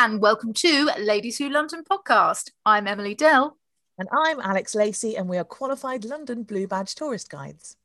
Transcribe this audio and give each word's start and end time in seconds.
and 0.00 0.20
welcome 0.20 0.52
to 0.52 0.88
Ladies 0.96 1.38
Who 1.38 1.48
London 1.48 1.82
podcast. 1.82 2.52
I'm 2.64 2.86
Emily 2.86 3.16
Dell. 3.16 3.56
And 3.98 4.08
I'm 4.12 4.38
Alex 4.38 4.76
Lacey, 4.76 5.16
and 5.16 5.28
we 5.28 5.38
are 5.38 5.44
qualified 5.44 6.04
London 6.04 6.44
Blue 6.44 6.68
Badge 6.68 6.94
tourist 6.94 7.28
guides. 7.28 7.76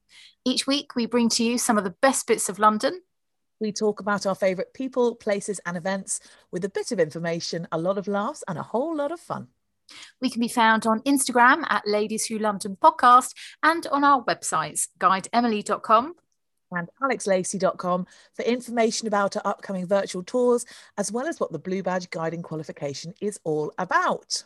Each 0.45 0.67
week 0.67 0.95
we 0.95 1.08
bring 1.08 1.28
to 1.30 1.44
you 1.44 1.58
some 1.58 1.75
of 1.75 1.83
the 1.83 1.95
best 2.03 2.28
bits 2.28 2.50
of 2.50 2.59
London. 2.59 3.02
We 3.59 3.72
talk 3.72 4.00
about 4.00 4.28
our 4.28 4.36
favourite 4.36 4.75
people, 4.75 5.16
places, 5.16 5.59
and 5.66 5.75
events 5.75 6.20
with 6.52 6.64
a 6.64 6.70
bit 6.70 6.92
of 6.92 7.00
information, 7.00 7.67
a 7.72 7.80
lot 7.80 7.97
of 7.97 8.08
laughs, 8.08 8.44
and 8.48 8.59
a 8.59 8.64
whole 8.64 8.95
lot 8.95 9.11
of 9.11 9.20
fun. 9.20 9.48
We 10.22 10.30
can 10.30 10.39
be 10.39 10.48
found 10.48 10.86
on 10.86 11.02
Instagram 11.02 11.66
at 11.67 11.88
Ladies 11.88 12.27
Who 12.27 12.38
London 12.38 12.77
podcast 12.80 13.33
and 13.64 13.88
on 13.88 14.03
our 14.03 14.23
websites 14.23 14.88
guideemily.com. 15.00 16.14
And 16.76 16.90
alexlacey.com 17.02 18.08
for 18.34 18.42
information 18.44 19.08
about 19.08 19.36
our 19.38 19.44
upcoming 19.46 19.86
virtual 19.86 20.24
tours, 20.24 20.66
as 20.98 21.12
well 21.12 21.28
as 21.28 21.40
what 21.40 21.52
the 21.52 21.60
Blue 21.60 21.84
Badge 21.84 22.10
guiding 22.10 22.42
qualification 22.42 23.14
is 23.22 23.40
all 23.44 23.74
about. 23.78 24.44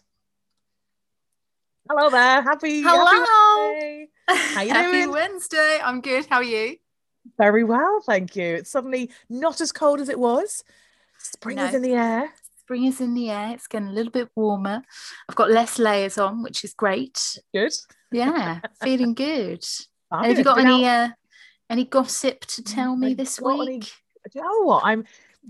Hello 1.89 2.09
there. 2.09 2.41
Happy, 2.41 2.81
Hello. 2.81 3.05
happy 3.05 3.19
Wednesday. 3.19 4.07
How 4.27 4.61
you 4.61 4.69
Happy 4.73 4.91
doing? 4.91 5.11
Wednesday. 5.11 5.79
I'm 5.81 6.01
good. 6.01 6.25
How 6.25 6.37
are 6.37 6.43
you? 6.43 6.75
Very 7.37 7.63
well, 7.63 8.01
thank 8.05 8.35
you. 8.35 8.55
It's 8.55 8.69
suddenly 8.69 9.09
not 9.29 9.61
as 9.61 9.71
cold 9.71 9.99
as 10.01 10.09
it 10.09 10.19
was. 10.19 10.63
Spring 11.17 11.57
is 11.59 11.73
in 11.73 11.81
the 11.81 11.93
air. 11.93 12.33
Spring 12.59 12.85
is 12.85 12.99
in 12.99 13.13
the 13.13 13.29
air. 13.29 13.53
It's 13.53 13.67
getting 13.67 13.87
a 13.87 13.93
little 13.93 14.11
bit 14.11 14.29
warmer. 14.35 14.81
I've 15.29 15.35
got 15.35 15.49
less 15.49 15.79
layers 15.79 16.17
on, 16.17 16.43
which 16.43 16.63
is 16.63 16.73
great. 16.73 17.39
Good. 17.53 17.73
Yeah, 18.11 18.59
feeling 18.81 19.13
good. 19.13 19.65
Have 20.11 20.37
you 20.37 20.43
got 20.43 20.59
any 20.59 20.85
uh, 20.85 21.09
any 21.69 21.85
gossip 21.85 22.41
to 22.45 22.63
tell 22.63 22.95
me 22.95 23.11
I've 23.11 23.17
this 23.17 23.39
any- 23.39 23.57
week? 23.59 23.91
do 24.31 24.39
you 24.39 24.41
know 24.41 24.63
what? 24.63 24.83
I'm 24.85 25.05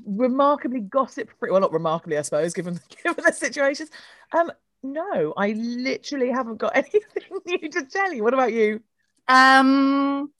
remarkably 0.05 0.81
gossip 0.81 1.29
free. 1.39 1.49
Well, 1.51 1.61
not 1.61 1.73
remarkably, 1.73 2.17
I 2.17 2.21
suppose, 2.21 2.53
given 2.53 2.79
given 3.03 3.23
the 3.25 3.31
situations. 3.31 3.89
Um, 4.31 4.51
no, 4.83 5.33
I 5.35 5.53
literally 5.53 6.29
haven't 6.29 6.57
got 6.57 6.71
anything 6.75 7.01
new 7.45 7.69
to 7.69 7.85
tell 7.85 8.13
you. 8.13 8.23
What 8.23 8.33
about 8.35 8.53
you? 8.53 8.81
Um, 9.27 10.31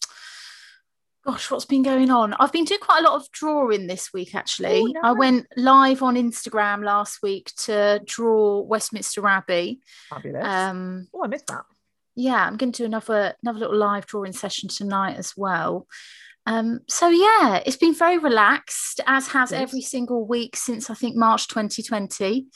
gosh, 1.25 1.49
what's 1.51 1.65
been 1.65 1.83
going 1.83 2.11
on? 2.11 2.33
I've 2.33 2.51
been 2.51 2.63
doing 2.65 2.79
quite 2.79 2.99
a 3.03 3.03
lot 3.09 3.15
of 3.19 3.29
drawing 3.31 3.87
this 3.87 4.13
week. 4.13 4.35
Actually, 4.35 4.81
Oh, 4.95 4.99
I 5.03 5.11
went 5.13 5.47
live 5.57 6.03
on 6.03 6.15
Instagram 6.15 6.83
last 6.83 7.21
week 7.23 7.51
to 7.65 7.99
draw 8.05 8.61
Westminster 8.61 9.25
Abbey. 9.27 9.79
Fabulous. 10.09 10.45
Um, 10.45 11.07
oh, 11.13 11.23
I 11.23 11.27
missed 11.27 11.47
that. 11.47 11.63
Yeah, 12.17 12.43
I'm 12.45 12.57
going 12.57 12.71
to 12.71 12.77
do 12.81 12.85
another 12.85 13.35
another 13.43 13.59
little 13.59 13.77
live 13.77 14.07
drawing 14.07 14.33
session 14.33 14.67
tonight 14.67 15.15
as 15.17 15.33
well. 15.37 15.87
Um, 16.47 16.79
so 16.87 17.09
yeah, 17.09 17.61
it's 17.65 17.77
been 17.77 17.93
very 17.93 18.17
relaxed, 18.17 19.01
as 19.05 19.27
has 19.29 19.49
Good. 19.51 19.59
every 19.59 19.81
single 19.81 20.25
week 20.25 20.55
since 20.55 20.89
I 20.89 20.93
think 20.93 21.15
March 21.15 21.47
2020. 21.47 22.47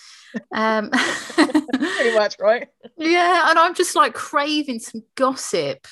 Um, 0.56 0.90
Pretty 0.92 2.16
much, 2.18 2.38
right? 2.40 2.70
yeah, 2.98 3.50
and 3.50 3.60
I'm 3.60 3.74
just 3.76 3.98
like 3.98 4.14
craving 4.14 4.80
some 4.80 5.04
gossip. 5.16 5.86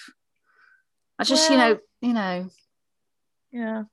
I 1.19 1.25
just, 1.25 1.51
you 1.51 1.57
know, 1.57 1.78
you 2.00 2.13
know, 2.13 2.50
Yeah. 3.51 3.84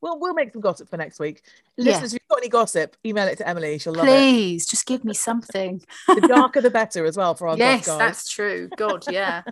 Well, 0.00 0.18
we'll 0.20 0.34
make 0.34 0.52
some 0.52 0.60
gossip 0.60 0.88
for 0.88 0.96
next 0.96 1.18
week. 1.18 1.42
Yeah. 1.76 1.86
Listeners, 1.86 2.14
if 2.14 2.20
you've 2.22 2.28
got 2.28 2.38
any 2.38 2.48
gossip, 2.48 2.96
email 3.04 3.26
it 3.26 3.36
to 3.38 3.48
Emily. 3.48 3.78
She'll 3.78 3.94
love 3.94 4.06
it. 4.06 4.10
please 4.10 4.66
just 4.66 4.86
give 4.86 5.04
me 5.04 5.14
something. 5.14 5.82
The 6.06 6.26
darker, 6.26 6.60
the 6.60 6.70
better, 6.70 7.04
as 7.04 7.16
well 7.16 7.34
for 7.34 7.48
our 7.48 7.56
yes, 7.56 7.86
that's 7.86 8.28
true. 8.28 8.68
God, 8.76 9.04
yeah. 9.10 9.42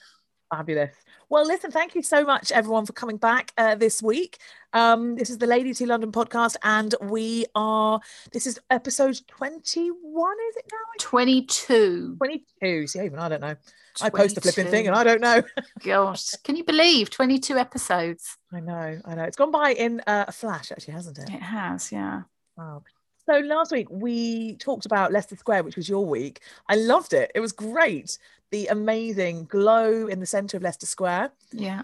Fabulous. 0.50 0.94
Well, 1.28 1.44
listen, 1.44 1.72
thank 1.72 1.94
you 1.94 2.02
so 2.02 2.24
much, 2.24 2.52
everyone, 2.52 2.86
for 2.86 2.92
coming 2.92 3.16
back 3.16 3.52
uh, 3.58 3.74
this 3.74 4.00
week. 4.00 4.38
Um, 4.72 5.16
this 5.16 5.28
is 5.28 5.38
the 5.38 5.46
Ladies 5.46 5.78
Who 5.78 5.86
London 5.86 6.12
podcast, 6.12 6.56
and 6.62 6.94
we 7.02 7.46
are, 7.54 8.00
this 8.32 8.46
is 8.46 8.60
episode 8.70 9.20
21, 9.26 10.36
is 10.50 10.56
it 10.56 10.64
now? 10.70 10.78
22. 11.00 12.16
22. 12.16 12.86
See, 12.86 13.00
even 13.00 13.18
I 13.18 13.28
don't 13.28 13.40
know. 13.40 13.56
I 14.02 14.10
post 14.10 14.34
the 14.34 14.40
flipping 14.40 14.66
thing 14.70 14.86
and 14.86 14.94
I 14.96 15.04
don't 15.04 15.20
know. 15.20 15.42
Gosh, 15.84 16.30
can 16.44 16.56
you 16.56 16.64
believe 16.64 17.10
22 17.10 17.56
episodes? 17.56 18.36
I 18.52 18.60
know, 18.60 18.98
I 19.04 19.14
know. 19.14 19.24
It's 19.24 19.36
gone 19.36 19.50
by 19.50 19.70
in 19.72 20.00
uh, 20.06 20.24
a 20.28 20.32
flash, 20.32 20.72
actually, 20.72 20.94
hasn't 20.94 21.18
it? 21.18 21.28
It 21.30 21.42
has, 21.42 21.90
yeah. 21.92 22.22
Wow. 22.56 22.82
So 23.28 23.38
last 23.40 23.72
week 23.72 23.88
we 23.90 24.56
talked 24.56 24.86
about 24.86 25.12
Leicester 25.12 25.36
Square, 25.36 25.64
which 25.64 25.76
was 25.76 25.88
your 25.88 26.06
week. 26.06 26.40
I 26.68 26.76
loved 26.76 27.12
it. 27.12 27.32
It 27.34 27.40
was 27.40 27.52
great. 27.52 28.18
The 28.52 28.68
amazing 28.68 29.46
globe 29.46 30.10
in 30.10 30.20
the 30.20 30.26
centre 30.26 30.56
of 30.56 30.62
Leicester 30.62 30.86
Square, 30.86 31.32
Yeah. 31.52 31.82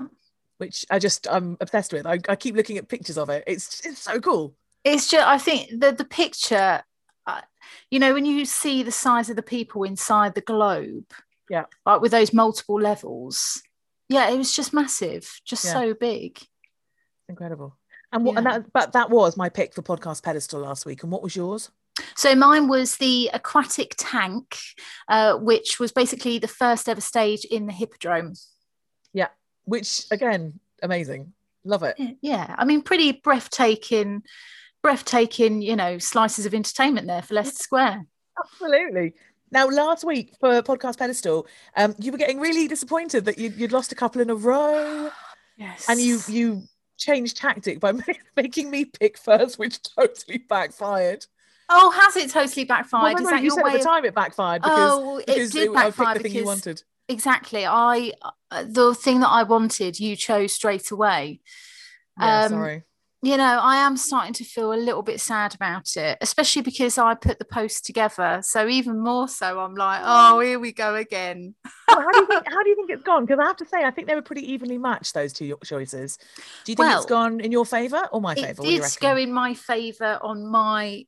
which 0.59 0.87
I 0.91 0.99
just 1.01 1.27
I'm 1.29 1.57
obsessed 1.61 1.93
with. 1.93 2.07
I, 2.07 2.21
I 2.29 2.37
keep 2.37 2.55
looking 2.55 2.79
at 2.79 2.89
pictures 2.89 3.19
of 3.19 3.29
it. 3.31 3.43
It's 3.47 3.85
it's 3.85 4.01
so 4.01 4.21
cool. 4.21 4.55
It's 4.85 5.09
just, 5.09 5.27
I 5.27 5.39
think 5.39 5.69
the, 5.81 5.93
the 5.93 6.05
picture, 6.05 6.83
uh, 7.27 7.41
you 7.91 7.99
know, 8.01 8.15
when 8.15 8.25
you 8.25 8.45
see 8.45 8.83
the 8.83 8.91
size 8.93 9.31
of 9.31 9.37
the 9.37 9.43
people 9.43 9.85
inside 9.85 10.35
the 10.35 10.41
globe, 10.41 11.05
Yeah. 11.53 11.65
like 11.85 12.01
with 12.01 12.13
those 12.13 12.33
multiple 12.33 12.81
levels, 12.81 13.63
yeah, 14.09 14.31
it 14.31 14.39
was 14.39 14.57
just 14.57 14.73
massive, 14.73 15.31
just 15.45 15.65
Yeah. 15.67 15.73
so 15.73 15.95
big. 15.95 16.41
Incredible. 17.29 17.79
And 18.11 18.25
what 18.25 18.39
and 18.39 18.47
that 18.47 18.73
but 18.73 18.93
that 18.93 19.11
was 19.11 19.37
my 19.37 19.49
pick 19.51 19.75
for 19.75 19.83
podcast 19.83 20.23
pedestal 20.23 20.61
last 20.61 20.87
week. 20.87 21.03
And 21.03 21.13
what 21.13 21.23
was 21.23 21.37
yours? 21.37 21.71
So 22.17 22.35
mine 22.35 22.69
was 22.69 22.97
the 22.97 23.29
aquatic 23.35 23.95
tank, 23.99 24.57
uh, 25.09 25.37
which 25.37 25.79
was 25.79 25.93
basically 25.93 26.39
the 26.39 26.49
first 26.49 26.89
ever 26.89 27.03
stage 27.03 27.45
in 27.45 27.67
the 27.67 27.73
Hippodrome. 27.73 28.33
Yeah. 29.13 29.29
Which 29.65 30.07
again, 30.11 30.59
amazing. 30.83 31.35
Love 31.65 31.83
it. 31.83 31.97
Yeah, 32.23 32.55
I 32.59 32.65
mean, 32.65 32.81
pretty 32.83 33.13
breathtaking, 33.13 34.23
breathtaking, 34.83 35.61
you 35.63 35.77
know, 35.77 35.99
slices 35.99 36.47
of 36.47 36.55
entertainment 36.55 37.07
there 37.07 37.23
for 37.23 37.35
Leicester 37.35 37.63
Square. 37.63 38.07
Absolutely. 38.43 39.15
Now, 39.53 39.69
last 39.69 40.03
week 40.05 40.35
for 40.41 40.63
podcast 40.63 40.99
pedestal, 40.99 41.47
um, 41.77 41.95
you 41.99 42.11
were 42.11 42.19
getting 42.19 42.41
really 42.41 42.67
disappointed 42.67 43.27
that 43.27 43.39
you'd, 43.39 43.55
you'd 43.57 43.71
lost 43.73 43.93
a 43.93 43.95
couple 43.95 44.21
in 44.23 44.31
a 44.31 44.35
row, 44.35 45.11
Yes, 45.57 45.89
and 45.89 46.01
you 46.01 46.19
you 46.27 46.63
changed 46.99 47.37
tactic 47.37 47.79
by 47.79 47.93
making 48.37 48.71
me 48.71 48.87
pick 48.87 49.19
first, 49.19 49.59
which 49.59 49.79
totally 49.83 50.39
backfired. 50.39 51.27
Oh, 51.69 51.91
has 51.91 52.17
it 52.17 52.31
totally 52.31 52.65
Well, 52.69 52.79
backfired? 52.79 53.15
no, 53.15 53.19
Is 53.19 53.25
no, 53.25 53.31
that 53.31 53.39
you 53.43 53.45
your 53.49 53.55
said 53.57 53.67
at 53.67 53.73
the 53.73 53.79
of- 53.79 53.85
time 53.85 54.05
it 54.07 54.15
backfired 54.15 54.63
because, 54.63 54.91
Oh, 54.93 55.19
it 55.19 55.27
because 55.27 55.51
did 55.51 55.61
I 55.77 55.85
picked 55.85 55.97
backfire 55.99 56.15
the 56.15 56.21
thing 56.21 56.33
you 56.35 56.45
wanted. 56.45 56.83
exactly? 57.09 57.67
I 57.67 58.13
uh, 58.51 58.65
the 58.67 58.95
thing 58.95 59.21
that 59.21 59.29
I 59.29 59.43
wanted, 59.45 60.01
you 60.01 60.17
chose 60.17 60.53
straight 60.53 60.91
away. 60.91 61.41
Yeah, 62.19 62.45
um, 62.45 62.49
sorry. 62.51 62.83
You 63.25 63.37
know, 63.37 63.61
I 63.63 63.77
am 63.77 63.97
starting 63.97 64.33
to 64.35 64.45
feel 64.45 64.73
a 64.73 64.75
little 64.75 65.03
bit 65.03 65.21
sad 65.21 65.55
about 65.55 65.97
it, 65.97 66.19
especially 66.21 66.63
because 66.63 66.99
I 66.99 67.15
put 67.15 67.39
the 67.39 67.45
post 67.45 67.85
together. 67.87 68.41
So 68.43 68.67
even 68.67 68.99
more 68.99 69.29
so, 69.29 69.61
I'm 69.61 69.77
like, 69.77 70.01
oh, 70.03 70.41
here 70.41 70.59
we 70.59 70.73
go 70.73 70.97
again. 70.97 71.55
well, 71.89 72.01
how 72.01 72.11
do 72.11 72.19
you 72.19 72.27
think? 72.31 72.45
How 72.49 72.63
do 72.65 72.69
you 72.69 72.75
think 72.77 72.91
it's 72.91 73.05
gone? 73.05 73.25
Because 73.25 73.39
I 73.39 73.45
have 73.47 73.57
to 73.59 73.67
say, 73.67 73.85
I 73.85 73.93
think 73.93 74.09
they 74.09 74.17
were 74.17 74.23
pretty 74.23 74.51
evenly 74.53 74.77
matched 74.77 75.15
those 75.15 75.33
two 75.33 75.57
choices. 75.65 76.19
Do 76.65 76.73
you 76.73 76.77
think 76.77 76.81
Well, 76.81 76.97
it's 76.97 77.07
gone 77.07 77.41
in 77.41 77.53
your 77.53 77.65
favour 77.65 78.09
or 78.11 78.21
my 78.21 78.35
favour? 78.35 78.49
It 78.65 78.81
What 78.81 78.91
did 78.91 79.01
go 79.01 79.17
in 79.17 79.33
my 79.33 79.55
favour 79.55 80.19
on 80.21 80.45
my. 80.47 81.05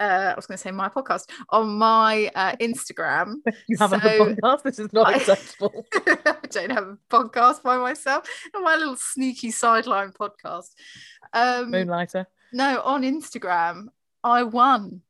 Uh, 0.00 0.32
I 0.32 0.34
was 0.34 0.46
going 0.46 0.56
to 0.56 0.62
say 0.62 0.70
my 0.70 0.88
podcast 0.88 1.28
on 1.50 1.68
my 1.68 2.30
uh, 2.34 2.56
Instagram. 2.56 3.34
you 3.68 3.76
have 3.78 3.92
a 3.92 3.98
podcast. 3.98 4.62
This 4.62 4.78
is 4.78 4.92
not 4.92 5.08
I- 5.08 5.16
acceptable. 5.16 5.84
I 5.94 6.36
don't 6.50 6.70
have 6.70 6.84
a 6.88 6.98
podcast 7.10 7.62
by 7.62 7.76
myself. 7.76 8.26
My 8.54 8.74
little 8.76 8.96
sneaky 8.96 9.50
sideline 9.50 10.12
podcast. 10.12 10.70
Um, 11.32 11.70
Moonlighter. 11.70 12.26
no, 12.52 12.80
on 12.82 13.02
Instagram, 13.02 13.88
I 14.22 14.42
won 14.42 15.02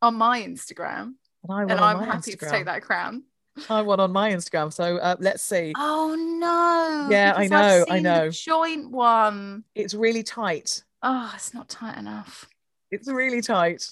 on 0.00 0.14
my 0.14 0.40
Instagram, 0.42 1.14
And 1.42 1.50
I 1.50 1.54
won 1.64 1.70
and 1.70 1.80
on 1.80 1.82
I'm 1.82 2.00
my 2.00 2.04
happy 2.06 2.32
Instagram. 2.32 2.38
to 2.40 2.50
take 2.50 2.64
that 2.66 2.82
crown. 2.82 3.24
I 3.68 3.82
won 3.82 3.98
on 3.98 4.12
my 4.12 4.30
Instagram. 4.30 4.72
So 4.72 4.98
uh, 4.98 5.16
let's 5.18 5.42
see. 5.42 5.72
Oh 5.76 6.14
no! 6.16 7.08
Yeah, 7.10 7.34
I 7.36 7.48
know, 7.48 7.84
I 7.90 7.98
know. 7.98 8.30
joint 8.30 8.90
one. 8.90 9.64
It's 9.74 9.94
really 9.94 10.22
tight. 10.22 10.84
Oh, 11.02 11.32
it's 11.34 11.52
not 11.54 11.68
tight 11.68 11.98
enough. 11.98 12.48
It's 12.90 13.08
really 13.08 13.40
tight. 13.42 13.88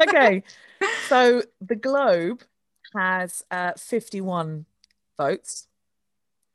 Okay. 0.00 0.42
so 1.08 1.42
the 1.60 1.76
Globe 1.76 2.42
has 2.94 3.42
uh, 3.50 3.72
51 3.76 4.64
votes. 5.16 5.66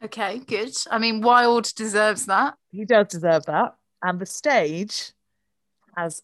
Okay, 0.04 0.40
good. 0.40 0.76
I 0.92 0.98
mean, 1.00 1.22
Wyld 1.22 1.74
deserves 1.76 2.26
that. 2.28 2.56
He 2.72 2.86
does 2.86 3.08
deserve 3.08 3.46
that. 3.46 3.76
And 4.06 4.20
the 4.20 4.26
stage 4.26 5.12
has 5.98 6.22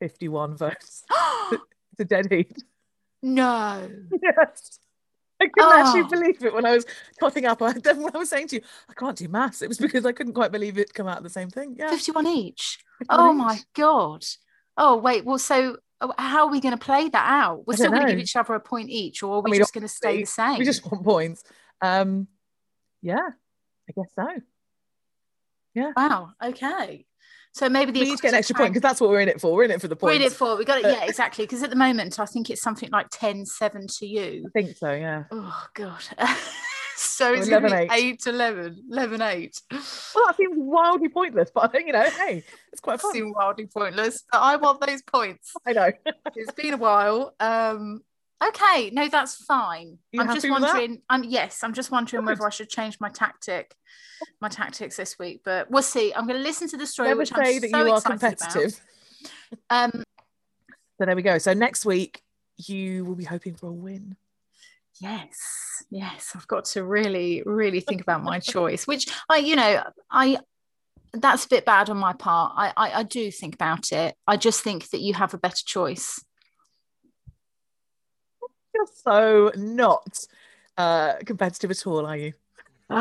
51 0.00 0.56
votes. 0.56 1.04
It's 1.94 2.00
a 2.00 2.04
dead 2.06 2.30
heat. 2.30 2.56
no. 3.22 3.90
Yes. 4.22 4.78
I 5.40 5.46
couldn't 5.48 5.78
actually 5.78 6.02
Oh. 6.02 6.08
believe 6.08 6.44
it 6.44 6.54
when 6.54 6.64
I 6.64 6.72
was 6.76 6.86
cutting 7.20 7.44
up. 7.46 7.60
I, 7.68 7.72
then 7.72 8.00
when 8.02 8.14
I 8.14 8.18
was 8.18 8.30
saying 8.30 8.48
to 8.48 8.56
you, 8.56 8.62
I 8.88 8.94
can't 8.94 9.16
do 9.18 9.28
maths. 9.28 9.60
It 9.60 9.68
was 9.68 9.76
because 9.78 10.06
I 10.06 10.12
couldn't 10.12 10.34
quite 10.34 10.52
believe 10.52 10.78
it 10.78 10.94
come 10.94 11.06
out 11.08 11.22
the 11.22 11.28
same 11.28 11.50
thing. 11.50 11.76
Yeah. 11.78 11.90
51 11.90 12.26
each. 12.28 12.78
51 12.98 13.20
Oh 13.20 13.32
each. 13.32 13.38
my 13.38 13.58
god. 13.74 14.24
Oh 14.78 14.96
wait. 14.96 15.24
Well, 15.26 15.38
so 15.38 15.76
uh, 16.00 16.12
how 16.16 16.46
are 16.46 16.50
we 16.50 16.60
going 16.60 16.76
to 16.78 16.82
play 16.84 17.08
that 17.10 17.26
out? 17.44 17.66
We're 17.66 17.74
still 17.74 17.90
going 17.90 18.06
to 18.06 18.12
give 18.12 18.18
each 18.20 18.36
other 18.36 18.54
a 18.54 18.60
point 18.60 18.88
each, 18.88 19.22
or 19.22 19.36
are 19.36 19.40
we 19.42 19.50
mean, 19.52 19.60
just 19.60 19.74
going 19.74 19.82
to 19.82 19.88
stay 19.88 20.20
the 20.20 20.26
same? 20.26 20.58
We 20.58 20.64
just 20.64 20.84
want 20.90 21.04
points. 21.04 21.42
Um, 21.82 22.28
yeah, 23.02 23.28
I 23.88 23.92
guess 23.94 24.10
so. 24.14 24.28
Yeah. 25.74 25.92
Wow. 25.96 26.30
Okay. 26.42 27.04
So 27.54 27.68
maybe 27.68 27.92
the 27.92 28.00
We 28.00 28.06
need 28.06 28.16
to 28.16 28.22
get 28.22 28.32
an 28.32 28.38
extra 28.38 28.56
point 28.56 28.72
because 28.72 28.82
that's 28.82 29.00
what 29.00 29.10
we're 29.10 29.20
in 29.20 29.28
it 29.28 29.40
for. 29.40 29.52
We're 29.52 29.64
in 29.64 29.70
it 29.70 29.80
for 29.80 29.88
the 29.88 29.94
points. 29.94 30.12
We're 30.12 30.20
in 30.20 30.26
it 30.26 30.32
for. 30.32 30.56
We 30.56 30.64
got 30.64 30.78
it. 30.78 30.84
Yeah, 30.86 31.04
exactly. 31.04 31.44
Because 31.44 31.62
at 31.62 31.68
the 31.68 31.76
moment, 31.76 32.18
I 32.18 32.24
think 32.24 32.48
it's 32.48 32.62
something 32.62 32.88
like 32.90 33.08
10 33.10 33.44
7 33.44 33.86
to 33.98 34.06
you. 34.06 34.44
I 34.46 34.50
think 34.58 34.76
so. 34.78 34.90
Yeah. 34.90 35.24
Oh, 35.30 35.66
God. 35.74 36.00
so 36.96 37.34
it's 37.34 37.50
going 37.50 37.62
to 37.64 37.68
11, 37.68 37.88
be 37.88 37.94
8. 37.94 38.04
8 38.04 38.26
11, 38.26 38.84
11 38.90 39.22
8. 39.22 39.62
Well, 39.70 39.80
that 40.26 40.34
seems 40.38 40.54
wildly 40.56 41.10
pointless, 41.10 41.50
but 41.54 41.64
I 41.64 41.68
think 41.72 41.88
you 41.88 41.92
know, 41.92 42.08
hey, 42.08 42.42
it's 42.72 42.80
quite 42.80 43.02
fun. 43.02 43.32
Wildly 43.34 43.66
pointless, 43.66 44.24
but 44.32 44.38
I 44.38 44.56
want 44.56 44.80
those 44.80 45.02
points. 45.02 45.52
I 45.66 45.72
know. 45.72 45.90
It's 46.34 46.52
been 46.52 46.72
a 46.72 46.78
while. 46.78 47.34
Um, 47.38 48.00
okay, 48.48 48.90
no, 48.92 49.08
that's 49.08 49.34
fine. 49.44 49.98
I'm 50.18 50.26
just 50.26 50.46
happy 50.46 50.50
with 50.50 50.62
that? 50.62 50.74
wondering. 50.74 51.02
I'm 51.08 51.24
yes, 51.24 51.62
I'm 51.62 51.72
just 51.72 51.90
wondering 51.90 52.24
whether 52.24 52.46
I 52.46 52.50
should 52.50 52.68
change 52.68 52.98
my 53.00 53.08
tactic, 53.08 53.74
my 54.40 54.48
tactics 54.48 54.96
this 54.96 55.18
week. 55.18 55.42
But 55.44 55.70
we'll 55.70 55.82
see. 55.82 56.12
I'm 56.14 56.26
going 56.26 56.38
to 56.38 56.42
listen 56.42 56.68
to 56.68 56.76
the 56.76 56.86
story. 56.86 57.08
Never 57.08 57.18
which 57.18 57.32
I'm 57.34 57.44
say 57.44 57.58
that 57.58 57.70
so 57.70 57.84
you 57.84 57.92
are 57.92 58.00
competitive. 58.00 58.80
About. 59.68 59.94
Um, 59.94 60.04
So 60.98 61.06
there 61.06 61.16
we 61.16 61.22
go. 61.22 61.38
So 61.38 61.52
next 61.52 61.84
week 61.84 62.22
you 62.56 63.04
will 63.04 63.14
be 63.14 63.24
hoping 63.24 63.54
for 63.54 63.68
a 63.68 63.72
win. 63.72 64.16
yes, 65.00 65.84
yes, 65.90 66.32
I've 66.34 66.46
got 66.46 66.66
to 66.66 66.84
really, 66.84 67.42
really 67.44 67.80
think 67.80 68.00
about 68.00 68.22
my 68.22 68.38
choice. 68.38 68.86
Which 68.86 69.08
I, 69.28 69.38
you 69.38 69.56
know, 69.56 69.82
I. 70.10 70.38
That's 71.14 71.44
a 71.44 71.48
bit 71.48 71.66
bad 71.66 71.90
on 71.90 71.98
my 71.98 72.14
part. 72.14 72.54
I, 72.56 72.72
I, 72.74 72.92
I 73.00 73.02
do 73.02 73.30
think 73.30 73.54
about 73.54 73.92
it. 73.92 74.14
I 74.26 74.38
just 74.38 74.62
think 74.62 74.88
that 74.90 75.02
you 75.02 75.12
have 75.12 75.34
a 75.34 75.38
better 75.38 75.62
choice. 75.62 76.24
You're 78.82 78.88
so 79.04 79.52
not 79.56 80.18
uh, 80.76 81.14
competitive 81.24 81.70
at 81.70 81.86
all, 81.86 82.06
are 82.06 82.16
you? 82.16 82.32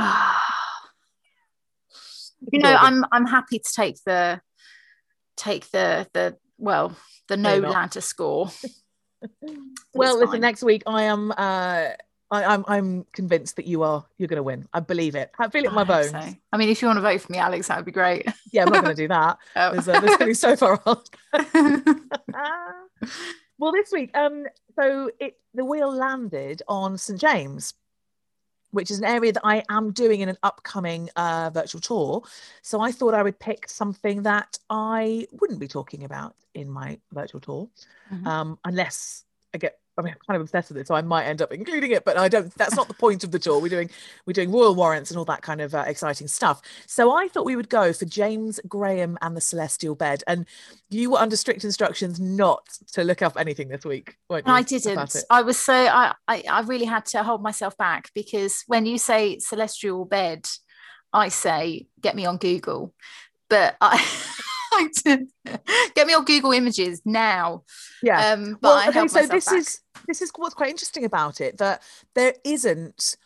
you 2.52 2.60
know 2.60 2.76
i'm 2.80 3.06
i'm 3.12 3.26
happy 3.28 3.60
to 3.60 3.70
take 3.76 4.02
the 4.06 4.42
take 5.38 5.70
the 5.72 6.08
the 6.14 6.36
well 6.58 6.96
the 7.28 7.38
No. 7.38 7.62
Lanta 7.62 8.02
score 8.02 8.50
Well, 9.94 10.16
listen. 10.16 10.32
fine. 10.32 10.42
Next 10.42 10.64
week 10.64 10.82
I 10.88 11.04
am. 11.04 11.30
Uh, 11.32 11.90
I, 12.32 12.44
I'm. 12.46 12.66
I'm 12.68 13.06
convinced 13.14 13.58
that 13.58 13.68
you 13.68 13.84
are. 13.84 14.04
You're 14.18 14.28
going 14.30 14.38
to 14.38 14.44
win. 14.44 14.68
I 14.74 14.80
believe 14.80 15.14
it. 15.14 15.30
I 15.38 15.48
feel 15.50 15.64
it 15.64 15.68
in 15.68 15.76
my 15.76 15.82
I 15.82 15.84
bones. 15.84 16.10
so. 16.10 16.18
I 16.52 16.58
mean 16.58 16.70
if 16.70 16.82
you 16.82 16.88
want 16.88 16.98
to 16.98 17.02
vote 17.02 17.22
for 17.22 17.32
me 17.32 17.38
alex 17.38 17.68
that 17.68 17.76
would 17.78 17.86
be 17.86 17.92
great 17.92 18.26
Yeah, 18.52 18.64
I'm 18.64 18.72
not 18.74 18.84
going 18.84 18.96
to 18.98 19.02
do 19.04 19.08
that. 19.10 19.38
Oh. 19.56 19.72
There's, 19.74 19.88
uh, 19.88 20.00
there's 20.18 20.40
so 20.40 20.56
far 20.56 20.82
on. 20.88 21.04
well, 23.62 23.72
this 23.72 23.92
week, 23.92 24.10
um, 24.18 24.48
so 24.76 25.12
it 25.20 25.38
the 25.54 25.64
wheel 25.64 25.94
landed 25.94 26.64
on 26.68 26.98
St 26.98 27.20
James, 27.20 27.76
which 28.72 28.90
is 28.90 28.98
an 28.98 29.06
area 29.06 29.32
that 29.32 29.46
I 29.46 29.64
am 29.70 29.92
doing 29.92 30.22
in 30.22 30.30
an 30.30 30.38
upcoming 30.44 31.10
uh, 31.16 31.52
virtual 31.54 31.80
tour. 31.80 32.24
So 32.64 32.82
I 32.82 32.92
thought 32.92 33.14
I 33.14 33.22
would 33.22 33.38
pick 33.38 33.70
something 33.70 34.24
that 34.24 34.58
I 34.70 35.28
wouldn't 35.40 35.60
be 35.60 35.68
talking 35.68 36.04
about 36.04 36.36
in 36.56 36.70
my 36.70 37.00
virtual 37.12 37.40
tour, 37.40 37.70
Mhm. 38.12 38.26
um, 38.26 38.60
unless 38.66 39.26
I 39.54 39.60
get. 39.60 39.81
I 39.98 40.02
mean, 40.02 40.14
I'm 40.14 40.20
kind 40.26 40.36
of 40.36 40.42
obsessed 40.42 40.70
with 40.70 40.78
it, 40.78 40.88
so 40.88 40.96
I 40.96 41.02
might 41.02 41.26
end 41.26 41.42
up 41.42 41.52
including 41.52 41.92
it. 41.92 42.06
But 42.06 42.18
I 42.18 42.30
don't. 42.30 42.54
That's 42.56 42.76
not 42.76 42.88
the 42.88 42.94
point 42.94 43.24
of 43.24 43.32
the 43.32 43.40
tour. 43.40 43.60
We're 43.60 43.70
doing 43.70 43.90
we're 44.26 44.34
doing 44.34 44.52
royal 44.52 44.74
warrants 44.74 45.12
and 45.12 45.18
all 45.18 45.26
that 45.26 45.42
kind 45.42 45.62
of 45.62 45.76
uh, 45.76 45.84
exciting 45.88 46.28
stuff. 46.28 46.62
So 46.88 47.12
I 47.12 47.28
thought 47.28 47.46
we 47.46 47.56
would 47.56 47.70
go 47.70 47.92
for 47.94 48.06
James 48.06 48.60
Graham 48.68 49.18
and 49.22 49.36
the 49.36 49.42
Celestial 49.42 49.96
Bed. 49.96 50.24
And 50.28 50.46
you 50.90 51.12
were 51.12 51.20
under 51.20 51.36
strict 51.36 51.64
instructions 51.64 52.20
not 52.20 52.68
to 52.94 53.04
look 53.04 53.22
up 53.22 53.38
anything 53.38 53.68
this 53.68 53.86
week, 53.86 54.16
weren't 54.30 54.48
you? 54.48 54.54
I 54.54 54.62
didn't. 54.62 55.16
I 55.30 55.42
was 55.42 55.60
so 55.60 55.74
I, 55.74 56.14
I 56.28 56.44
I 56.50 56.62
really 56.62 56.86
had 56.86 57.06
to 57.08 57.24
hold 57.24 57.44
myself 57.44 57.78
back 57.78 58.12
because 58.16 58.64
when 58.68 58.86
you 58.86 58.98
say 58.98 59.40
celestial 59.40 60.06
bed, 60.06 60.48
I 61.12 61.30
say 61.30 61.88
get 62.00 62.16
me 62.16 62.26
on 62.26 62.38
Google, 62.38 62.94
but 63.50 63.76
I, 63.82 63.98
Get 65.96 66.08
me 66.08 66.14
on 66.14 66.26
Google 66.26 66.52
Images 66.52 67.02
now. 67.06 67.64
Yeah. 68.02 68.32
Um, 68.34 68.58
but 68.62 68.68
well, 68.70 68.78
I 68.78 68.90
okay, 68.90 69.08
so 69.08 69.26
this 69.28 69.46
back. 69.46 69.58
is 69.58 69.82
this 70.08 70.22
is 70.22 70.32
what's 70.36 70.56
quite 70.56 70.70
interesting 70.70 71.06
about 71.06 71.42
it 71.42 71.58
that 71.58 71.82
there 72.16 72.34
isn't 72.44 73.18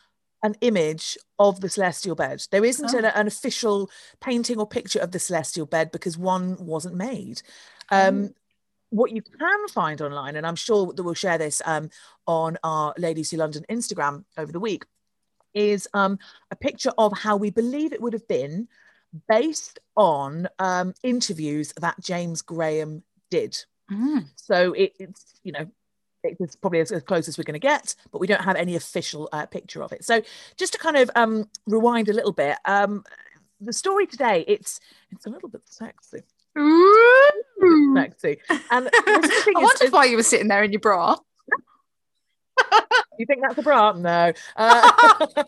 an 0.43 0.55
image 0.61 1.17
of 1.39 1.59
the 1.61 1.69
celestial 1.69 2.15
bed. 2.15 2.43
There 2.51 2.63
isn't 2.63 2.93
Oh. 2.93 2.97
an, 2.97 3.05
an 3.05 3.27
official 3.27 3.89
painting 4.21 4.59
or 4.59 4.67
picture 4.67 4.99
of 4.99 5.11
the 5.11 5.19
celestial 5.19 5.65
bed 5.65 5.91
because 5.91 6.17
one 6.17 6.55
wasn't 6.65 6.95
made. 6.95 7.41
Um, 7.89 8.33
what 8.89 9.11
you 9.11 9.21
can 9.21 9.67
find 9.69 10.01
online, 10.01 10.35
and 10.35 10.45
I'm 10.45 10.55
sure 10.55 10.93
that 10.93 11.03
we'll 11.03 11.15
share 11.15 11.37
this 11.37 11.61
um, 11.65 11.89
on 12.27 12.57
our 12.63 12.93
Ladies 12.97 13.31
Who 13.31 13.37
London 13.37 13.65
Instagram 13.69 14.23
over 14.37 14.51
the 14.51 14.59
week, 14.59 14.85
is 15.53 15.87
um, 15.93 16.19
a 16.51 16.55
picture 16.55 16.91
of 16.97 17.17
how 17.17 17.37
we 17.37 17.49
believe 17.49 17.91
it 17.93 18.01
would 18.01 18.13
have 18.13 18.27
been 18.27 18.67
based 19.27 19.79
on 19.95 20.47
um, 20.59 20.93
interviews 21.03 21.73
that 21.79 21.95
James 22.01 22.41
Graham 22.41 23.03
did. 23.29 23.57
Mm. 23.91 24.25
So 24.35 24.73
it, 24.73 24.93
it's 24.99 25.39
you 25.43 25.51
know 25.51 25.67
it's 26.23 26.55
probably 26.55 26.79
as, 26.79 26.91
as 26.91 27.03
close 27.03 27.27
as 27.27 27.37
we're 27.37 27.43
going 27.43 27.53
to 27.53 27.59
get, 27.59 27.95
but 28.11 28.19
we 28.19 28.27
don't 28.27 28.43
have 28.43 28.55
any 28.55 28.75
official 28.75 29.29
uh, 29.31 29.45
picture 29.45 29.83
of 29.83 29.91
it. 29.91 30.03
So 30.03 30.21
just 30.57 30.73
to 30.73 30.79
kind 30.79 30.97
of 30.97 31.11
um, 31.15 31.49
rewind 31.67 32.09
a 32.09 32.13
little 32.13 32.31
bit, 32.31 32.57
um, 32.65 33.03
the 33.61 33.73
story 33.73 34.07
today 34.07 34.43
it's 34.47 34.79
it's 35.11 35.25
a 35.25 35.29
little 35.29 35.49
bit 35.49 35.61
sexy, 35.65 36.23
sexy, 37.95 38.39
and 38.71 38.87
this 38.87 39.31
is 39.31 39.31
the 39.31 39.41
thing 39.45 39.57
I 39.57 39.63
wondered 39.63 39.91
why 39.91 40.05
you 40.05 40.17
were 40.17 40.23
sitting 40.23 40.47
there 40.47 40.63
in 40.63 40.71
your 40.71 40.81
bra. 40.81 41.15
you 43.19 43.25
think 43.25 43.41
that's 43.41 43.57
a 43.57 43.63
bra? 43.63 43.93
No. 43.93 44.33
Uh, 44.55 45.41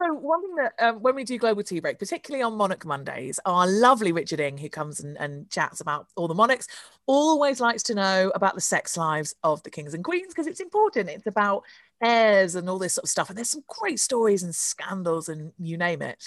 So 0.00 0.12
one 0.14 0.42
thing 0.42 0.54
that 0.56 0.72
um, 0.80 1.02
when 1.02 1.14
we 1.14 1.24
do 1.24 1.38
global 1.38 1.62
tea 1.62 1.80
break, 1.80 1.98
particularly 1.98 2.42
on 2.42 2.56
Monarch 2.56 2.86
Mondays, 2.86 3.40
our 3.44 3.66
lovely 3.66 4.12
Richard 4.12 4.40
Ing, 4.40 4.56
who 4.56 4.68
comes 4.68 5.00
and, 5.00 5.16
and 5.18 5.50
chats 5.50 5.80
about 5.80 6.06
all 6.16 6.28
the 6.28 6.34
monarchs, 6.34 6.68
always 7.06 7.60
likes 7.60 7.82
to 7.84 7.94
know 7.94 8.30
about 8.34 8.54
the 8.54 8.60
sex 8.60 8.96
lives 8.96 9.34
of 9.42 9.62
the 9.64 9.70
kings 9.70 9.94
and 9.94 10.04
queens 10.04 10.28
because 10.28 10.46
it's 10.46 10.60
important. 10.60 11.08
It's 11.10 11.26
about 11.26 11.64
heirs 12.02 12.54
and 12.54 12.70
all 12.70 12.78
this 12.78 12.94
sort 12.94 13.04
of 13.04 13.10
stuff. 13.10 13.28
And 13.28 13.36
there's 13.36 13.50
some 13.50 13.64
great 13.66 13.98
stories 13.98 14.44
and 14.44 14.54
scandals 14.54 15.28
and 15.28 15.52
you 15.58 15.76
name 15.76 16.00
it. 16.00 16.22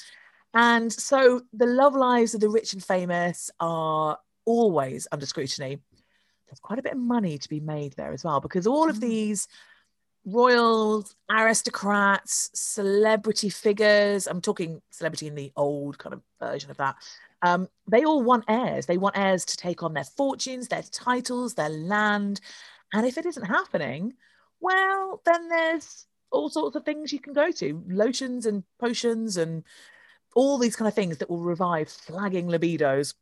And 0.54 0.92
so 0.92 1.42
the 1.54 1.66
love 1.66 1.96
lives 1.96 2.34
of 2.34 2.42
the 2.42 2.50
rich 2.50 2.74
and 2.74 2.84
famous 2.84 3.50
are 3.62 4.18
always 4.46 5.08
under 5.14 5.26
scrutiny. 5.26 5.80
There's 6.48 6.60
quite 6.60 6.80
a 6.80 6.84
bit 6.84 6.94
of 6.94 7.00
money 7.00 7.38
to 7.38 7.50
be 7.50 7.62
made 7.62 7.94
there 7.94 8.12
as 8.12 8.26
well 8.26 8.42
because 8.42 8.68
all 8.68 8.90
of 8.90 8.98
Mm. 8.98 9.02
these 9.02 9.48
royals, 10.26 11.16
aristocrats, 11.30 12.52
celebrity 12.54 13.50
figures. 13.50 14.28
I'm 14.28 14.42
talking 14.42 14.82
celebrity 14.92 15.28
in 15.28 15.36
the 15.36 15.52
old 15.56 15.98
kind 15.98 16.14
of 16.14 16.22
version 16.40 16.70
of 16.70 16.78
that. 16.78 16.96
Um, 17.42 17.68
they 17.88 18.04
all 18.04 18.22
want 18.22 18.46
heirs. 18.48 18.86
They 18.86 18.98
want 18.98 19.18
heirs 19.18 19.46
to 19.46 19.58
take 19.58 19.82
on 19.82 19.94
their 19.94 20.04
fortunes, 20.04 20.68
their 20.68 20.84
titles, 20.84 21.56
their 21.56 21.70
land. 21.70 22.40
And 22.94 23.06
if 23.06 23.18
it 23.18 23.26
isn't 23.26 23.46
happening, 23.46 24.14
well, 24.60 25.22
then 25.26 25.50
there's 25.50 26.06
all 26.32 26.50
sorts 26.50 26.76
of 26.76 26.86
things 26.86 27.12
you 27.12 27.20
can 27.20 27.34
go 27.34 27.52
to 27.52 27.84
lotions 27.88 28.46
and 28.46 28.64
potions 28.80 29.38
and 29.38 29.64
all 30.36 30.58
these 30.58 30.76
kind 30.76 30.88
of 30.88 30.94
things 30.94 31.18
that 31.18 31.30
will 31.30 31.40
revive 31.40 31.90
flagging 31.90 32.48
libidos. 32.48 33.16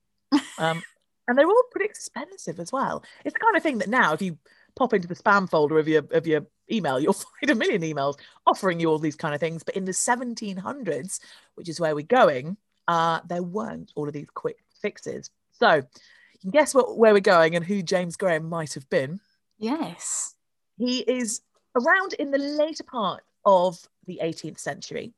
Um, 0.57 0.83
and 1.27 1.37
they're 1.37 1.47
all 1.47 1.63
pretty 1.71 1.85
expensive 1.85 2.59
as 2.59 2.71
well. 2.71 3.03
It's 3.23 3.33
the 3.33 3.39
kind 3.39 3.55
of 3.55 3.63
thing 3.63 3.77
that 3.79 3.89
now, 3.89 4.13
if 4.13 4.21
you 4.21 4.37
pop 4.75 4.93
into 4.93 5.07
the 5.07 5.15
spam 5.15 5.49
folder 5.49 5.79
of 5.79 5.87
your 5.87 6.03
of 6.11 6.27
your 6.27 6.45
email, 6.71 6.99
you'll 6.99 7.13
find 7.41 7.49
a 7.49 7.55
million 7.55 7.81
emails 7.81 8.17
offering 8.45 8.79
you 8.79 8.89
all 8.89 8.99
these 8.99 9.15
kind 9.15 9.33
of 9.33 9.39
things. 9.39 9.63
But 9.63 9.75
in 9.75 9.85
the 9.85 9.91
1700s, 9.91 11.19
which 11.55 11.69
is 11.69 11.79
where 11.79 11.95
we're 11.95 12.05
going, 12.05 12.57
uh, 12.87 13.19
there 13.27 13.43
weren't 13.43 13.91
all 13.95 14.07
of 14.07 14.13
these 14.13 14.29
quick 14.33 14.57
fixes. 14.81 15.29
So 15.51 15.75
you 15.75 16.39
can 16.41 16.51
guess 16.51 16.73
what, 16.73 16.97
where 16.97 17.13
we're 17.13 17.19
going 17.19 17.55
and 17.55 17.65
who 17.65 17.83
James 17.83 18.15
Graham 18.15 18.47
might 18.47 18.73
have 18.73 18.89
been. 18.89 19.19
Yes. 19.57 20.35
He 20.77 20.99
is 20.99 21.41
around 21.75 22.13
in 22.13 22.31
the 22.31 22.37
later 22.37 22.83
part 22.83 23.21
of 23.45 23.77
the 24.05 24.19
18th 24.23 24.59
century. 24.59 25.13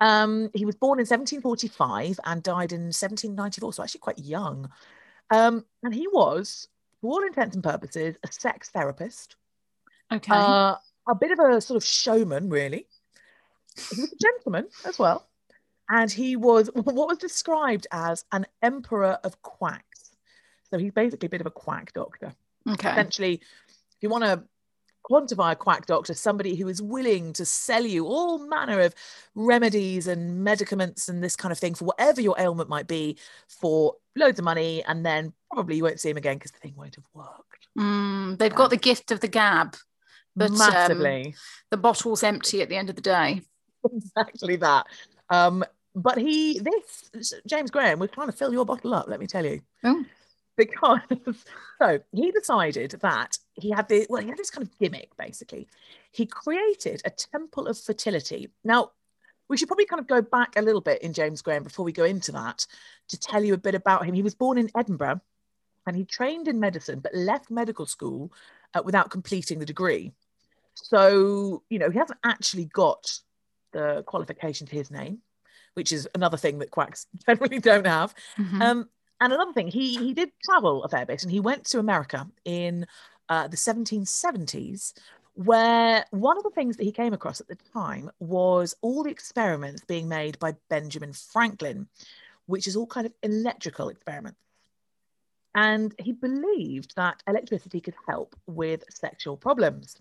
Um, 0.00 0.50
he 0.54 0.64
was 0.64 0.74
born 0.74 0.98
in 0.98 1.06
1745 1.06 2.18
and 2.24 2.42
died 2.42 2.72
in 2.72 2.82
1794, 2.86 3.72
so 3.72 3.82
actually 3.82 4.00
quite 4.00 4.18
young. 4.18 4.68
Um, 5.30 5.64
and 5.82 5.94
he 5.94 6.08
was, 6.08 6.68
for 7.00 7.10
all 7.12 7.24
intents 7.24 7.54
and 7.54 7.64
purposes, 7.64 8.16
a 8.22 8.32
sex 8.32 8.70
therapist. 8.70 9.36
Okay. 10.12 10.32
Uh, 10.34 10.76
a 11.08 11.14
bit 11.14 11.30
of 11.30 11.38
a 11.38 11.60
sort 11.60 11.76
of 11.76 11.84
showman, 11.84 12.48
really. 12.48 12.86
He 13.76 14.00
was 14.00 14.12
a 14.12 14.16
gentleman 14.16 14.66
as 14.86 14.98
well. 14.98 15.26
And 15.88 16.10
he 16.10 16.36
was 16.36 16.70
what 16.74 17.08
was 17.08 17.18
described 17.18 17.86
as 17.92 18.24
an 18.32 18.46
emperor 18.62 19.18
of 19.24 19.40
quacks. 19.42 20.12
So 20.70 20.78
he's 20.78 20.92
basically 20.92 21.26
a 21.26 21.30
bit 21.30 21.40
of 21.40 21.46
a 21.46 21.50
quack 21.50 21.92
doctor. 21.92 22.34
okay. 22.68 22.90
Essentially, 22.90 23.34
if 23.34 24.02
you 24.02 24.08
want 24.08 24.24
to 24.24 24.44
quantify 25.08 25.52
a 25.52 25.56
quack 25.56 25.86
doctor, 25.86 26.14
somebody 26.14 26.54
who 26.56 26.68
is 26.68 26.80
willing 26.80 27.32
to 27.34 27.44
sell 27.44 27.84
you 27.84 28.06
all 28.06 28.38
manner 28.48 28.80
of 28.80 28.94
remedies 29.34 30.06
and 30.06 30.42
medicaments 30.42 31.08
and 31.08 31.22
this 31.22 31.36
kind 31.36 31.52
of 31.52 31.58
thing 31.58 31.74
for 31.74 31.84
whatever 31.84 32.20
your 32.20 32.34
ailment 32.38 32.68
might 32.68 32.88
be 32.88 33.18
for 33.46 33.96
loads 34.16 34.38
of 34.38 34.44
money. 34.44 34.82
And 34.84 35.04
then 35.04 35.32
probably 35.52 35.76
you 35.76 35.84
won't 35.84 36.00
see 36.00 36.10
him 36.10 36.16
again 36.16 36.36
because 36.38 36.52
the 36.52 36.58
thing 36.58 36.74
won't 36.76 36.94
have 36.94 37.04
worked. 37.12 37.68
Mm, 37.78 38.38
they've 38.38 38.54
got 38.54 38.70
the 38.70 38.76
gift 38.76 39.10
of 39.10 39.20
the 39.20 39.28
gab, 39.28 39.76
but 40.36 40.50
um, 40.50 40.58
Massively. 40.58 41.34
the 41.70 41.76
bottle's 41.76 42.22
empty 42.22 42.62
at 42.62 42.68
the 42.68 42.76
end 42.76 42.90
of 42.90 42.96
the 42.96 43.02
day. 43.02 43.42
exactly 43.92 44.56
that. 44.56 44.86
Um, 45.30 45.64
but 45.94 46.18
he, 46.18 46.58
this 46.58 47.40
James 47.46 47.70
Graham 47.70 47.98
was 47.98 48.10
trying 48.10 48.26
to 48.28 48.32
fill 48.32 48.52
your 48.52 48.64
bottle 48.66 48.94
up. 48.94 49.06
Let 49.08 49.20
me 49.20 49.26
tell 49.26 49.44
you, 49.46 49.60
Oh. 49.84 50.04
because 50.56 51.00
so 51.78 52.00
he 52.12 52.30
decided 52.32 52.92
that 53.02 53.38
he 53.54 53.70
had 53.70 53.88
the 53.88 54.06
well, 54.10 54.22
he 54.22 54.28
had 54.28 54.38
this 54.38 54.50
kind 54.50 54.66
of 54.66 54.76
gimmick. 54.78 55.16
Basically, 55.16 55.68
he 56.10 56.26
created 56.26 57.00
a 57.04 57.10
temple 57.10 57.68
of 57.68 57.78
fertility. 57.78 58.50
Now, 58.64 58.90
we 59.48 59.56
should 59.56 59.68
probably 59.68 59.86
kind 59.86 60.00
of 60.00 60.08
go 60.08 60.20
back 60.20 60.54
a 60.56 60.62
little 60.62 60.80
bit 60.80 61.02
in 61.02 61.12
James 61.12 61.42
Graham 61.42 61.62
before 61.62 61.84
we 61.84 61.92
go 61.92 62.04
into 62.04 62.32
that 62.32 62.66
to 63.08 63.18
tell 63.20 63.44
you 63.44 63.54
a 63.54 63.58
bit 63.58 63.74
about 63.76 64.04
him. 64.04 64.14
He 64.14 64.22
was 64.22 64.34
born 64.34 64.58
in 64.58 64.70
Edinburgh, 64.76 65.20
and 65.86 65.94
he 65.94 66.04
trained 66.04 66.48
in 66.48 66.58
medicine, 66.58 66.98
but 67.00 67.14
left 67.14 67.50
medical 67.52 67.86
school 67.86 68.32
uh, 68.74 68.82
without 68.84 69.10
completing 69.10 69.60
the 69.60 69.66
degree. 69.66 70.12
So, 70.74 71.62
you 71.70 71.78
know, 71.78 71.90
he 71.90 71.98
hasn't 71.98 72.18
actually 72.24 72.66
got 72.66 73.18
the 73.72 74.02
qualification 74.06 74.66
to 74.66 74.76
his 74.76 74.90
name, 74.90 75.18
which 75.74 75.92
is 75.92 76.08
another 76.14 76.36
thing 76.36 76.58
that 76.58 76.70
quacks 76.70 77.06
generally 77.26 77.58
don't 77.58 77.86
have. 77.86 78.14
Mhm. 78.38 78.60
Um, 78.62 78.88
and 79.20 79.32
another 79.32 79.52
thing, 79.52 79.68
he 79.68 79.96
he 79.96 80.12
did 80.12 80.30
travel 80.42 80.82
a 80.84 80.88
fair 80.88 81.06
bit, 81.06 81.22
and 81.22 81.30
he 81.30 81.40
went 81.40 81.64
to 81.66 81.78
America 81.78 82.28
in 82.44 82.86
uh, 83.28 83.48
the 83.48 83.56
1770s, 83.56 84.92
where 85.34 86.04
one 86.10 86.36
of 86.36 86.42
the 86.42 86.50
things 86.50 86.76
that 86.76 86.84
he 86.84 86.92
came 86.92 87.12
across 87.12 87.40
at 87.40 87.48
the 87.48 87.56
time 87.72 88.10
was 88.18 88.74
all 88.82 89.02
the 89.02 89.10
experiments 89.10 89.82
being 89.86 90.08
made 90.08 90.38
by 90.38 90.54
Benjamin 90.68 91.12
Franklin, 91.12 91.88
which 92.46 92.66
is 92.66 92.76
all 92.76 92.86
kind 92.86 93.06
of 93.06 93.12
electrical 93.22 93.88
experiments. 93.88 94.38
And 95.54 95.94
he 95.98 96.12
believed 96.12 96.94
that 96.96 97.22
electricity 97.28 97.80
could 97.80 97.94
help 98.08 98.34
with 98.46 98.84
sexual 98.90 99.36
problems. 99.36 99.96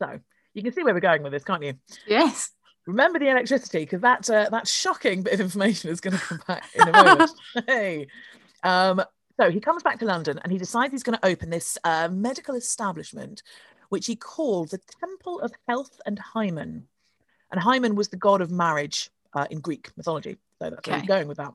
So 0.00 0.18
you 0.54 0.62
can 0.62 0.72
see 0.72 0.82
where 0.82 0.94
we're 0.94 1.00
going 1.00 1.22
with 1.22 1.32
this, 1.32 1.44
can't 1.44 1.62
you? 1.62 1.74
yes. 2.06 2.50
Remember 2.86 3.18
the 3.18 3.28
electricity, 3.28 3.80
because 3.80 4.00
that 4.00 4.28
uh, 4.28 4.48
that 4.50 4.66
shocking 4.66 5.22
bit 5.22 5.34
of 5.34 5.40
information 5.40 5.90
is 5.90 6.00
going 6.00 6.16
to 6.16 6.24
come 6.24 6.40
back 6.48 6.64
in 6.74 6.88
a 6.88 6.92
moment. 6.92 7.30
hey, 7.66 8.06
um, 8.64 9.02
so 9.38 9.50
he 9.50 9.60
comes 9.60 9.82
back 9.82 9.98
to 10.00 10.06
London 10.06 10.40
and 10.42 10.50
he 10.50 10.58
decides 10.58 10.90
he's 10.90 11.02
going 11.02 11.18
to 11.18 11.26
open 11.26 11.50
this 11.50 11.78
uh, 11.84 12.08
medical 12.10 12.54
establishment, 12.54 13.42
which 13.90 14.06
he 14.06 14.16
called 14.16 14.70
the 14.70 14.80
Temple 14.98 15.40
of 15.40 15.52
Health 15.68 16.00
and 16.04 16.18
Hymen. 16.18 16.86
And 17.50 17.60
Hymen 17.60 17.94
was 17.94 18.08
the 18.08 18.16
god 18.16 18.40
of 18.40 18.50
marriage 18.50 19.10
uh, 19.34 19.46
in 19.50 19.60
Greek 19.60 19.90
mythology. 19.96 20.36
So 20.60 20.70
that's 20.70 20.86
where 20.86 20.98
he's 20.98 21.08
going 21.08 21.28
with 21.28 21.38
that. 21.38 21.54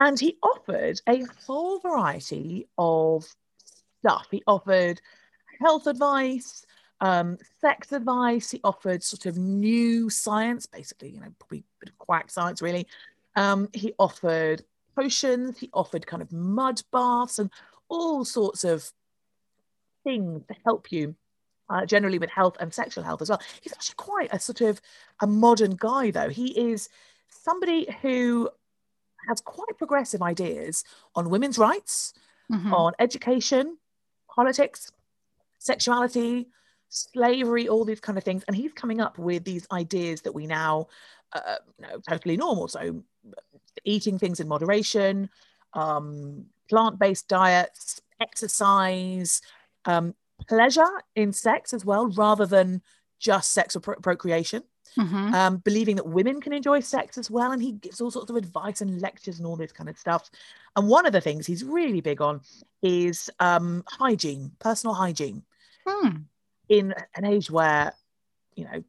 And 0.00 0.18
he 0.18 0.36
offered 0.42 1.00
a 1.08 1.24
whole 1.46 1.80
variety 1.80 2.66
of 2.76 3.26
stuff. 4.00 4.26
He 4.30 4.42
offered 4.46 5.00
health 5.60 5.86
advice, 5.86 6.64
um, 7.00 7.38
sex 7.60 7.92
advice. 7.92 8.50
He 8.50 8.60
offered 8.64 9.02
sort 9.02 9.26
of 9.26 9.36
new 9.36 10.08
science, 10.10 10.66
basically, 10.66 11.10
you 11.10 11.20
know, 11.20 11.32
probably 11.38 11.58
a 11.58 11.64
bit 11.80 11.88
of 11.90 11.98
quack 11.98 12.30
science, 12.30 12.62
really. 12.62 12.86
Um, 13.34 13.68
he 13.72 13.92
offered 13.98 14.64
potions. 14.94 15.58
He 15.58 15.68
offered 15.72 16.06
kind 16.06 16.22
of 16.22 16.32
mud 16.32 16.80
baths 16.92 17.38
and 17.38 17.50
all 17.88 18.24
sorts 18.24 18.64
of 18.64 18.90
things 20.04 20.42
to 20.46 20.54
help 20.64 20.90
you, 20.90 21.14
uh, 21.68 21.84
generally 21.84 22.18
with 22.18 22.30
health 22.30 22.56
and 22.60 22.72
sexual 22.72 23.04
health 23.04 23.20
as 23.22 23.28
well. 23.28 23.40
He's 23.60 23.72
actually 23.72 23.96
quite 23.96 24.32
a 24.32 24.38
sort 24.40 24.60
of 24.62 24.80
a 25.20 25.26
modern 25.26 25.76
guy, 25.76 26.10
though. 26.10 26.30
He 26.30 26.72
is 26.72 26.88
somebody 27.28 27.94
who 28.02 28.48
has 29.28 29.40
quite 29.40 29.76
progressive 29.76 30.22
ideas 30.22 30.84
on 31.14 31.28
women's 31.30 31.58
rights, 31.58 32.14
Mhm. 32.50 32.72
on 32.72 32.92
education, 33.00 33.78
politics, 34.28 34.92
sexuality, 35.58 36.48
slavery, 36.88 37.68
all 37.68 37.84
these 37.84 38.00
kind 38.00 38.18
of 38.18 38.24
things. 38.24 38.44
And 38.46 38.56
he's 38.56 38.72
coming 38.72 39.00
up 39.00 39.18
with 39.18 39.44
these 39.44 39.66
ideas 39.72 40.22
that 40.22 40.32
we 40.32 40.46
now 40.46 40.88
uh, 41.32 41.56
know 41.78 42.00
totally 42.08 42.36
normal. 42.36 42.68
So 42.68 43.02
eating 43.84 44.18
things 44.18 44.40
in 44.40 44.48
moderation, 44.48 45.28
um, 45.74 46.46
plant-based 46.68 47.28
diets, 47.28 48.00
exercise, 48.20 49.42
um, 49.84 50.14
pleasure 50.48 51.02
in 51.14 51.32
sex 51.32 51.72
as 51.72 51.84
well, 51.84 52.08
rather 52.08 52.46
than 52.46 52.82
just 53.18 53.52
sex 53.52 53.76
or 53.76 53.80
pro- 53.80 53.96
procreation 53.96 54.62
Mhm. 54.96 55.32
um, 55.34 55.56
believing 55.58 55.96
that 55.96 56.06
women 56.06 56.40
can 56.40 56.52
enjoy 56.52 56.80
sex 56.80 57.18
as 57.18 57.30
well. 57.30 57.52
And 57.52 57.62
he 57.62 57.72
gives 57.72 58.00
all 58.00 58.10
sorts 58.10 58.30
of 58.30 58.36
advice 58.36 58.80
and 58.80 59.00
lectures 59.00 59.38
and 59.38 59.46
all 59.46 59.56
this 59.56 59.72
kind 59.72 59.90
of 59.90 59.98
stuff. 59.98 60.30
And 60.74 60.88
one 60.88 61.04
of 61.06 61.12
the 61.12 61.20
things 61.20 61.46
he's 61.46 61.64
really 61.64 62.00
big 62.00 62.22
on 62.22 62.40
is 62.82 63.28
um, 63.40 63.84
hygiene, 63.88 64.52
personal 64.58 64.94
hygiene 64.94 65.42
Hmm. 65.86 66.08
In 66.68 66.94
an 67.14 67.24
age 67.24 67.50
where, 67.50 67.92
you 68.54 68.64
know, 68.64 68.82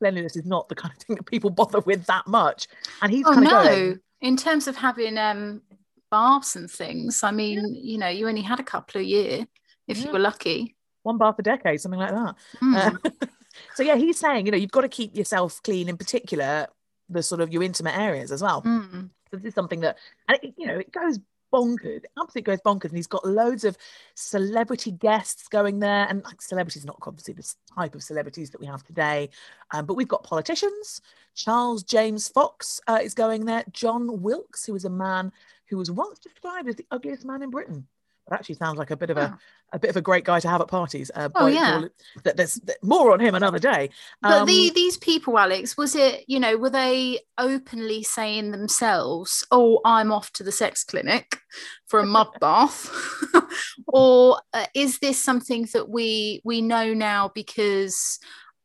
cleanliness 0.00 0.36
is 0.36 0.44
not 0.46 0.68
the 0.68 0.74
kind 0.74 0.92
of 0.94 1.02
thing 1.02 1.16
that 1.16 1.24
people 1.26 1.50
bother 1.50 1.80
with 1.80 2.04
that 2.06 2.26
much. 2.26 2.68
And 3.02 3.12
he's 3.12 3.26
Oh 3.26 3.34
kind 3.34 3.46
of 3.46 3.52
no! 3.52 3.62
going, 3.64 4.00
In 4.20 4.36
terms 4.36 4.68
of 4.68 4.76
having 4.76 5.18
um 5.18 5.62
baths 6.10 6.56
and 6.56 6.70
things, 6.70 7.22
I 7.22 7.30
mean, 7.32 7.74
you 7.74 7.98
know, 7.98 8.08
you 8.08 8.28
only 8.28 8.42
had 8.42 8.60
a 8.60 8.64
couple 8.64 9.00
a 9.00 9.04
year 9.04 9.46
if 9.88 9.98
Yeah. 9.98 10.06
you 10.06 10.12
were 10.12 10.18
lucky. 10.18 10.76
one 11.02 11.18
bath 11.18 11.38
a 11.38 11.42
decade, 11.42 11.80
something 11.80 12.00
like 12.00 12.10
that. 12.12 12.34
Hmm. 12.58 12.74
Uh, 12.76 12.90
so 13.74 13.82
yeah, 13.82 13.94
he's 13.96 14.18
saying, 14.18 14.44
you 14.46 14.52
know, 14.52 14.58
you've 14.58 14.72
got 14.72 14.80
to 14.82 14.88
keep 14.88 15.16
yourself 15.16 15.62
clean, 15.62 15.88
in 15.88 15.96
particular, 15.96 16.66
the 17.08 17.22
sort 17.22 17.40
of 17.40 17.52
your 17.52 17.62
intimate 17.62 17.96
areas 17.96 18.32
as 18.32 18.42
well. 18.42 18.60
Hmm. 18.62 19.06
this 19.32 19.44
is 19.44 19.54
something 19.54 19.80
that 19.80 19.96
and 20.28 20.38
it, 20.42 20.54
you 20.56 20.66
know 20.66 20.78
it 20.78 20.90
goes 20.92 21.18
bonkers 21.56 22.02
absolutely 22.18 22.42
goes 22.42 22.60
bonkers. 22.60 22.90
And 22.90 22.96
he's 22.96 23.06
got 23.06 23.24
loads 23.24 23.64
of 23.64 23.76
celebrity 24.14 24.90
guests 24.90 25.48
going 25.48 25.78
there. 25.78 26.06
And 26.08 26.22
like 26.24 26.42
celebrities 26.42 26.84
not 26.84 26.98
obviously 27.02 27.34
the 27.34 27.54
type 27.74 27.94
of 27.94 28.02
celebrities 28.02 28.50
that 28.50 28.60
we 28.60 28.66
have 28.66 28.84
today. 28.84 29.30
Um, 29.72 29.86
but 29.86 29.94
we've 29.94 30.08
got 30.08 30.22
politicians. 30.22 31.00
Charles 31.34 31.82
james 31.82 32.28
fox 32.28 32.80
uh, 32.86 32.98
is 33.02 33.14
going 33.14 33.44
there. 33.46 33.64
John 33.72 34.22
wilkes 34.22 34.64
who 34.64 34.72
was 34.72 34.84
a 34.84 34.90
man 34.90 35.32
who 35.68 35.78
was 35.78 35.90
once 35.90 36.18
described 36.18 36.68
as 36.68 36.76
the 36.76 36.86
ugliest 36.90 37.24
man 37.24 37.42
in 37.42 37.50
britain 37.50 37.86
actually 38.32 38.54
sounds 38.56 38.78
like 38.78 38.90
a 38.90 38.96
bit 38.96 39.10
of 39.10 39.16
a, 39.16 39.20
Wow. 39.20 39.38
a 39.72 39.78
bit 39.78 39.90
of 39.90 39.96
a 39.96 40.02
great 40.02 40.24
guy 40.24 40.40
to 40.40 40.48
have 40.48 40.60
at 40.60 40.68
parties 40.68 41.10
uh, 41.14 41.28
Oh, 41.34 41.46
yeah. 41.46 41.84
that 42.24 42.36
there's 42.36 42.60
more 42.82 43.12
on 43.12 43.20
him 43.20 43.34
another 43.34 43.58
day 43.58 43.90
But 44.22 44.40
Um, 44.42 44.46
the, 44.46 44.70
these 44.74 44.96
people, 44.96 45.38
Alex, 45.38 45.76
was 45.76 45.94
it, 45.94 46.24
you 46.26 46.40
know, 46.40 46.56
were 46.56 46.70
they 46.70 47.20
openly 47.38 48.02
saying 48.02 48.50
themselves, 48.50 49.46
oh, 49.50 49.80
I'm 49.84 50.10
off 50.10 50.32
to 50.34 50.42
the 50.42 50.52
sex 50.52 50.82
clinic 50.84 51.38
for 51.86 52.00
a 52.00 52.06
mud 52.16 52.28
bath? 52.40 52.90
or 53.86 54.40
uh, 54.52 54.66
is 54.74 54.98
this 54.98 55.22
something 55.22 55.68
that 55.72 55.88
we 55.88 56.40
we 56.44 56.60
know 56.60 56.94
now 56.94 57.30
because 57.34 58.18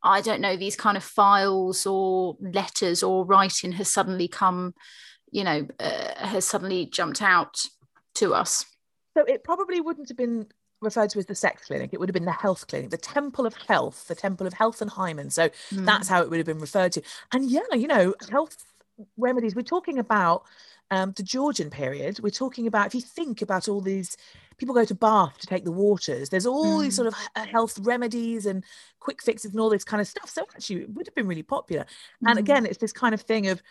I 0.04 0.22
don't 0.22 0.42
know, 0.42 0.58
these 0.58 0.76
kind 0.76 0.98
of 0.98 1.04
files 1.04 1.86
or 1.86 2.36
letters 2.42 3.04
or 3.04 3.24
writing 3.26 3.72
has 3.74 3.92
suddenly 3.92 4.28
come, 4.28 4.74
you 5.32 5.44
know, 5.44 5.68
uh, 5.80 6.16
has 6.26 6.46
suddenly 6.46 6.88
jumped 6.88 7.22
out 7.22 7.64
to 8.16 8.34
us. 8.34 8.66
So 9.16 9.24
it 9.26 9.44
probably 9.44 9.82
wouldn't 9.82 10.10
have 10.10 10.18
been 10.18 10.48
referred 10.82 11.10
to 11.12 11.20
as 11.20 11.26
the 11.28 11.36
sex 11.36 11.68
clinic. 11.68 11.92
It 11.94 12.00
would 12.00 12.10
have 12.10 12.14
been 12.14 12.26
the 12.26 12.32
health 12.32 12.68
clinic, 12.68 12.90
the 12.90 12.98
Temple 12.98 13.46
of 13.46 13.56
Health, 13.68 14.08
the 14.08 14.16
Temple 14.16 14.48
of 14.48 14.54
Health 14.54 14.82
and 14.82 14.90
Hymen. 14.90 15.30
So 15.30 15.50
Mm. 15.72 15.86
that's 15.86 16.08
how 16.08 16.22
it 16.22 16.30
would 16.30 16.38
have 16.38 16.46
been 16.46 16.60
referred 16.60 16.92
to. 16.94 17.02
And 17.32 17.50
yeah, 17.50 17.62
you 17.74 17.88
know, 17.88 18.16
health 18.30 18.58
remedies. 19.18 19.56
We're 19.56 19.62
talking 19.64 19.98
about 20.00 20.44
um, 20.90 21.14
the 21.16 21.24
Georgian 21.24 21.70
period. 21.70 22.20
We're 22.20 22.30
talking 22.32 22.68
about 22.68 22.88
if 22.88 22.96
you 22.96 23.02
think 23.02 23.42
about 23.42 23.70
all 23.70 23.80
these 23.82 24.18
people 24.58 24.76
go 24.76 24.86
to 24.86 24.94
Bath 24.94 25.38
to 25.40 25.48
take 25.48 25.64
the 25.64 25.72
waters. 25.72 26.30
There's 26.30 26.46
all 26.46 26.80
these 26.80 26.94
Mm. 26.94 26.96
sort 26.98 27.08
of 27.08 27.16
health 27.50 27.80
remedies 27.80 28.46
and 28.46 28.64
quick 29.00 29.22
fixes 29.24 29.52
and 29.52 29.60
all 29.60 29.70
this 29.70 29.84
kind 29.86 30.02
of 30.02 30.08
stuff. 30.08 30.30
So 30.30 30.44
actually, 30.54 30.82
it 30.82 30.94
would 30.94 31.08
have 31.08 31.16
been 31.16 31.28
really 31.28 31.44
popular. 31.44 31.86
And 32.26 32.38
Mm. 32.38 32.42
again, 32.42 32.66
it's 32.66 32.78
this 32.78 32.92
kind 32.92 33.14
of 33.14 33.22
thing 33.22 33.48
of 33.48 33.62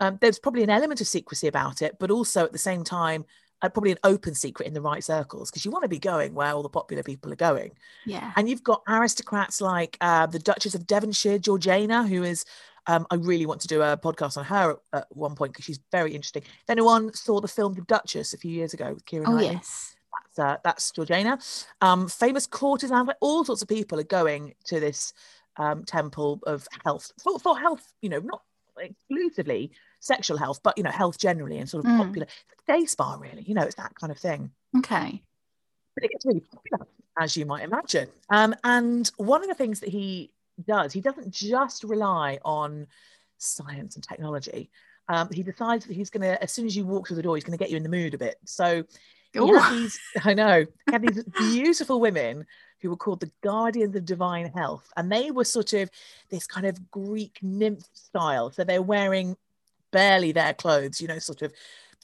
um, 0.00 0.18
there's 0.20 0.38
probably 0.38 0.62
an 0.64 0.70
element 0.70 1.00
of 1.00 1.06
secrecy 1.06 1.46
about 1.46 1.82
it, 1.82 1.98
but 2.00 2.10
also 2.10 2.44
at 2.44 2.52
the 2.52 2.58
same 2.58 2.82
time, 2.82 3.24
probably 3.68 3.92
an 3.92 3.98
open 4.04 4.34
secret 4.34 4.66
in 4.66 4.74
the 4.74 4.80
right 4.80 5.02
circles 5.02 5.50
because 5.50 5.64
you 5.64 5.70
want 5.70 5.82
to 5.82 5.88
be 5.88 5.98
going 5.98 6.34
where 6.34 6.52
all 6.52 6.62
the 6.62 6.68
popular 6.68 7.02
people 7.02 7.32
are 7.32 7.36
going. 7.36 7.72
Yeah. 8.04 8.32
And 8.36 8.48
you've 8.48 8.64
got 8.64 8.82
aristocrats 8.88 9.60
like 9.60 9.96
uh, 10.00 10.26
the 10.26 10.38
Duchess 10.38 10.74
of 10.74 10.86
Devonshire, 10.86 11.38
Georgiana, 11.38 12.06
who 12.06 12.22
is. 12.22 12.44
Um, 12.88 13.06
I 13.12 13.14
really 13.14 13.46
want 13.46 13.60
to 13.60 13.68
do 13.68 13.80
a 13.80 13.96
podcast 13.96 14.36
on 14.36 14.44
her 14.44 14.72
at, 14.72 14.78
at 14.92 15.16
one 15.16 15.36
point 15.36 15.52
because 15.52 15.64
she's 15.64 15.78
very 15.92 16.16
interesting. 16.16 16.42
If 16.42 16.68
anyone 16.68 17.14
saw 17.14 17.40
the 17.40 17.46
film 17.46 17.74
The 17.74 17.82
Duchess 17.82 18.34
a 18.34 18.38
few 18.38 18.50
years 18.50 18.74
ago 18.74 18.94
with 18.94 19.04
Keira 19.06 19.22
Oh 19.24 19.34
Knightley, 19.34 19.52
yes. 19.52 19.94
that's 20.26 20.38
uh, 20.40 20.56
that's 20.64 20.90
Georgiana. 20.90 21.38
Um, 21.80 22.08
famous 22.08 22.44
courtesans, 22.44 23.08
all 23.20 23.44
sorts 23.44 23.62
of 23.62 23.68
people 23.68 24.00
are 24.00 24.02
going 24.02 24.54
to 24.64 24.80
this 24.80 25.12
um, 25.58 25.84
temple 25.84 26.40
of 26.44 26.66
health 26.84 27.12
for, 27.22 27.38
for 27.38 27.56
health. 27.56 27.86
You 28.02 28.08
know, 28.08 28.18
not 28.18 28.42
exclusively 28.76 29.70
sexual 30.02 30.36
health, 30.36 30.60
but 30.62 30.76
you 30.76 30.82
know, 30.82 30.90
health 30.90 31.16
generally 31.16 31.58
and 31.58 31.68
sort 31.68 31.84
of 31.84 31.90
Mm. 31.90 31.96
popular 31.96 32.26
day 32.66 32.84
spa. 32.84 33.14
Really, 33.20 33.42
you 33.42 33.54
know, 33.54 33.62
it's 33.62 33.76
that 33.76 33.94
kind 33.94 34.10
of 34.10 34.18
thing. 34.18 34.50
Okay. 34.78 35.22
But 35.94 36.04
it 36.04 36.10
gets 36.10 36.26
really 36.26 36.40
popular, 36.40 36.86
as 37.18 37.36
you 37.36 37.46
might 37.46 37.62
imagine. 37.62 38.08
Um, 38.30 38.54
and 38.64 39.10
one 39.16 39.42
of 39.42 39.48
the 39.48 39.54
things 39.54 39.80
that 39.80 39.90
he 39.90 40.32
does, 40.66 40.92
he 40.92 41.00
doesn't 41.00 41.30
just 41.30 41.84
rely 41.84 42.38
on 42.44 42.86
science 43.38 43.94
and 43.94 44.02
technology. 44.04 44.70
Um, 45.08 45.28
he 45.30 45.42
decides 45.42 45.86
that 45.86 45.94
he's 45.94 46.10
going 46.10 46.22
to, 46.22 46.42
as 46.42 46.52
soon 46.52 46.66
as 46.66 46.74
you 46.76 46.86
walk 46.86 47.06
through 47.06 47.16
the 47.16 47.22
door, 47.22 47.36
he's 47.36 47.44
going 47.44 47.56
to 47.56 47.62
get 47.62 47.70
you 47.70 47.76
in 47.76 47.82
the 47.82 47.88
mood 47.88 48.14
a 48.14 48.18
bit. 48.18 48.36
So 48.44 48.84
he 49.32 49.40
these, 49.70 49.98
I 50.24 50.34
know, 50.34 50.64
he 50.86 50.92
had 50.92 51.02
these 51.02 51.22
beautiful 51.24 52.00
women 52.00 52.46
who 52.80 52.90
were 52.90 52.96
called 52.96 53.20
the 53.20 53.30
guardians 53.42 53.94
of 53.94 54.04
divine 54.04 54.46
health. 54.52 54.90
And 54.96 55.12
they 55.12 55.30
were 55.30 55.44
sort 55.44 55.72
of 55.74 55.90
this 56.30 56.46
kind 56.46 56.66
of 56.66 56.90
Greek 56.90 57.38
nymph 57.42 57.84
style. 57.92 58.50
So 58.50 58.64
they're 58.64 58.82
wearing 58.82 59.36
barely 59.92 60.32
their 60.32 60.54
clothes, 60.54 61.00
you 61.00 61.08
know, 61.08 61.18
sort 61.18 61.42
of 61.42 61.52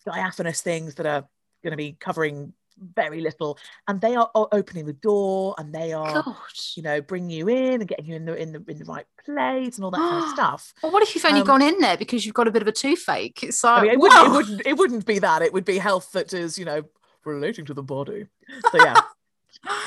diaphanous 0.06 0.60
things 0.60 0.94
that 0.96 1.06
are 1.06 1.26
going 1.62 1.72
to 1.72 1.76
be 1.76 1.96
covering 1.98 2.52
very 2.94 3.20
little. 3.20 3.58
And 3.88 4.00
they 4.00 4.14
are 4.14 4.30
opening 4.34 4.86
the 4.86 4.92
door 4.92 5.54
and 5.58 5.74
they 5.74 5.92
are, 5.92 6.22
God. 6.22 6.36
you 6.76 6.82
know, 6.82 7.00
bringing 7.00 7.30
you 7.30 7.48
in 7.48 7.80
and 7.80 7.88
getting 7.88 8.06
you 8.06 8.14
in 8.14 8.24
the 8.24 8.34
in 8.34 8.52
the 8.52 8.64
in 8.68 8.78
the 8.78 8.84
right 8.84 9.06
place 9.24 9.76
and 9.76 9.84
all 9.84 9.90
that 9.90 9.98
kind 9.98 10.24
of 10.24 10.30
stuff. 10.34 10.72
Well, 10.82 10.92
what 10.92 11.02
if 11.02 11.14
you've 11.14 11.24
only 11.24 11.40
Um, 11.40 11.46
gone 11.46 11.62
in 11.62 11.78
there 11.80 11.96
because 11.96 12.24
you've 12.24 12.34
got 12.36 12.46
a 12.48 12.52
bit 12.52 12.62
of 12.62 12.68
a 12.68 12.72
toothache? 12.72 13.42
It's 13.42 13.64
like, 13.64 13.80
I 13.80 13.82
mean, 13.82 13.92
it 13.92 13.98
wouldn't, 13.98 14.26
it 14.26 14.30
wouldn't 14.30 14.62
it 14.66 14.76
wouldn't 14.78 15.06
be 15.06 15.18
that. 15.18 15.42
It 15.42 15.52
would 15.52 15.64
be 15.64 15.78
health 15.78 16.12
that 16.12 16.32
is, 16.32 16.56
you 16.58 16.64
know, 16.64 16.82
relating 17.24 17.64
to 17.66 17.74
the 17.74 17.82
body. 17.82 18.26
So 18.70 18.78
yeah. 18.78 19.00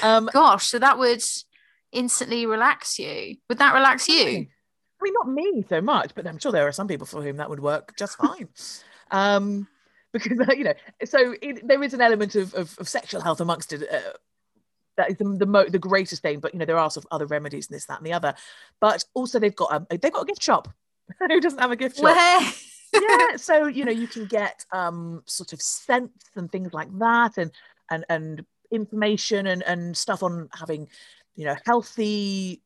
Um 0.03 0.29
Gosh, 0.34 0.67
so 0.67 0.79
that 0.79 0.98
would 1.00 1.24
instantly 1.93 2.46
relax 2.46 3.00
you. 3.00 3.38
Would 3.48 3.60
that 3.60 3.74
relax 3.74 4.10
you? 4.10 4.48
I 5.01 5.03
mean, 5.03 5.13
not 5.13 5.29
me 5.29 5.65
so 5.67 5.81
much, 5.81 6.13
but 6.15 6.27
I'm 6.27 6.38
sure 6.38 6.51
there 6.51 6.67
are 6.67 6.72
some 6.72 6.88
people 6.88 7.08
for 7.08 7.22
whom 7.22 7.38
that 7.38 7.50
would 7.50 7.60
work 7.60 7.96
just 7.98 8.17
fine. 8.17 8.50
um, 9.12 9.67
because 10.13 10.39
uh, 10.39 10.53
you 10.53 10.63
know, 10.63 10.74
so 11.05 11.36
it, 11.41 11.67
there 11.67 11.81
is 11.84 11.93
an 11.93 12.01
element 12.01 12.36
of, 12.36 12.53
of, 12.53 12.77
of 12.79 12.88
sexual 12.88 13.22
health 13.22 13.41
amongst 13.41 13.74
it. 13.74 13.84
Uh, 13.91 14.00
that 14.98 15.10
is 15.10 15.17
the 15.17 15.24
the, 15.24 15.46
mo- 15.46 15.70
the 15.70 15.79
greatest 15.79 16.22
thing, 16.22 16.39
but 16.39 16.53
you 16.53 16.60
know 16.60 16.65
there 16.65 16.77
are 16.77 16.91
sort 16.91 17.05
of 17.05 17.10
other 17.12 17.25
remedies 17.25 17.67
and 17.67 17.75
this, 17.75 17.86
that, 17.86 17.98
and 17.98 18.05
the 18.05 18.13
other. 18.13 18.36
But 18.79 19.03
also 19.13 19.39
they've 19.39 19.55
got 19.55 19.74
a 19.74 19.98
they've 19.98 20.12
got 20.12 20.24
a 20.24 20.25
gift 20.25 20.43
shop. 20.43 20.67
Who 21.20 21.39
doesn't 21.39 21.60
have 21.60 21.72
a 21.72 21.75
gift 21.75 21.98
shop? 21.98 22.03
Where? 22.03 22.51
yeah 22.93 23.36
so 23.38 23.67
you 23.67 23.86
know 23.86 23.91
you 23.91 24.08
can 24.08 24.25
get 24.25 24.65
um 24.72 25.24
sort 25.25 25.53
of 25.53 25.62
scents 25.62 26.29
and 26.36 26.51
things 26.51 26.74
like 26.74 26.89
that 27.00 27.38
and 27.38 27.51
and 27.89 28.05
and 28.10 28.46
information 28.72 29.48
and 29.48 29.63
and 29.63 29.96
stuff 29.96 30.24
on 30.24 30.50
having 30.58 30.88
you 31.35 31.46
know 31.46 31.55
healthy 31.66 32.61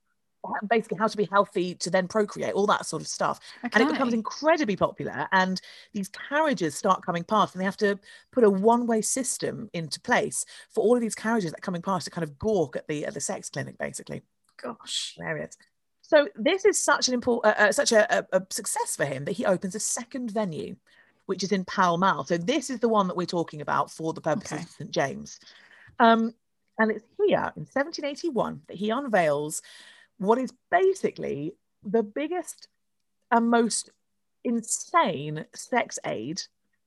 basically 0.67 0.97
how 0.97 1.07
to 1.07 1.17
be 1.17 1.27
healthy 1.31 1.75
to 1.75 1.89
then 1.89 2.07
procreate 2.07 2.53
all 2.53 2.67
that 2.67 2.85
sort 2.85 3.01
of 3.01 3.07
stuff 3.07 3.39
and 3.63 3.81
it 3.81 3.87
becomes 3.87 4.13
incredibly 4.13 4.75
popular 4.75 5.27
and 5.31 5.61
these 5.93 6.09
carriages 6.09 6.75
start 6.75 7.05
coming 7.05 7.23
past 7.23 7.53
and 7.53 7.61
they 7.61 7.65
have 7.65 7.77
to 7.77 7.99
put 8.31 8.43
a 8.43 8.49
one-way 8.49 9.01
system 9.01 9.69
into 9.73 9.99
place 10.01 10.45
for 10.69 10.83
all 10.83 10.95
of 10.95 11.01
these 11.01 11.15
carriages 11.15 11.51
that 11.51 11.59
are 11.59 11.61
coming 11.61 11.81
past 11.81 12.05
to 12.05 12.11
kind 12.11 12.23
of 12.23 12.37
gawk 12.37 12.75
at 12.75 12.87
the 12.87 13.05
at 13.05 13.13
the 13.13 13.21
sex 13.21 13.49
clinic 13.49 13.77
basically 13.77 14.21
Gosh. 14.61 15.13
hilarious. 15.17 15.57
So 16.01 16.27
this 16.35 16.65
is 16.65 16.81
such 16.81 17.07
an 17.07 17.13
important, 17.13 17.55
uh, 17.57 17.63
uh, 17.63 17.71
such 17.71 17.91
a, 17.91 18.19
a, 18.19 18.39
a 18.39 18.45
success 18.51 18.95
for 18.95 19.05
him 19.05 19.25
that 19.25 19.31
he 19.31 19.45
opens 19.45 19.73
a 19.73 19.79
second 19.79 20.31
venue, 20.31 20.75
which 21.25 21.43
is 21.43 21.51
in 21.51 21.65
Pall 21.65 21.97
Mall. 21.97 22.23
So 22.25 22.37
this 22.37 22.69
is 22.69 22.79
the 22.79 22.89
one 22.89 23.07
that 23.07 23.17
we're 23.17 23.25
talking 23.25 23.61
about 23.61 23.89
for 23.89 24.13
the 24.13 24.21
purposes 24.21 24.53
Okay. 24.53 24.63
of 24.63 24.69
St 24.69 24.91
James, 24.91 25.39
um, 25.99 26.33
and 26.77 26.91
it's 26.91 27.05
here 27.17 27.51
in 27.55 27.63
1781 27.63 28.61
that 28.67 28.77
he 28.77 28.89
unveils 28.91 29.61
what 30.17 30.37
is 30.37 30.53
basically 30.71 31.53
the 31.83 32.03
biggest 32.03 32.67
and 33.31 33.49
most 33.49 33.89
insane 34.43 35.45
sex 35.53 35.99
aid 36.05 36.41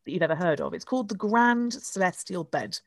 that 0.04 0.12
you've 0.12 0.22
ever 0.22 0.34
heard 0.34 0.60
of. 0.60 0.74
It's 0.74 0.84
called 0.84 1.08
the 1.08 1.14
Grand 1.14 1.72
Celestial 1.74 2.44
Bed, 2.44 2.78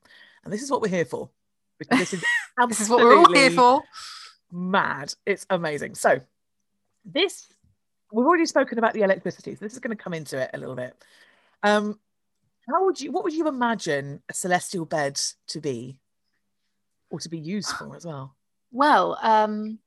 and 0.44 0.52
this 0.52 0.62
is 0.62 0.72
what 0.72 0.82
we're 0.82 0.88
here 0.88 1.06
for 1.06 1.30
because 1.78 2.00
this 2.00 2.14
is 2.14 2.24
This 2.68 2.82
is 2.82 2.90
what 2.90 3.00
we're 3.00 3.18
all 3.18 3.34
here 3.34 3.52
for. 3.52 3.82
mad. 4.52 5.14
It's 5.26 5.46
amazing. 5.50 5.96
So 5.96 6.20
this 7.06 7.48
we've 8.12 8.26
already 8.26 8.46
spoken 8.46 8.78
about 8.78 8.94
the 8.94 9.02
electricity, 9.02 9.56
so 9.56 9.66
this 9.66 9.74
is 9.74 9.80
going 9.80 9.96
to 9.96 10.02
come 10.04 10.14
into 10.14 10.40
it 10.40 10.52
a 10.54 10.58
little 10.58 10.76
bit. 10.76 10.96
Um, 11.64 12.00
how 12.70 12.86
would 12.86 13.00
you? 13.00 13.12
What 13.12 13.24
would 13.24 13.34
you 13.34 13.48
imagine 13.48 14.22
a 14.30 14.34
celestial 14.34 14.86
bed 14.86 15.20
to 15.48 15.60
be, 15.62 15.98
or 17.10 17.20
to 17.20 17.30
be 17.30 17.40
used 17.40 17.70
for 17.70 17.96
as 17.96 18.06
well? 18.06 18.36
Well, 18.72 19.18
um, 19.22 19.80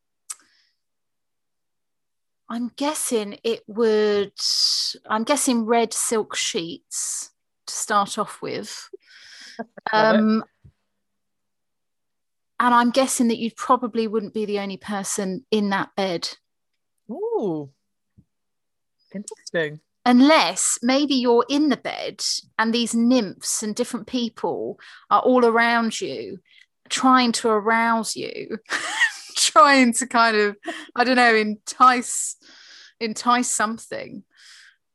I'm 2.55 2.71
guessing 2.77 3.37
it 3.43 3.62
would. 3.67 4.31
I'm 5.11 5.25
guessing 5.25 5.67
red 5.67 5.93
silk 5.93 6.37
sheets 6.37 7.33
to 7.67 7.75
start 7.75 8.17
off 8.17 8.40
with. 8.40 8.88
Um, 9.93 10.43
and 12.59 12.75
I'm 12.75 12.90
guessing 12.90 13.29
that 13.29 13.38
you 13.38 13.53
probably 13.57 14.09
wouldn't 14.09 14.35
be 14.35 14.47
the 14.47 14.59
only 14.59 14.79
person 14.79 15.47
in 15.53 15.71
that 15.71 15.90
bed, 15.97 16.29
Ooh, 17.09 17.71
interesting. 19.14 19.79
unless 20.05 20.81
maybe 20.83 21.14
you're 21.14 21.47
in 21.49 21.69
the 21.69 21.77
bed 21.77 22.21
and 22.59 22.75
these 22.75 22.97
nymphs 22.97 23.62
and 23.62 23.77
different 23.77 24.09
people 24.09 24.81
are 25.09 25.21
all 25.21 25.45
around 25.45 26.01
you, 26.01 26.40
trying 26.88 27.31
to 27.31 27.51
arouse 27.51 28.17
you, 28.17 28.59
trying 29.55 29.93
to 29.95 30.07
kind 30.07 30.37
of, 30.37 30.57
I 30.97 31.05
don't 31.05 31.17
know, 31.17 31.35
entice, 31.35 32.37
entice 33.01 33.49
something. 33.49 34.25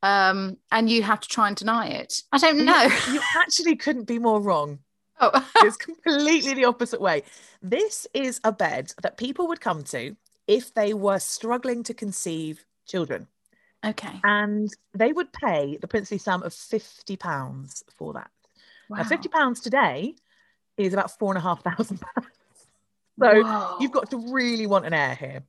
Um, 0.03 0.57
and 0.71 0.89
you 0.89 1.03
have 1.03 1.19
to 1.21 1.27
try 1.27 1.47
and 1.47 1.57
deny 1.57 1.87
it. 1.87 2.21
I 2.31 2.37
don't 2.37 2.63
know. 2.65 2.87
You 3.11 3.21
actually 3.37 3.75
couldn't 3.75 4.05
be 4.05 4.19
more 4.19 4.41
wrong. 4.41 4.79
Oh, 5.21 5.31
It's 5.57 5.75
completely 5.75 6.53
the 6.53 6.63
opposite 6.63 7.01
way. 7.01 7.23
This 7.61 8.07
is 8.13 8.39
a 8.45 8.53
bed 8.53 8.93
that 9.03 9.17
people 9.17 9.49
would 9.49 9.59
come 9.59 9.83
to 9.95 10.15
if 10.47 10.73
they 10.73 10.93
were 10.93 11.19
struggling 11.19 11.83
to 11.83 11.93
conceive 11.93 12.63
children. 12.87 13.27
okay. 13.85 14.21
and 14.23 14.69
they 14.93 15.11
would 15.11 15.33
pay 15.33 15.77
the 15.81 15.87
princely 15.89 16.17
sum 16.19 16.41
of 16.43 16.53
50 16.53 17.17
pounds 17.17 17.83
for 17.97 18.13
that 18.13 18.31
now 18.89 18.97
Wow. 18.97 19.03
50 19.03 19.27
pounds 19.29 19.59
today 19.59 20.15
is 20.77 20.93
about 20.93 21.11
four 21.19 21.31
and 21.33 21.37
a 21.37 21.41
half 21.41 21.61
thousand 21.63 21.99
pounds 21.99 22.27
so 23.19 23.43
Whoa. 23.43 23.77
you've 23.79 23.91
got 23.91 24.09
to 24.11 24.17
really 24.31 24.67
want 24.67 24.85
an 24.85 24.93
heir 24.93 25.15
here. 25.15 25.43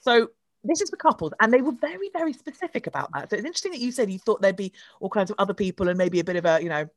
So 0.00 0.28
this 0.64 0.80
is 0.80 0.90
for 0.90 0.96
couples 0.96 1.32
and 1.40 1.52
they 1.52 1.62
were 1.62 1.72
very 1.72 2.10
very 2.12 2.32
specific 2.32 2.86
about 2.86 3.10
that. 3.14 3.30
So 3.30 3.36
it's 3.36 3.44
interesting 3.44 3.72
that 3.72 3.80
you 3.80 3.92
said 3.92 4.10
you 4.10 4.18
thought 4.18 4.40
there'd 4.42 4.56
be 4.56 4.72
all 5.00 5.08
kinds 5.08 5.30
of 5.30 5.36
other 5.38 5.54
people 5.54 5.88
and 5.88 5.96
maybe 5.96 6.20
a 6.20 6.24
bit 6.24 6.36
of 6.36 6.44
a 6.44 6.62
you 6.62 6.68
know 6.68 6.88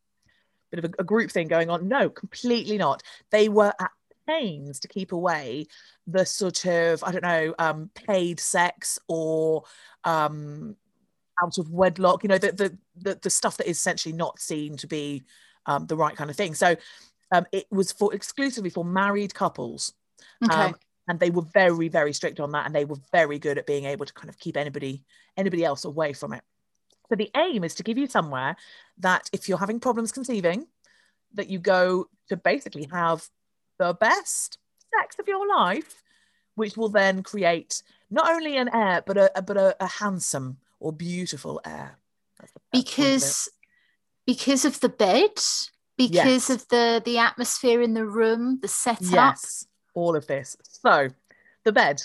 bit 0.71 0.83
of 0.83 0.85
a, 0.85 1.01
a 1.01 1.03
group 1.03 1.31
thing 1.31 1.47
going 1.47 1.69
on. 1.69 1.87
No 1.87 2.09
completely 2.09 2.77
not. 2.77 3.03
They 3.29 3.49
were 3.49 3.73
at 3.79 3.91
pains 4.27 4.79
to 4.79 4.87
keep 4.87 5.11
away 5.11 5.65
the 6.05 6.23
sort 6.23 6.63
of 6.67 7.03
i 7.03 7.11
don't 7.11 7.23
know 7.23 7.55
um 7.57 7.89
paid 7.95 8.39
sex 8.39 8.99
or 9.07 9.63
um 10.03 10.75
out 11.43 11.57
of 11.57 11.71
wedlock 11.71 12.23
you 12.23 12.27
know 12.27 12.37
the 12.37 12.51
the 12.51 12.77
the, 12.95 13.19
the 13.23 13.29
stuff 13.31 13.57
that 13.57 13.67
is 13.67 13.77
essentially 13.77 14.13
not 14.13 14.39
seen 14.39 14.77
to 14.77 14.85
be 14.85 15.23
um, 15.65 15.87
the 15.87 15.95
right 15.95 16.15
kind 16.15 16.29
of 16.29 16.35
thing. 16.35 16.53
So 16.53 16.75
um, 17.31 17.45
it 17.51 17.65
was 17.71 17.91
for 17.91 18.13
exclusively 18.13 18.69
for 18.69 18.83
married 18.83 19.33
couples 19.33 19.93
okay. 20.43 20.55
um, 20.55 20.75
and 21.07 21.19
they 21.19 21.29
were 21.29 21.41
very 21.53 21.87
very 21.89 22.13
strict 22.13 22.39
on 22.39 22.51
that 22.51 22.65
and 22.65 22.73
they 22.75 22.85
were 22.85 22.97
very 23.11 23.39
good 23.39 23.57
at 23.57 23.65
being 23.65 23.85
able 23.85 24.05
to 24.05 24.13
kind 24.13 24.29
of 24.29 24.37
keep 24.39 24.55
anybody 24.57 25.03
anybody 25.37 25.63
else 25.65 25.83
away 25.85 26.13
from 26.13 26.33
it 26.33 26.43
So 27.09 27.15
the 27.15 27.31
aim 27.35 27.63
is 27.63 27.75
to 27.75 27.83
give 27.83 27.97
you 27.97 28.07
somewhere 28.07 28.55
that 28.99 29.29
if 29.33 29.47
you're 29.49 29.57
having 29.65 29.79
problems 29.81 30.11
conceiving, 30.13 30.67
that 31.33 31.49
you 31.49 31.59
go 31.59 32.07
to 32.29 32.37
basically 32.37 32.87
have 32.91 33.27
the 33.79 33.93
best 33.93 34.57
sex 34.95 35.17
of 35.19 35.27
your 35.27 35.45
life, 35.47 36.03
which 36.55 36.77
will 36.77 36.89
then 36.89 37.23
create 37.23 37.83
not 38.09 38.27
only 38.33 38.55
an 38.57 38.69
heir 38.73 39.01
but 39.05 39.17
a 39.17 39.27
but 39.41 39.57
a, 39.57 39.75
a 39.83 39.87
handsome 39.87 40.57
or 40.79 40.93
beautiful 40.93 41.59
heir. 41.65 41.97
That's 42.39 42.53
the 42.53 42.59
best 42.71 42.71
point 42.71 42.73
of 42.73 42.79
it. 42.79 42.85
because 42.85 43.49
because 44.25 44.65
of 44.65 44.79
the 44.79 44.89
bed 44.89 45.35
because 45.97 46.47
Yes. 46.47 46.49
of 46.49 46.67
the 46.69 47.01
the 47.03 47.17
atmosphere 47.17 47.81
in 47.81 47.93
the 47.93 48.05
room 48.05 48.59
the 48.61 48.67
setup 48.67 49.35
yes, 49.35 49.67
all 49.93 50.15
of 50.15 50.27
this. 50.27 50.55
So 50.63 51.09
the 51.63 51.71
bed 51.71 52.01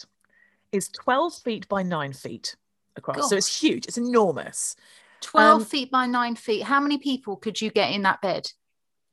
is 0.72 0.88
12 0.88 1.34
feet 1.34 1.68
by 1.68 1.82
nine 1.82 2.12
feet 2.12 2.56
across. 2.96 3.30
So 3.30 3.36
it's 3.36 3.60
huge. 3.60 3.86
It's 3.86 3.98
enormous. 3.98 4.76
12 5.22 5.60
Um, 5.60 5.64
feet 5.66 5.90
by 5.90 6.06
9 6.06 6.36
feet 6.36 6.62
how 6.62 6.78
many 6.78 6.98
people 6.98 7.36
could 7.36 7.60
you 7.60 7.70
get 7.70 7.90
in 7.90 8.02
that 8.02 8.20
bed 8.20 8.52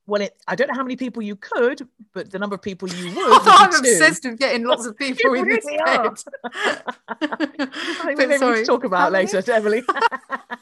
Well, 0.05 0.21
it, 0.21 0.35
I 0.47 0.55
don't 0.55 0.67
know 0.67 0.73
how 0.75 0.83
many 0.83 0.97
people 0.97 1.21
you 1.23 1.37
could, 1.37 1.87
but 2.13 2.29
the 2.29 2.37
number 2.39 2.55
of 2.55 2.61
people 2.61 2.89
you 2.89 3.05
would. 3.15 3.41
i'm 3.45 3.71
two. 3.71 3.77
obsessed 3.79 4.25
with 4.25 4.37
getting 4.37 4.65
lots 4.65 4.85
of 4.85 4.97
people 5.03 5.33
You 5.35 5.41
in 5.43 5.47
this 5.47 5.63
really 5.65 5.79
are. 5.79 6.09
bed 6.09 7.69
we 8.05 8.15
maybe 8.15 8.37
sorry, 8.37 8.59
to 8.59 8.65
talk 8.65 8.83
about 8.83 9.13
later, 9.13 9.41
Emily. 9.51 9.81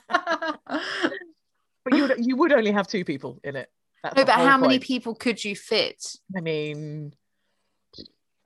but 0.08 1.94
you 1.94 2.08
would, 2.08 2.26
you 2.26 2.36
would 2.36 2.52
only 2.54 2.72
have 2.72 2.88
two 2.88 3.04
people 3.04 3.40
in 3.44 3.56
it. 3.56 3.70
That's 4.04 4.16
no 4.16 4.26
but 4.26 4.34
how 4.36 4.58
many 4.58 4.80
people 4.80 5.16
could 5.16 5.44
you 5.44 5.56
fit 5.56 6.16
I 6.38 6.42
mean, 6.42 7.14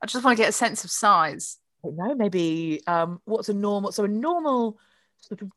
i 0.05 0.07
just 0.07 0.23
want 0.23 0.37
to 0.37 0.41
get 0.41 0.49
a 0.49 0.53
sense 0.53 0.83
of 0.83 0.91
size 0.91 1.57
I 1.85 1.89
don't 1.89 1.97
know, 1.97 2.15
maybe 2.15 2.81
um, 2.87 3.21
what's 3.25 3.49
a 3.49 3.53
normal? 3.53 3.91
So 3.91 4.05
a 4.05 4.07
normal 4.07 4.79
sort 5.21 5.41
of 5.41 5.51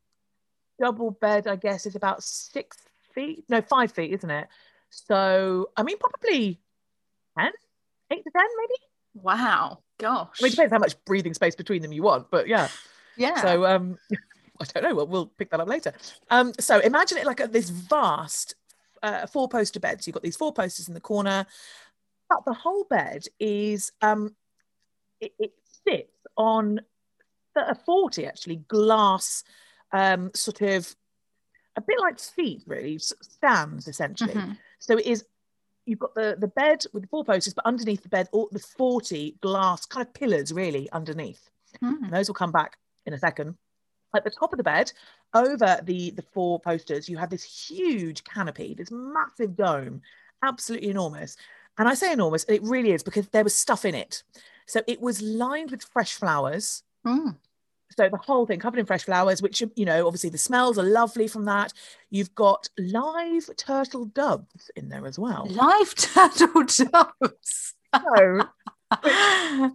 double 0.80 1.10
bed, 1.10 1.46
I 1.46 1.56
guess, 1.56 1.86
is 1.86 1.96
about 1.96 2.22
six 2.22 2.76
feet. 3.14 3.44
No, 3.48 3.60
five 3.62 3.92
feet, 3.92 4.12
isn't 4.12 4.30
it? 4.30 4.48
So 4.90 5.70
I 5.76 5.82
mean, 5.82 5.96
probably 5.98 6.60
10, 7.38 7.50
eight 8.12 8.24
to 8.24 8.30
ten, 8.30 8.46
maybe. 8.56 9.22
wow 9.22 9.78
gosh 9.98 10.38
I 10.40 10.44
mean, 10.44 10.48
it 10.48 10.50
depends 10.52 10.72
how 10.72 10.78
much 10.78 11.02
breathing 11.04 11.34
space 11.34 11.56
between 11.56 11.82
them 11.82 11.92
you 11.92 12.02
want, 12.02 12.30
but 12.30 12.46
yeah. 12.46 12.68
yeah 13.16 13.40
So 13.42 13.66
um, 13.66 13.98
I 14.60 14.64
don't 14.64 14.82
know. 14.82 14.94
We'll, 14.94 15.06
we'll 15.06 15.26
pick 15.26 15.50
that 15.50 15.60
up 15.60 15.68
later. 15.68 15.92
Um, 16.30 16.52
so 16.58 16.78
imagine 16.80 17.18
it 17.18 17.26
like 17.26 17.40
a, 17.40 17.46
this 17.46 17.70
vast 17.70 18.54
uh, 19.02 19.26
four 19.26 19.48
poster 19.48 19.80
bed. 19.80 20.02
So 20.02 20.08
you've 20.08 20.14
got 20.14 20.22
these 20.22 20.36
four 20.36 20.52
posters 20.52 20.88
in 20.88 20.94
the 20.94 21.00
corner, 21.00 21.46
but 22.28 22.44
the 22.44 22.52
whole 22.54 22.84
bed 22.84 23.24
is 23.38 23.92
um, 24.02 24.34
it, 25.20 25.32
it 25.38 25.52
sits 25.86 26.12
on 26.36 26.80
a 27.56 27.74
forty 27.74 28.26
actually 28.26 28.56
glass 28.68 29.44
um, 29.92 30.30
sort 30.34 30.60
of 30.60 30.94
a 31.76 31.80
bit 31.80 31.98
like 32.00 32.18
feet 32.18 32.62
really 32.66 32.98
stands 32.98 33.88
essentially. 33.88 34.34
Mhm. 34.34 34.56
So 34.78 34.96
it 34.98 35.06
is. 35.06 35.24
You've 35.86 35.98
got 36.00 36.14
the, 36.14 36.36
the 36.38 36.48
bed 36.48 36.84
with 36.92 37.04
the 37.04 37.08
four 37.08 37.24
posters, 37.24 37.54
but 37.54 37.64
underneath 37.64 38.02
the 38.02 38.10
bed, 38.10 38.28
all 38.32 38.50
the 38.52 38.58
40 38.58 39.36
glass 39.40 39.86
kind 39.86 40.06
of 40.06 40.12
pillars 40.12 40.52
really 40.52 40.90
underneath 40.92 41.48
Mm. 41.82 42.02
and 42.04 42.12
those 42.12 42.28
will 42.28 42.34
come 42.34 42.50
back 42.52 42.78
in 43.06 43.12
a 43.12 43.18
second. 43.18 43.54
At 44.16 44.24
the 44.24 44.30
top 44.30 44.52
of 44.52 44.56
the 44.56 44.62
bed, 44.62 44.90
over 45.34 45.78
the 45.82 46.10
the 46.10 46.24
four 46.32 46.58
posters, 46.60 47.08
you 47.08 47.16
have 47.18 47.30
this 47.30 47.42
huge 47.44 48.24
canopy, 48.24 48.74
this 48.74 48.90
massive 48.90 49.54
dome, 49.56 50.00
absolutely 50.42 50.88
enormous. 50.88 51.36
And 51.78 51.88
I 51.88 51.94
say 51.94 52.12
enormous, 52.12 52.44
and 52.44 52.56
it 52.56 52.62
really 52.62 52.92
is 52.92 53.02
because 53.02 53.28
there 53.28 53.44
was 53.44 53.54
stuff 53.54 53.84
in 53.84 53.94
it. 53.94 54.22
So 54.66 54.82
it 54.86 55.00
was 55.00 55.22
lined 55.22 55.70
with 55.70 55.82
fresh 55.84 56.14
flowers. 56.14 56.82
Mm. 57.06 57.36
So 57.96 58.08
the 58.08 58.18
whole 58.18 58.46
thing 58.46 58.60
covered 58.60 58.80
in 58.80 58.86
fresh 58.86 59.04
flowers, 59.04 59.40
which 59.40 59.62
you 59.74 59.84
know, 59.84 60.06
obviously 60.06 60.30
the 60.30 60.38
smells 60.38 60.78
are 60.78 60.84
lovely 60.84 61.26
from 61.26 61.46
that. 61.46 61.72
You've 62.10 62.34
got 62.34 62.68
live 62.78 63.48
turtle 63.56 64.06
doves 64.06 64.70
in 64.76 64.88
there 64.88 65.06
as 65.06 65.18
well. 65.18 65.46
live 65.48 65.94
turtle 65.96 66.64
doves 66.64 67.74
So 67.94 68.42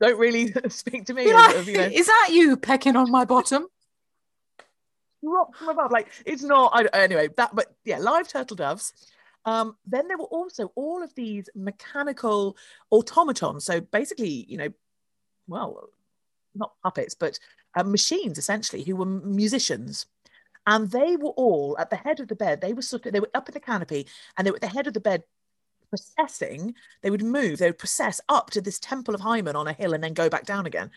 don't 0.00 0.18
really 0.18 0.52
speak 0.68 1.06
to 1.06 1.14
me. 1.14 1.26
You're 1.26 1.38
of- 1.38 1.46
like, 1.46 1.56
of, 1.56 1.68
you 1.68 1.76
know, 1.76 1.90
is 1.92 2.06
that 2.06 2.30
you 2.32 2.56
pecking 2.56 2.96
on 2.96 3.10
my 3.10 3.24
bottom 3.24 3.66
drop 5.24 5.54
from 5.56 5.68
above. 5.68 5.90
Like 5.90 6.08
it's 6.24 6.42
not. 6.42 6.72
I, 6.74 6.84
anyway, 6.98 7.28
that. 7.36 7.54
But 7.54 7.74
yeah, 7.84 7.98
live 7.98 8.28
turtle 8.28 8.56
doves. 8.56 8.92
Um, 9.44 9.76
then 9.86 10.08
there 10.08 10.18
were 10.18 10.24
also 10.24 10.72
all 10.74 11.02
of 11.02 11.14
these 11.14 11.48
mechanical 11.54 12.56
automatons. 12.90 13.64
So 13.64 13.80
basically, 13.80 14.46
you 14.48 14.56
know, 14.56 14.68
well, 15.46 15.90
not 16.54 16.72
puppets, 16.82 17.14
but 17.14 17.38
uh, 17.74 17.82
machines 17.82 18.38
essentially, 18.38 18.82
who 18.82 18.96
were 18.96 19.06
musicians. 19.06 20.06
And 20.66 20.90
they 20.90 21.16
were 21.16 21.30
all 21.30 21.76
at 21.78 21.90
the 21.90 21.96
head 21.96 22.20
of 22.20 22.28
the 22.28 22.36
bed. 22.36 22.60
They 22.60 22.72
were 22.72 22.82
sort 22.82 23.04
of, 23.04 23.12
they 23.12 23.20
were 23.20 23.30
up 23.34 23.48
in 23.48 23.52
the 23.52 23.60
canopy 23.60 24.06
and 24.36 24.46
they 24.46 24.50
were 24.50 24.56
at 24.56 24.62
the 24.62 24.68
head 24.68 24.86
of 24.86 24.94
the 24.94 25.00
bed 25.00 25.24
processing. 25.90 26.74
They 27.02 27.10
would 27.10 27.22
move, 27.22 27.58
they 27.58 27.68
would 27.68 27.78
process 27.78 28.20
up 28.30 28.50
to 28.50 28.62
this 28.62 28.78
temple 28.78 29.14
of 29.14 29.20
Hymen 29.20 29.56
on 29.56 29.68
a 29.68 29.74
hill 29.74 29.92
and 29.92 30.02
then 30.02 30.14
go 30.14 30.30
back 30.30 30.46
down 30.46 30.64
again. 30.64 30.90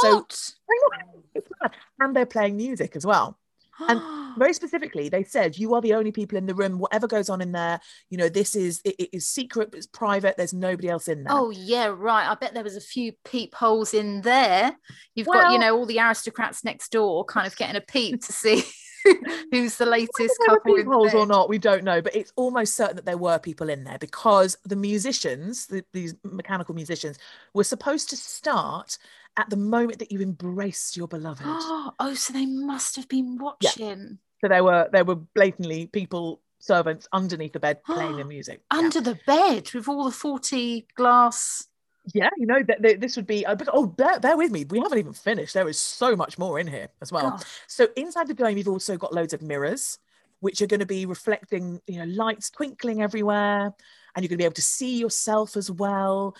So, 0.00 0.16
what 0.16 0.52
mad. 1.62 1.72
and 2.00 2.16
they're 2.16 2.26
playing 2.26 2.56
music 2.56 2.96
as 2.96 3.06
well 3.06 3.38
and 3.80 4.00
very 4.38 4.54
specifically 4.54 5.08
they 5.08 5.22
said 5.22 5.58
you 5.58 5.74
are 5.74 5.80
the 5.82 5.92
only 5.92 6.10
people 6.10 6.38
in 6.38 6.46
the 6.46 6.54
room 6.54 6.78
whatever 6.78 7.06
goes 7.06 7.28
on 7.28 7.40
in 7.40 7.52
there 7.52 7.78
you 8.08 8.16
know 8.16 8.28
this 8.28 8.56
is 8.56 8.80
it, 8.84 8.94
it 8.98 9.08
is 9.12 9.26
secret 9.26 9.70
it's 9.74 9.86
private 9.86 10.36
there's 10.36 10.54
nobody 10.54 10.88
else 10.88 11.08
in 11.08 11.24
there 11.24 11.42
Oh 11.42 11.50
yeah, 11.50 11.86
right. 11.86 12.28
I 12.28 12.34
bet 12.34 12.54
there 12.54 12.62
was 12.62 12.76
a 12.76 12.80
few 12.80 13.12
peepholes 13.24 13.94
in 13.94 14.20
there. 14.20 14.76
You've 15.14 15.26
got, 15.26 15.52
you 15.52 15.58
know, 15.58 15.76
all 15.76 15.86
the 15.86 15.98
aristocrats 15.98 16.62
next 16.62 16.92
door, 16.92 17.24
kind 17.24 17.46
of 17.46 17.56
getting 17.56 17.76
a 17.76 17.80
peep 17.80 18.22
to 18.22 18.32
see 18.32 18.62
who's 19.50 19.76
the 19.76 19.86
latest 19.86 20.18
Whether 20.18 20.34
there 20.38 20.48
were 20.48 20.56
couple 20.58 20.74
in 20.74 20.84
peepholes 20.84 21.14
or 21.14 21.26
not 21.26 21.48
we 21.48 21.58
don't 21.58 21.82
know 21.82 22.00
but 22.00 22.14
it's 22.14 22.32
almost 22.36 22.76
certain 22.76 22.94
that 22.94 23.04
there 23.04 23.18
were 23.18 23.40
people 23.40 23.68
in 23.68 23.82
there 23.82 23.98
because 23.98 24.56
the 24.64 24.76
musicians 24.76 25.66
the, 25.66 25.84
these 25.92 26.14
mechanical 26.22 26.72
musicians 26.72 27.18
were 27.52 27.64
supposed 27.64 28.10
to 28.10 28.16
start 28.16 28.98
at 29.36 29.48
the 29.50 29.56
moment 29.56 29.98
that 29.98 30.12
you 30.12 30.20
embraced 30.20 30.96
your 30.96 31.08
beloved 31.08 31.42
oh, 31.46 32.14
so 32.14 32.32
they 32.32 32.46
must 32.46 32.96
have 32.96 33.08
been 33.08 33.38
watching 33.38 33.88
Yeah. 33.88 34.40
so 34.42 34.48
there 34.48 34.64
were 34.64 34.88
there 34.92 35.04
were 35.04 35.16
blatantly 35.16 35.86
people 35.86 36.40
servants 36.58 37.08
underneath 37.12 37.52
the 37.54 37.60
bed 37.60 37.82
playing 37.86 38.16
the 38.16 38.24
music 38.24 38.60
Yeah. 38.72 38.78
under 38.78 39.00
the 39.00 39.18
bed 39.26 39.72
with 39.74 39.88
all 39.88 40.04
the 40.04 40.10
forty 40.12 40.86
glass. 40.94 41.66
Yeah, 42.12 42.30
you 42.36 42.46
know 42.46 42.60
that 42.66 42.82
that 42.82 43.00
this 43.00 43.14
would 43.14 43.28
be. 43.28 43.46
Uh, 43.46 43.54
but 43.54 43.68
oh, 43.72 43.86
bear, 43.86 44.18
bear 44.18 44.36
with 44.36 44.50
me. 44.50 44.64
We 44.64 44.80
haven't 44.80 44.98
even 44.98 45.12
finished. 45.12 45.54
There 45.54 45.68
is 45.68 45.78
so 45.78 46.16
much 46.16 46.36
more 46.36 46.58
in 46.58 46.66
here 46.66 46.88
as 47.00 47.12
well. 47.12 47.40
So 47.68 47.86
inside 47.96 48.26
the 48.26 48.34
dome, 48.34 48.56
you've 48.56 48.66
also 48.66 48.96
got 48.96 49.12
loads 49.12 49.32
of 49.32 49.40
mirrors, 49.40 49.98
which 50.40 50.60
are 50.62 50.66
going 50.66 50.80
to 50.80 50.86
be 50.86 51.06
reflecting, 51.06 51.80
you 51.86 51.98
know, 52.00 52.04
lights 52.24 52.50
twinkling 52.50 53.02
everywhere, 53.02 53.66
and 53.66 53.74
you're 54.16 54.28
going 54.28 54.30
to 54.30 54.36
be 54.38 54.44
able 54.44 54.54
to 54.54 54.62
see 54.62 54.98
yourself 54.98 55.56
as 55.56 55.70
well. 55.70 56.34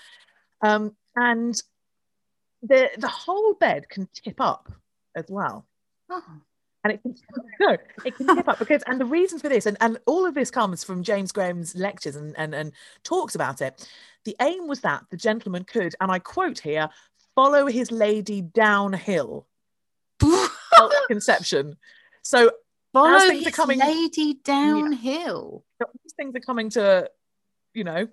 Um, 0.63 0.97
and 1.15 1.63
the 2.63 2.91
the 2.99 3.09
whole 3.09 3.55
bed 3.55 3.89
can 3.89 4.09
tip 4.15 4.41
up 4.41 4.73
as 5.17 5.25
well 5.29 5.67
Oh, 6.11 6.23
and 6.85 6.93
it 6.93 7.03
can 7.03 7.15
no, 7.61 7.77
it 8.05 8.17
can 8.17 8.37
tip 8.37 8.49
up 8.49 8.59
because 8.59 8.83
and 8.87 9.01
the 9.01 9.05
reason 9.05 9.39
for 9.39 9.49
this 9.49 9.67
and, 9.67 9.77
and 9.81 9.99
all 10.07 10.27
of 10.27 10.35
this 10.35 10.51
comes 10.51 10.85
from 10.85 11.03
James 11.03 11.33
Graham's 11.33 11.75
lectures 11.75 12.17
and, 12.17 12.35
and 12.39 12.55
and 12.55 12.73
talks 13.05 13.35
about 13.35 13.61
it. 13.63 13.89
The 14.25 14.37
aim 14.41 14.69
was 14.69 14.81
that 14.81 15.05
the 15.11 15.17
gentleman 15.17 15.65
could, 15.65 15.95
and 16.01 16.11
I 16.11 16.19
quote 16.21 16.59
here, 16.61 16.89
follow 17.35 17.67
his 17.67 17.91
lady 17.91 18.41
downhill 18.43 19.47
conception. 21.09 21.77
So 22.23 22.51
Follow 22.93 23.19
things 23.21 23.47
are 23.47 23.51
coming- 23.51 23.79
lady 23.81 24.35
downhill. 24.45 25.65
these 26.05 26.13
things 26.15 26.37
are 26.37 26.41
coming 26.41 26.69
to, 26.71 27.09
you 27.75 27.85
know, 27.85 28.07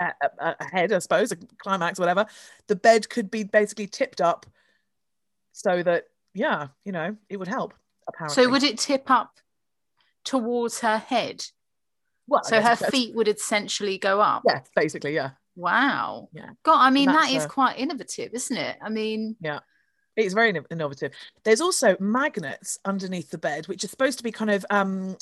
ahead, 0.00 0.92
I 0.92 0.98
suppose, 0.98 1.32
a 1.32 1.36
climax, 1.58 1.98
whatever. 1.98 2.26
The 2.68 2.76
bed 2.76 3.08
could 3.08 3.30
be 3.30 3.44
basically 3.44 3.86
tipped 3.86 4.20
up 4.20 4.46
so 5.52 5.82
that, 5.82 6.04
yeah, 6.34 6.68
you 6.84 6.92
know, 6.92 7.16
it 7.28 7.36
would 7.38 7.48
help. 7.48 7.74
Apparently, 8.08 8.42
So 8.44 8.50
would 8.50 8.62
it 8.62 8.78
tip 8.78 9.10
up 9.10 9.38
towards 10.24 10.80
her 10.80 10.98
head? 10.98 11.44
Well, 12.26 12.42
So 12.44 12.60
her 12.60 12.76
feet 12.76 13.14
would 13.14 13.28
essentially 13.28 13.98
go 13.98 14.20
up. 14.20 14.42
Yeah, 14.46 14.60
basically, 14.76 15.14
yeah. 15.14 15.30
Wow. 15.56 16.28
Yeah. 16.32 16.50
God, 16.62 16.78
I 16.80 16.90
mean, 16.90 17.06
that 17.08 17.28
that's 17.30 17.44
a- 17.44 17.48
quite 17.48 17.78
innovative, 17.78 18.32
isn't 18.34 18.56
it? 18.56 18.78
I 18.82 18.88
mean, 18.88 19.36
yeah. 19.40 19.60
It's 20.16 20.34
very 20.34 20.50
innovative. 20.70 21.12
There's 21.44 21.60
also 21.60 21.96
magnets 21.98 22.78
underneath 22.84 23.30
the 23.30 23.38
bed, 23.38 23.68
which 23.68 23.84
are 23.84 23.88
supposed 23.88 24.18
to 24.18 24.24
be 24.24 24.32
kind 24.32 24.50
of 24.50 24.66
um, 24.68 25.16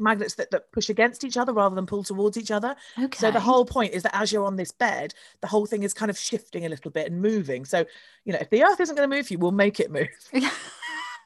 magnets 0.00 0.34
that, 0.34 0.50
that 0.50 0.72
push 0.72 0.88
against 0.88 1.24
each 1.24 1.36
other 1.36 1.52
rather 1.52 1.74
than 1.74 1.86
pull 1.86 2.02
towards 2.02 2.36
each 2.36 2.50
other. 2.50 2.74
okay. 2.98 3.18
So 3.18 3.30
the 3.30 3.40
whole 3.40 3.64
point 3.64 3.92
is 3.94 4.02
that 4.02 4.16
as 4.16 4.32
you're 4.32 4.44
on 4.44 4.56
this 4.56 4.72
bed, 4.72 5.14
the 5.40 5.46
whole 5.46 5.66
thing 5.66 5.82
is 5.82 5.94
kind 5.94 6.10
of 6.10 6.18
shifting 6.18 6.66
a 6.66 6.68
little 6.68 6.90
bit 6.90 7.10
and 7.10 7.20
moving. 7.20 7.64
So, 7.64 7.84
you 8.24 8.32
know, 8.32 8.38
if 8.40 8.50
the 8.50 8.64
earth 8.64 8.80
isn't 8.80 8.96
going 8.96 9.08
to 9.08 9.16
move 9.16 9.30
you, 9.30 9.38
we'll 9.38 9.52
make 9.52 9.80
it 9.80 9.90
move. 9.90 10.08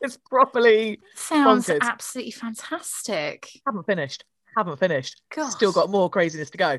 It's 0.04 0.18
properly 0.18 1.00
sounds 1.14 1.66
bonkers. 1.66 1.78
absolutely 1.80 2.32
fantastic. 2.32 3.48
haven't 3.64 3.86
finished. 3.86 4.24
Haven't 4.56 4.78
finished. 4.78 5.22
Gosh. 5.34 5.52
Still 5.52 5.72
got 5.72 5.88
more 5.90 6.10
craziness 6.10 6.50
to 6.50 6.58
go. 6.58 6.78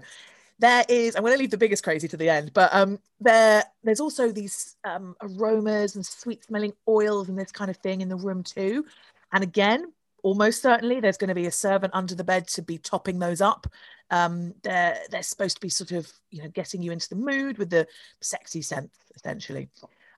There 0.60 0.86
is, 0.88 1.16
I'm 1.16 1.24
going 1.24 1.34
to 1.34 1.40
leave 1.40 1.50
the 1.50 1.58
biggest 1.58 1.84
crazy 1.84 2.08
to 2.08 2.18
the 2.18 2.30
end, 2.30 2.52
but 2.54 2.74
um, 2.74 3.00
there 3.20 3.64
there's 3.84 4.00
also 4.00 4.32
these 4.32 4.78
um, 4.86 5.16
aromas 5.22 5.96
and 5.96 6.06
sweet 6.06 6.46
smelling 6.46 6.74
oils 6.88 7.28
and 7.28 7.38
this 7.38 7.52
kind 7.52 7.70
of 7.70 7.78
thing 7.78 8.02
in 8.02 8.10
the 8.10 8.16
room 8.16 8.44
too. 8.44 8.86
And 9.34 9.44
again, 9.44 9.92
almost 10.26 10.64
certainly 10.64 11.00
there's 11.00 11.18
going 11.18 11.28
to 11.28 11.36
be 11.36 11.46
a 11.46 11.52
servant 11.52 11.94
under 11.94 12.16
the 12.16 12.24
bed 12.24 12.48
to 12.48 12.62
be 12.64 12.80
topping 12.80 13.20
those 13.20 13.42
up. 13.42 13.68
Um, 14.10 14.56
they're 14.64 14.98
they're 15.12 15.22
supposed 15.24 15.58
to 15.58 15.62
be 15.62 15.70
sort 15.70 15.92
of 15.92 16.12
you 16.32 16.42
know 16.42 16.50
getting 16.50 16.82
you 16.82 16.92
into 16.92 17.10
the 17.10 17.16
mood 17.16 17.58
with 17.60 17.70
the 17.70 17.88
sexy 18.22 18.62
scent 18.64 18.90
essentially. 19.16 19.70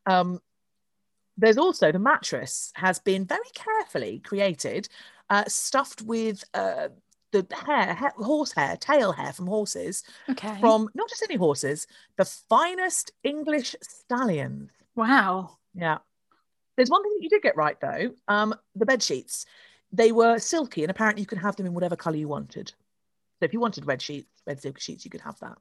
Um, 0.06 0.40
there's 1.38 1.58
also 1.58 1.92
the 1.92 2.00
mattress 2.00 2.72
has 2.76 3.00
been 3.00 3.26
very 3.26 3.50
carefully 3.54 4.20
created, 4.20 4.88
uh, 5.30 5.44
stuffed 5.48 6.02
with 6.02 6.44
uh, 6.54 6.88
the 7.34 7.46
hair, 7.66 7.94
hair, 7.94 8.14
horse 8.18 8.54
hair, 8.54 8.78
tail 8.78 9.12
hair 9.12 9.34
from 9.34 9.48
horses, 9.48 10.04
Okay. 10.30 10.58
from 10.62 10.90
not 10.96 11.10
just 11.10 11.22
any 11.24 11.36
horses, 11.36 11.86
the 12.16 12.26
finest 12.26 13.12
English 13.24 13.76
stallions. 13.82 14.72
wow. 14.96 15.58
Yeah. 15.76 15.98
There's 16.78 16.90
one 16.90 17.04
thing 17.04 17.14
that 17.18 17.24
you 17.24 17.30
did 17.30 17.42
get 17.44 17.56
right 17.58 17.80
though. 17.82 18.12
Um, 18.28 18.56
the 18.76 18.86
bed 18.86 19.04
sheets, 19.04 19.46
they 19.92 20.12
were 20.12 20.40
silky, 20.40 20.84
and 20.84 20.92
apparently 20.92 21.22
you 21.22 21.28
could 21.28 21.38
have 21.40 21.56
them 21.56 21.66
in 21.66 21.74
whatever 21.74 21.96
color 21.96 22.18
you 22.18 22.28
wanted. 22.28 22.70
So 23.40 23.46
if 23.46 23.54
you 23.54 23.60
wanted 23.60 23.86
red 23.86 24.02
sheets, 24.02 24.30
red 24.46 24.62
silk 24.62 24.80
sheets, 24.80 25.06
you 25.06 25.12
could 25.12 25.22
have 25.22 25.40
that. 25.40 25.58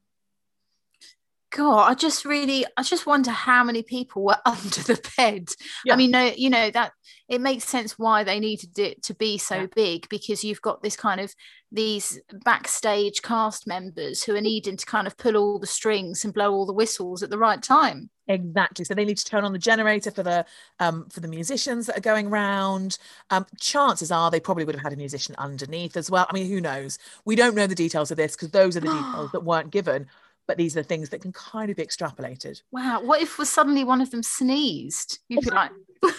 God, 1.56 1.90
I 1.90 1.94
just 1.94 2.26
really, 2.26 2.66
I 2.76 2.82
just 2.82 3.06
wonder 3.06 3.30
how 3.30 3.64
many 3.64 3.82
people 3.82 4.22
were 4.22 4.36
under 4.46 4.82
the 4.82 5.00
bed. 5.16 5.48
Yeah. 5.86 5.94
I 5.94 5.96
mean, 5.96 6.10
no, 6.10 6.26
you 6.36 6.50
know 6.50 6.70
that 6.70 6.92
it 7.28 7.40
makes 7.40 7.64
sense 7.64 7.98
why 7.98 8.24
they 8.24 8.38
needed 8.38 8.78
it 8.78 9.02
to 9.04 9.14
be 9.14 9.38
so 9.38 9.62
Yeah. 9.62 9.66
big 9.74 10.08
because 10.10 10.44
you've 10.44 10.60
got 10.60 10.82
this 10.82 10.96
kind 10.96 11.18
of 11.20 11.34
these 11.72 12.20
backstage 12.44 13.22
cast 13.22 13.66
members 13.66 14.22
who 14.22 14.36
are 14.36 14.40
needing 14.40 14.76
to 14.76 14.86
kind 14.86 15.06
of 15.06 15.16
pull 15.16 15.36
all 15.36 15.58
the 15.58 15.66
strings 15.66 16.24
and 16.24 16.34
blow 16.34 16.52
all 16.52 16.66
the 16.66 16.72
whistles 16.74 17.22
at 17.22 17.30
the 17.30 17.38
right 17.38 17.62
time. 17.62 18.10
Exactly. 18.28 18.84
So 18.84 18.92
they 18.94 19.04
need 19.04 19.18
to 19.18 19.24
turn 19.24 19.44
on 19.44 19.52
the 19.52 19.58
generator 19.58 20.10
for 20.10 20.22
the 20.22 20.44
um, 20.78 21.08
for 21.08 21.20
the 21.20 21.28
musicians 21.28 21.86
that 21.86 21.96
are 21.96 22.02
going 22.02 22.28
round. 22.28 22.98
Um, 23.30 23.46
chances 23.58 24.12
are 24.12 24.30
they 24.30 24.40
probably 24.40 24.64
would 24.64 24.74
have 24.74 24.82
had 24.82 24.92
a 24.92 24.96
musician 24.96 25.34
underneath 25.38 25.96
as 25.96 26.10
well. 26.10 26.26
I 26.28 26.34
mean, 26.34 26.48
who 26.50 26.60
knows? 26.60 26.98
We 27.24 27.34
don't 27.34 27.54
know 27.54 27.66
the 27.66 27.74
details 27.74 28.10
of 28.10 28.16
this 28.18 28.36
because 28.36 28.50
those 28.50 28.76
are 28.76 28.80
the 28.80 28.88
details 28.92 29.30
that 29.32 29.44
weren't 29.44 29.70
given. 29.70 30.06
But 30.46 30.56
these 30.58 30.76
are 30.76 30.82
the 30.82 30.88
things 30.88 31.08
that 31.10 31.20
can 31.22 31.32
kind 31.32 31.70
of 31.70 31.76
be 31.76 31.84
extrapolated. 31.84 32.62
Wow, 32.70 33.00
what 33.02 33.20
if 33.20 33.38
was 33.38 33.50
suddenly 33.50 33.82
one 33.84 34.00
of 34.00 34.10
them 34.10 34.22
sneezed? 34.22 35.18
You'd 35.28 35.40
be 35.44 35.50
like, 35.50 35.72
I 36.04 36.12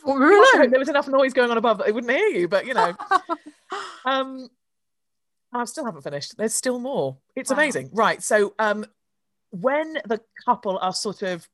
thought 0.00 0.06
we 0.06 0.12
were 0.14 0.28
Well, 0.30 0.40
I 0.42 0.52
alone. 0.54 0.62
hope 0.64 0.70
there 0.70 0.80
was 0.80 0.88
enough 0.88 1.08
noise 1.08 1.32
going 1.34 1.50
on 1.50 1.58
above 1.58 1.78
that 1.78 1.86
they 1.86 1.92
wouldn't 1.92 2.12
hear 2.12 2.26
you, 2.28 2.48
but 2.48 2.66
you 2.66 2.74
know. 2.74 2.94
um 4.04 4.48
I 5.52 5.64
still 5.64 5.84
haven't 5.84 6.02
finished. 6.02 6.36
There's 6.36 6.54
still 6.54 6.78
more. 6.78 7.18
It's 7.34 7.50
Wow. 7.50 7.56
amazing. 7.56 7.90
Right. 7.92 8.22
So 8.22 8.54
um 8.58 8.84
when 9.50 9.94
the 10.06 10.20
couple 10.44 10.78
are 10.78 10.92
sort 10.92 11.22
of 11.22 11.48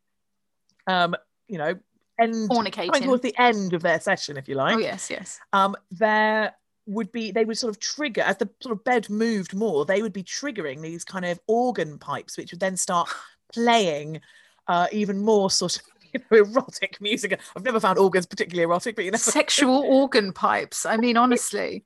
um, 0.86 1.14
you 1.48 1.58
know, 1.58 1.78
end 2.20 2.48
coming 2.48 3.02
towards 3.04 3.22
the 3.22 3.34
end 3.38 3.72
of 3.72 3.82
their 3.82 4.00
session, 4.00 4.36
if 4.36 4.48
you 4.48 4.54
like, 4.56 4.74
Oh 4.76 4.80
yes, 4.80 5.10
yes. 5.10 5.38
um, 5.52 5.76
there 5.92 6.54
would 6.86 7.12
be 7.12 7.30
they 7.30 7.44
would 7.44 7.58
sort 7.58 7.74
of 7.74 7.80
trigger 7.80 8.22
as 8.22 8.36
the 8.38 8.48
sort 8.60 8.76
of 8.76 8.84
bed 8.84 9.08
moved 9.08 9.54
more, 9.54 9.84
they 9.84 10.02
would 10.02 10.12
be 10.12 10.22
triggering 10.22 10.80
these 10.80 11.04
kind 11.04 11.24
of 11.24 11.40
organ 11.46 11.98
pipes, 11.98 12.36
which 12.36 12.52
would 12.52 12.60
then 12.60 12.76
start 12.76 13.08
playing 13.52 14.20
uh, 14.68 14.86
even 14.92 15.18
more 15.20 15.50
sort 15.50 15.76
of 15.76 15.82
you 16.12 16.20
know, 16.30 16.38
erotic 16.38 17.00
music. 17.00 17.38
I've 17.56 17.64
never 17.64 17.80
found 17.80 17.98
organs 17.98 18.26
particularly 18.26 18.64
erotic, 18.64 18.96
but 18.96 19.04
you 19.04 19.10
know, 19.10 19.18
Sexual 19.18 19.82
organ 19.88 20.32
pipes. 20.32 20.84
I 20.84 20.96
mean, 20.96 21.16
honestly. 21.16 21.84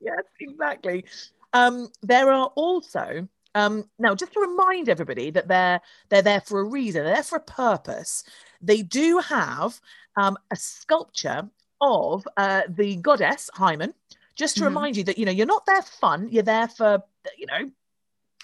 yes, 0.00 0.22
exactly. 0.40 1.04
Um, 1.52 1.88
there 2.02 2.30
are 2.30 2.50
also 2.54 3.28
um, 3.54 3.88
now 3.98 4.14
just 4.14 4.34
to 4.34 4.40
remind 4.40 4.88
everybody 4.88 5.30
that 5.30 5.48
they're 5.48 5.80
they're 6.10 6.22
there 6.22 6.42
for 6.42 6.60
a 6.60 6.64
reason, 6.64 7.04
they're 7.04 7.14
there 7.14 7.22
for 7.22 7.36
a 7.36 7.40
purpose. 7.40 8.22
They 8.60 8.82
do 8.82 9.18
have 9.18 9.80
um, 10.16 10.36
a 10.50 10.56
sculpture 10.56 11.48
of 11.80 12.26
uh, 12.36 12.62
the 12.68 12.96
goddess 12.96 13.50
Hymen, 13.54 13.94
just 14.34 14.56
to 14.58 14.64
Mhm. 14.64 14.68
remind 14.68 14.96
you 14.96 15.04
that 15.04 15.18
you 15.18 15.24
know 15.26 15.32
you're 15.32 15.46
not 15.46 15.66
there 15.66 15.82
for 15.82 15.92
fun, 15.92 16.28
you're 16.30 16.42
there 16.42 16.68
for 16.68 17.02
you 17.36 17.46
know 17.46 17.70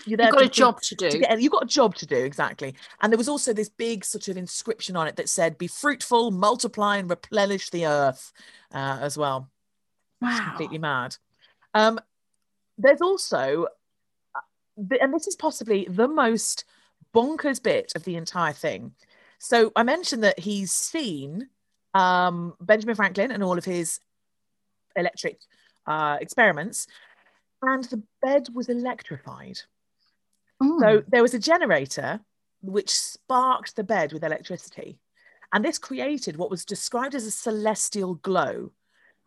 there 0.06 0.26
You've 0.26 0.30
got 0.32 0.38
to- 0.40 0.46
a 0.46 0.48
job 0.48 0.80
to 0.82 0.94
do. 0.96 1.10
to 1.10 1.18
get, 1.18 1.40
you've 1.40 1.52
got 1.52 1.62
a 1.62 1.66
job 1.66 1.94
to 1.96 2.06
do 2.06 2.16
exactly 2.16 2.74
and 3.00 3.12
there 3.12 3.18
was 3.18 3.28
also 3.28 3.52
this 3.52 3.68
big 3.68 4.04
sort 4.04 4.26
of 4.26 4.36
inscription 4.36 4.96
on 4.96 5.06
it 5.06 5.14
that 5.14 5.28
said 5.28 5.56
be 5.58 5.68
fruitful 5.68 6.32
multiply 6.32 6.96
and 6.96 7.08
replenish 7.08 7.70
the 7.70 7.86
earth 7.86 8.32
uh, 8.74 8.98
as 9.00 9.16
well 9.16 9.48
it's 10.20 10.38
Wow. 10.40 10.44
completely 10.44 10.78
mad. 10.78 11.16
Um, 11.74 12.00
there's 12.78 13.00
also, 13.00 13.66
uh, 14.34 14.96
and 15.00 15.12
this 15.14 15.26
is 15.26 15.36
possibly 15.36 15.86
the 15.88 16.08
most 16.08 16.64
bonkers 17.14 17.62
bit 17.62 17.92
of 17.94 18.02
the 18.04 18.16
entire 18.16 18.52
thing. 18.52 18.94
So 19.38 19.70
I 19.76 19.82
mentioned 19.84 20.24
that 20.24 20.38
he's 20.40 20.72
seen 20.72 21.48
um, 21.94 22.54
Benjamin 22.60 22.94
Franklin 22.94 23.30
and 23.30 23.42
all 23.42 23.58
of 23.58 23.64
his 23.64 24.00
electric 24.96 25.38
uh, 25.86 26.18
experiments, 26.20 26.86
and 27.62 27.84
the 27.84 28.02
bed 28.20 28.48
was 28.54 28.68
electrified. 28.68 29.58
Ooh. 30.62 30.78
So 30.80 31.02
there 31.08 31.22
was 31.22 31.34
a 31.34 31.38
generator 31.38 32.20
which 32.62 32.90
sparked 32.90 33.76
the 33.76 33.84
bed 33.84 34.12
with 34.12 34.24
electricity. 34.24 34.98
And 35.52 35.64
this 35.64 35.78
created 35.78 36.36
what 36.36 36.50
was 36.50 36.64
described 36.64 37.14
as 37.14 37.26
a 37.26 37.30
celestial 37.30 38.14
glow, 38.14 38.72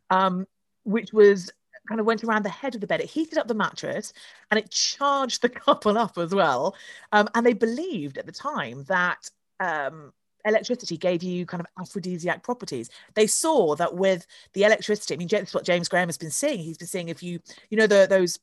um, 0.10 0.48
which 0.84 1.14
was 1.14 1.52
kind 1.88 2.00
of 2.00 2.06
went 2.08 2.24
around 2.24 2.44
the 2.44 2.50
head 2.50 2.74
of 2.74 2.82
the 2.82 2.88
bed. 2.88 3.02
It 3.02 3.10
heated 3.10 3.38
up 3.38 3.48
the 3.48 3.54
mattress 3.54 4.12
and 4.50 4.58
it 4.58 4.72
charged 4.72 5.42
the 5.42 5.50
couple 5.66 5.98
up 5.98 6.18
as 6.18 6.34
well. 6.34 6.76
Um, 7.12 7.30
and 7.36 7.46
they 7.46 7.54
believed 7.54 8.18
at 8.18 8.26
the 8.26 8.32
time 8.32 8.86
that 8.86 9.30
um, 9.60 10.14
electricity 10.46 10.98
gave 10.98 11.24
you 11.24 11.46
kind 11.46 11.62
of 11.62 11.68
aphrodisiac 11.80 12.44
properties. 12.44 12.90
They 13.14 13.28
saw 13.28 13.76
that 13.76 13.96
with 13.96 14.26
the 14.54 14.64
electricity, 14.64 15.14
I 15.14 15.18
mean, 15.18 15.28
that's 15.28 15.54
what 15.54 15.66
James 15.66 15.90
Graham 15.90 16.08
has 16.08 16.18
been 16.18 16.32
seeing. 16.32 16.60
He's 16.60 16.78
been 16.78 16.88
seeing 16.88 17.10
if 17.10 17.24
you, 17.24 17.40
you 17.70 17.78
know, 17.78 17.88
the, 17.88 18.08
those 18.10 18.40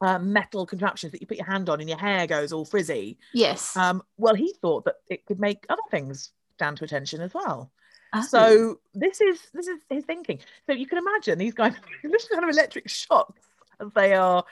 uh, 0.00 0.18
metal 0.18 0.66
contraptions 0.66 1.12
that 1.12 1.20
you 1.20 1.26
put 1.26 1.36
your 1.36 1.46
hand 1.46 1.68
on 1.68 1.80
and 1.80 1.88
your 1.88 1.98
hair 1.98 2.26
goes 2.26 2.52
all 2.52 2.64
frizzy. 2.64 3.18
yes. 3.32 3.76
Um, 3.76 4.02
well, 4.16 4.34
he 4.34 4.54
thought 4.60 4.84
that 4.84 4.96
it 5.08 5.24
could 5.26 5.40
make 5.40 5.66
other 5.68 5.82
things 5.90 6.32
stand 6.54 6.78
to 6.78 6.84
attention 6.84 7.20
as 7.20 7.34
well. 7.34 7.70
Oh. 8.12 8.22
So 8.22 8.80
this 8.94 9.20
is 9.20 9.40
this 9.52 9.66
is 9.66 9.80
his 9.90 10.04
thinking. 10.04 10.38
So 10.66 10.72
you 10.72 10.86
can 10.86 10.98
imagine 10.98 11.38
these 11.38 11.54
guys 11.54 11.74
this 12.02 12.28
kind 12.28 12.44
of 12.44 12.50
electric 12.50 12.88
shocks 12.88 13.42
as 13.80 13.88
they 13.94 14.14
are, 14.14 14.44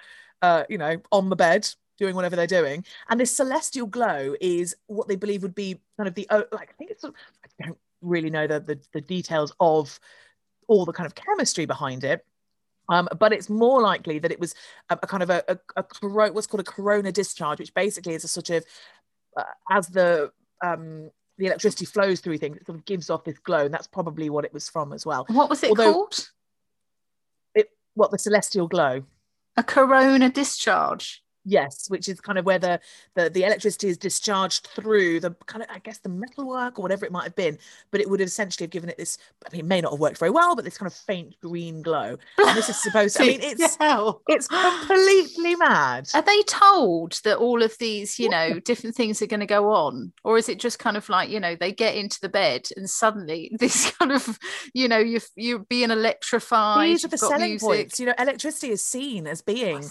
uh, 0.42 0.64
you 0.68 0.78
know, 0.78 1.00
on 1.12 1.30
the 1.30 1.36
bed 1.36 1.68
doing 1.98 2.14
whatever 2.14 2.36
they're 2.36 2.46
doing, 2.46 2.84
and 3.08 3.18
this 3.20 3.36
celestial 3.36 3.86
glow 3.86 4.34
is 4.40 4.74
what 4.86 5.08
they 5.08 5.16
believe 5.16 5.42
would 5.42 5.54
be 5.54 5.80
kind 5.96 6.08
of 6.08 6.14
the 6.14 6.26
oh, 6.30 6.44
like 6.52 6.70
I 6.70 6.72
think 6.78 6.90
it's 6.90 7.02
sort 7.02 7.14
I 7.60 7.64
don't 7.66 7.78
really 8.02 8.30
know 8.30 8.46
the, 8.46 8.60
the 8.60 8.78
the 8.92 9.00
details 9.00 9.52
of 9.60 9.98
all 10.66 10.84
the 10.84 10.92
kind 10.92 11.06
of 11.06 11.14
chemistry 11.14 11.66
behind 11.66 12.04
it. 12.04 12.24
Um, 12.88 13.08
but 13.18 13.32
it's 13.32 13.48
more 13.48 13.80
likely 13.80 14.18
that 14.18 14.30
it 14.30 14.38
was 14.38 14.54
a, 14.90 14.98
a 15.02 15.06
kind 15.06 15.22
of 15.22 15.30
a, 15.30 15.42
a, 15.48 15.58
a 15.76 15.82
coro- 15.82 16.32
what's 16.32 16.46
called 16.46 16.60
a 16.60 16.64
corona 16.70 17.10
discharge, 17.12 17.58
which 17.58 17.72
basically 17.72 18.12
is 18.14 18.24
a 18.24 18.28
sort 18.28 18.50
of 18.50 18.64
uh, 19.38 19.42
as 19.70 19.86
the 19.88 20.30
um, 20.62 21.10
the 21.38 21.46
electricity 21.46 21.84
flows 21.86 22.20
through 22.20 22.38
things, 22.38 22.56
it 22.58 22.66
sort 22.66 22.78
of 22.78 22.84
gives 22.84 23.10
off 23.10 23.24
this 23.24 23.38
glow, 23.38 23.64
and 23.64 23.72
that's 23.74 23.86
probably 23.86 24.30
what 24.30 24.44
it 24.44 24.52
was 24.52 24.68
from 24.68 24.92
as 24.92 25.04
well. 25.06 25.24
what 25.28 25.48
was 25.50 25.62
it 25.62 25.70
although- 25.70 25.92
called? 25.92 26.28
It 27.54 27.70
what 27.94 28.10
the 28.10 28.18
celestial 28.18 28.68
glow, 28.68 29.04
A 29.56 29.62
corona 29.62 30.28
discharge. 30.28 31.23
Yes, 31.44 31.88
which 31.88 32.08
is 32.08 32.20
kind 32.20 32.38
of 32.38 32.44
where 32.44 32.58
the 32.58 32.80
the, 33.14 33.30
the 33.30 33.44
electricity 33.44 33.88
is 33.88 33.96
discharged 33.96 34.68
through 34.68 35.20
the 35.20 35.30
kind 35.46 35.62
of 35.62 35.70
I 35.70 35.78
guess 35.78 35.98
the 35.98 36.08
metalwork 36.08 36.78
or 36.78 36.82
whatever 36.82 37.04
it 37.04 37.12
might 37.12 37.24
have 37.24 37.36
been, 37.36 37.58
but 37.90 38.00
it 38.00 38.08
would 38.08 38.20
have 38.20 38.28
essentially 38.28 38.64
have 38.64 38.70
given 38.70 38.88
it 38.88 38.98
this. 38.98 39.18
I 39.46 39.52
mean, 39.52 39.60
it 39.60 39.66
may 39.66 39.80
not 39.80 39.92
have 39.92 40.00
worked 40.00 40.18
very 40.18 40.30
well, 40.30 40.54
but 40.56 40.64
this 40.64 40.78
kind 40.78 40.90
of 40.90 40.94
faint 40.94 41.34
green 41.40 41.82
glow, 41.82 42.16
and 42.38 42.56
this 42.56 42.68
is 42.68 42.82
supposed. 42.82 43.20
I 43.20 43.26
mean, 43.26 43.40
it's 43.42 43.76
Hell. 43.76 44.22
it's 44.28 44.48
completely 44.48 45.54
mad. 45.56 46.08
Are 46.14 46.22
they 46.22 46.42
told 46.42 47.20
that 47.24 47.38
all 47.38 47.62
of 47.62 47.76
these, 47.78 48.18
you 48.18 48.28
know, 48.28 48.58
different 48.60 48.96
things 48.96 49.20
are 49.22 49.26
going 49.26 49.40
to 49.40 49.46
go 49.46 49.72
on? 49.72 50.12
Or 50.24 50.38
is 50.38 50.48
it 50.48 50.58
just 50.58 50.78
kind 50.78 50.96
of 50.96 51.08
like, 51.08 51.30
you 51.30 51.40
know, 51.40 51.56
they 51.56 51.72
get 51.72 51.94
into 51.94 52.20
the 52.20 52.28
bed 52.28 52.68
and 52.76 52.88
suddenly 52.88 53.50
this 53.58 53.90
kind 53.92 54.12
of, 54.12 54.38
you 54.72 54.88
know, 54.88 54.98
you 54.98 55.20
you're 55.36 55.60
being 55.60 55.90
electrified. 55.90 56.88
These 56.88 57.04
are 57.04 57.08
the 57.08 57.18
selling 57.18 57.50
music. 57.50 57.66
points. 57.66 58.00
You 58.00 58.06
know, 58.06 58.14
electricity 58.18 58.70
is 58.70 58.84
seen 58.84 59.26
as 59.26 59.42
being 59.42 59.84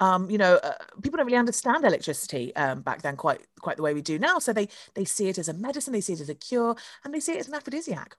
um, 0.00 0.30
you 0.30 0.38
know, 0.38 0.56
uh, 0.62 0.72
people 1.02 1.16
don't 1.16 1.26
really 1.26 1.38
understand 1.38 1.84
electricity 1.84 2.54
um, 2.56 2.82
back 2.82 3.02
then 3.02 3.16
quite 3.16 3.46
quite 3.60 3.76
the 3.76 3.82
way 3.82 3.94
we 3.94 4.02
do 4.02 4.18
now. 4.18 4.38
So 4.38 4.52
they 4.52 4.68
they 4.94 5.04
see 5.04 5.28
it 5.28 5.38
as 5.38 5.48
a 5.48 5.54
medicine, 5.54 5.92
they 5.92 6.00
see 6.00 6.14
it 6.14 6.20
as 6.20 6.28
a 6.28 6.34
cure, 6.34 6.74
and 7.04 7.12
they 7.14 7.20
see 7.20 7.32
it 7.32 7.40
as 7.40 7.48
an 7.48 7.54
aphrodisiac. 7.54 8.16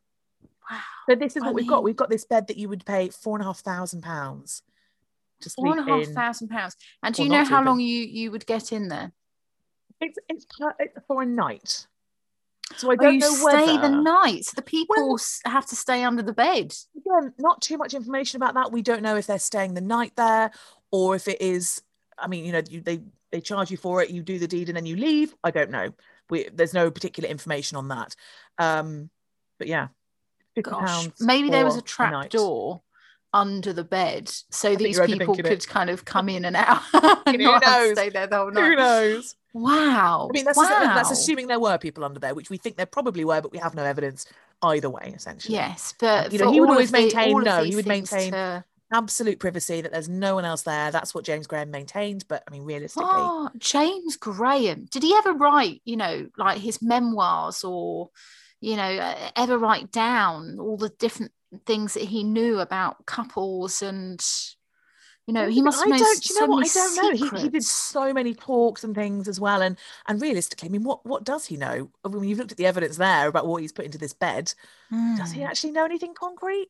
wow. 0.70 0.80
So 1.10 1.15
this 1.15 1.36
is 1.36 1.44
I 1.44 1.48
what 1.48 1.56
we've 1.56 1.67
got. 1.67 1.84
We've 1.84 1.96
got 1.96 2.10
this 2.10 2.26
bed 2.26 2.48
that 2.48 2.58
you 2.58 2.70
would 2.70 2.86
pay 2.86 3.10
four 3.10 3.36
and 3.36 3.44
a 3.44 3.46
half 3.46 3.60
thousand 3.60 4.02
pounds 4.02 4.62
to 5.41 5.50
Four 5.50 5.72
and 5.78 5.80
a 5.80 5.91
half 5.91 6.08
in. 6.08 6.13
thousand 6.13 6.48
pounds. 6.50 6.76
And 7.04 7.15
do 7.15 7.24
you 7.24 7.30
know 7.30 7.44
how 7.44 7.60
in. 7.60 7.65
long 7.65 7.80
you 7.80 8.00
you 8.06 8.32
would 8.32 8.46
get 8.46 8.72
in 8.72 8.88
there? 8.89 9.12
It's 10.00 10.17
it's, 10.30 10.46
it's 10.80 10.98
for 11.08 11.22
a 11.24 11.26
night. 11.26 11.88
So 12.78 12.89
I 12.89 12.94
Oh, 12.94 12.96
don't 12.96 13.13
you 13.15 13.20
know 13.20 13.34
stay 13.34 13.76
whether. 13.76 13.82
the 13.89 14.02
night. 14.02 14.46
So 14.46 14.54
the 14.56 14.62
people 14.62 14.96
Well- 15.10 15.20
have 15.46 15.65
to 15.67 15.76
stay 15.76 16.04
under 16.04 16.22
the 16.24 16.32
bed. 16.34 16.74
Again, 16.96 17.34
not 17.38 17.62
too 17.62 17.78
much 17.78 17.94
information 17.94 18.38
about 18.38 18.54
that. 18.54 18.72
We 18.72 18.82
don't 18.82 19.02
know 19.02 19.17
if 19.17 19.28
they're 19.28 19.39
staying 19.39 19.74
the 19.74 19.82
night 19.82 20.13
there 20.15 20.52
or 20.91 21.15
if 21.15 21.28
it 21.28 21.41
is. 21.41 21.82
I 22.22 22.28
mean, 22.28 22.46
you 22.46 22.52
know, 22.52 22.62
you, 22.70 22.82
they 22.82 23.02
they 23.32 23.42
charge 23.42 23.72
you 23.72 23.78
for 23.78 24.02
it. 24.02 24.10
You 24.10 24.22
do 24.24 24.38
the 24.40 24.48
deed 24.48 24.70
and 24.70 24.76
then 24.78 24.86
you 24.86 24.96
leave. 24.96 25.34
I 25.44 25.52
don't 25.52 25.72
know. 25.72 25.92
We, 26.30 26.48
there's 26.54 26.74
no 26.74 26.92
particular 26.92 27.28
information 27.30 27.78
on 27.78 27.88
that. 27.90 28.16
Um, 28.58 29.10
but 29.58 29.68
yeah, 29.68 29.88
Gosh, 30.62 31.08
maybe 31.20 31.50
there 31.50 31.66
was 31.66 31.78
a 31.78 31.82
trap 31.82 32.12
night. 32.12 32.32
door 32.32 32.82
under 33.34 33.72
the 33.72 33.84
bed, 33.86 34.30
so 34.50 34.70
think 34.70 34.80
these 34.80 35.00
people 35.00 35.34
overthinking 35.36 35.40
it. 35.40 35.46
could 35.46 35.68
kind 35.68 35.90
of 35.90 36.04
come 36.04 36.28
in 36.28 36.44
and 36.44 36.56
out 36.58 36.82
and 37.26 37.38
Who 37.38 37.44
not 37.44 37.64
have 37.64 37.74
to 37.74 37.80
knows? 37.88 37.98
stay 37.98 38.10
there 38.10 38.28
the 38.28 38.38
whole 38.38 38.52
Who 38.52 38.76
knows? 38.76 39.36
Wow. 39.54 40.28
I 40.30 40.34
mean, 40.34 40.44
that's 40.46 40.58
wow. 40.58 40.68
that's 40.96 41.12
assuming 41.12 41.48
there 41.48 41.60
were 41.60 41.78
people 41.78 42.04
under 42.04 42.20
there, 42.20 42.34
which 42.36 42.50
we 42.50 42.58
think 42.58 42.76
there 42.76 42.86
probably 42.86 43.24
were, 43.24 43.42
but 43.42 43.52
we 43.52 43.58
have 43.60 43.74
no 43.76 43.84
evidence 43.86 44.26
either 44.62 44.90
way. 44.90 45.14
Essentially, 45.16 45.56
Yes, 45.56 45.94
but 46.00 46.32
you 46.34 46.40
know, 46.40 46.52
he 46.52 46.60
would 46.60 46.70
always 46.70 46.90
of 46.90 46.94
the- 46.94 47.00
maintain 47.00 47.44
no, 47.44 47.64
he 47.64 47.76
would 47.76 47.88
maintain 47.88 48.32
to- 48.34 48.66
absolute 48.92 49.40
privacy 49.40 49.82
that 49.82 49.92
there's 49.92 50.10
no 50.10 50.36
one 50.36 50.46
else 50.46 50.64
there. 50.64 50.92
That's 50.92 51.14
what 51.14 51.26
James 51.26 51.48
Graham 51.48 51.72
maintained. 51.72 52.26
But 52.28 52.44
I 52.48 52.52
mean, 52.52 52.64
realistically, 52.64 53.08
Oh, 53.08 53.50
James 53.58 54.18
Graham. 54.18 54.86
Did 54.86 55.04
he 55.04 55.14
ever 55.16 55.34
write, 55.34 55.82
you 55.86 55.98
know, 55.98 56.30
like 56.38 56.60
his 56.60 56.82
memoirs 56.82 57.64
or, 57.64 58.10
you 58.60 58.76
know, 58.76 59.16
ever 59.36 59.58
write 59.58 59.92
down 59.92 60.60
all 60.60 60.78
the 60.78 60.90
different 60.90 61.32
things 61.66 61.94
that 61.96 62.04
he 62.04 62.24
knew 62.24 62.60
about 62.60 63.06
couples 63.06 63.82
and, 63.82 64.24
you 65.28 65.34
know, 65.34 65.48
he 65.48 65.62
must 65.62 65.82
I 65.86 65.90
don't. 65.90 66.30
You 66.30 66.40
know 66.42 66.48
what? 66.48 66.66
I 66.66 66.70
don't 66.74 66.96
know. 66.96 67.12
He, 67.12 67.44
he 67.44 67.50
did 67.50 67.64
so 67.64 68.12
many 68.14 68.34
talks 68.34 68.84
and 68.84 68.94
things 68.96 69.28
as 69.28 69.40
well, 69.40 69.62
and 69.62 69.78
and 70.08 70.22
realistically, 70.22 70.68
I 70.68 70.72
mean, 70.72 70.84
what 70.84 71.06
what 71.06 71.24
does 71.24 71.46
he 71.46 71.58
know? 71.58 71.90
I 72.04 72.08
mean, 72.10 72.24
you've 72.24 72.40
looked 72.40 72.52
at 72.52 72.58
the 72.58 72.66
evidence 72.66 72.98
there 72.98 73.28
about 73.28 73.48
what 73.48 73.62
he's 73.62 73.72
put 73.72 73.86
into 73.86 73.98
this 73.98 74.14
bed. 74.14 74.54
Does 75.18 75.32
he 75.32 75.42
Mm. 75.42 75.48
actually 75.48 75.72
know 75.72 75.86
anything 75.86 76.14
concrete? 76.14 76.70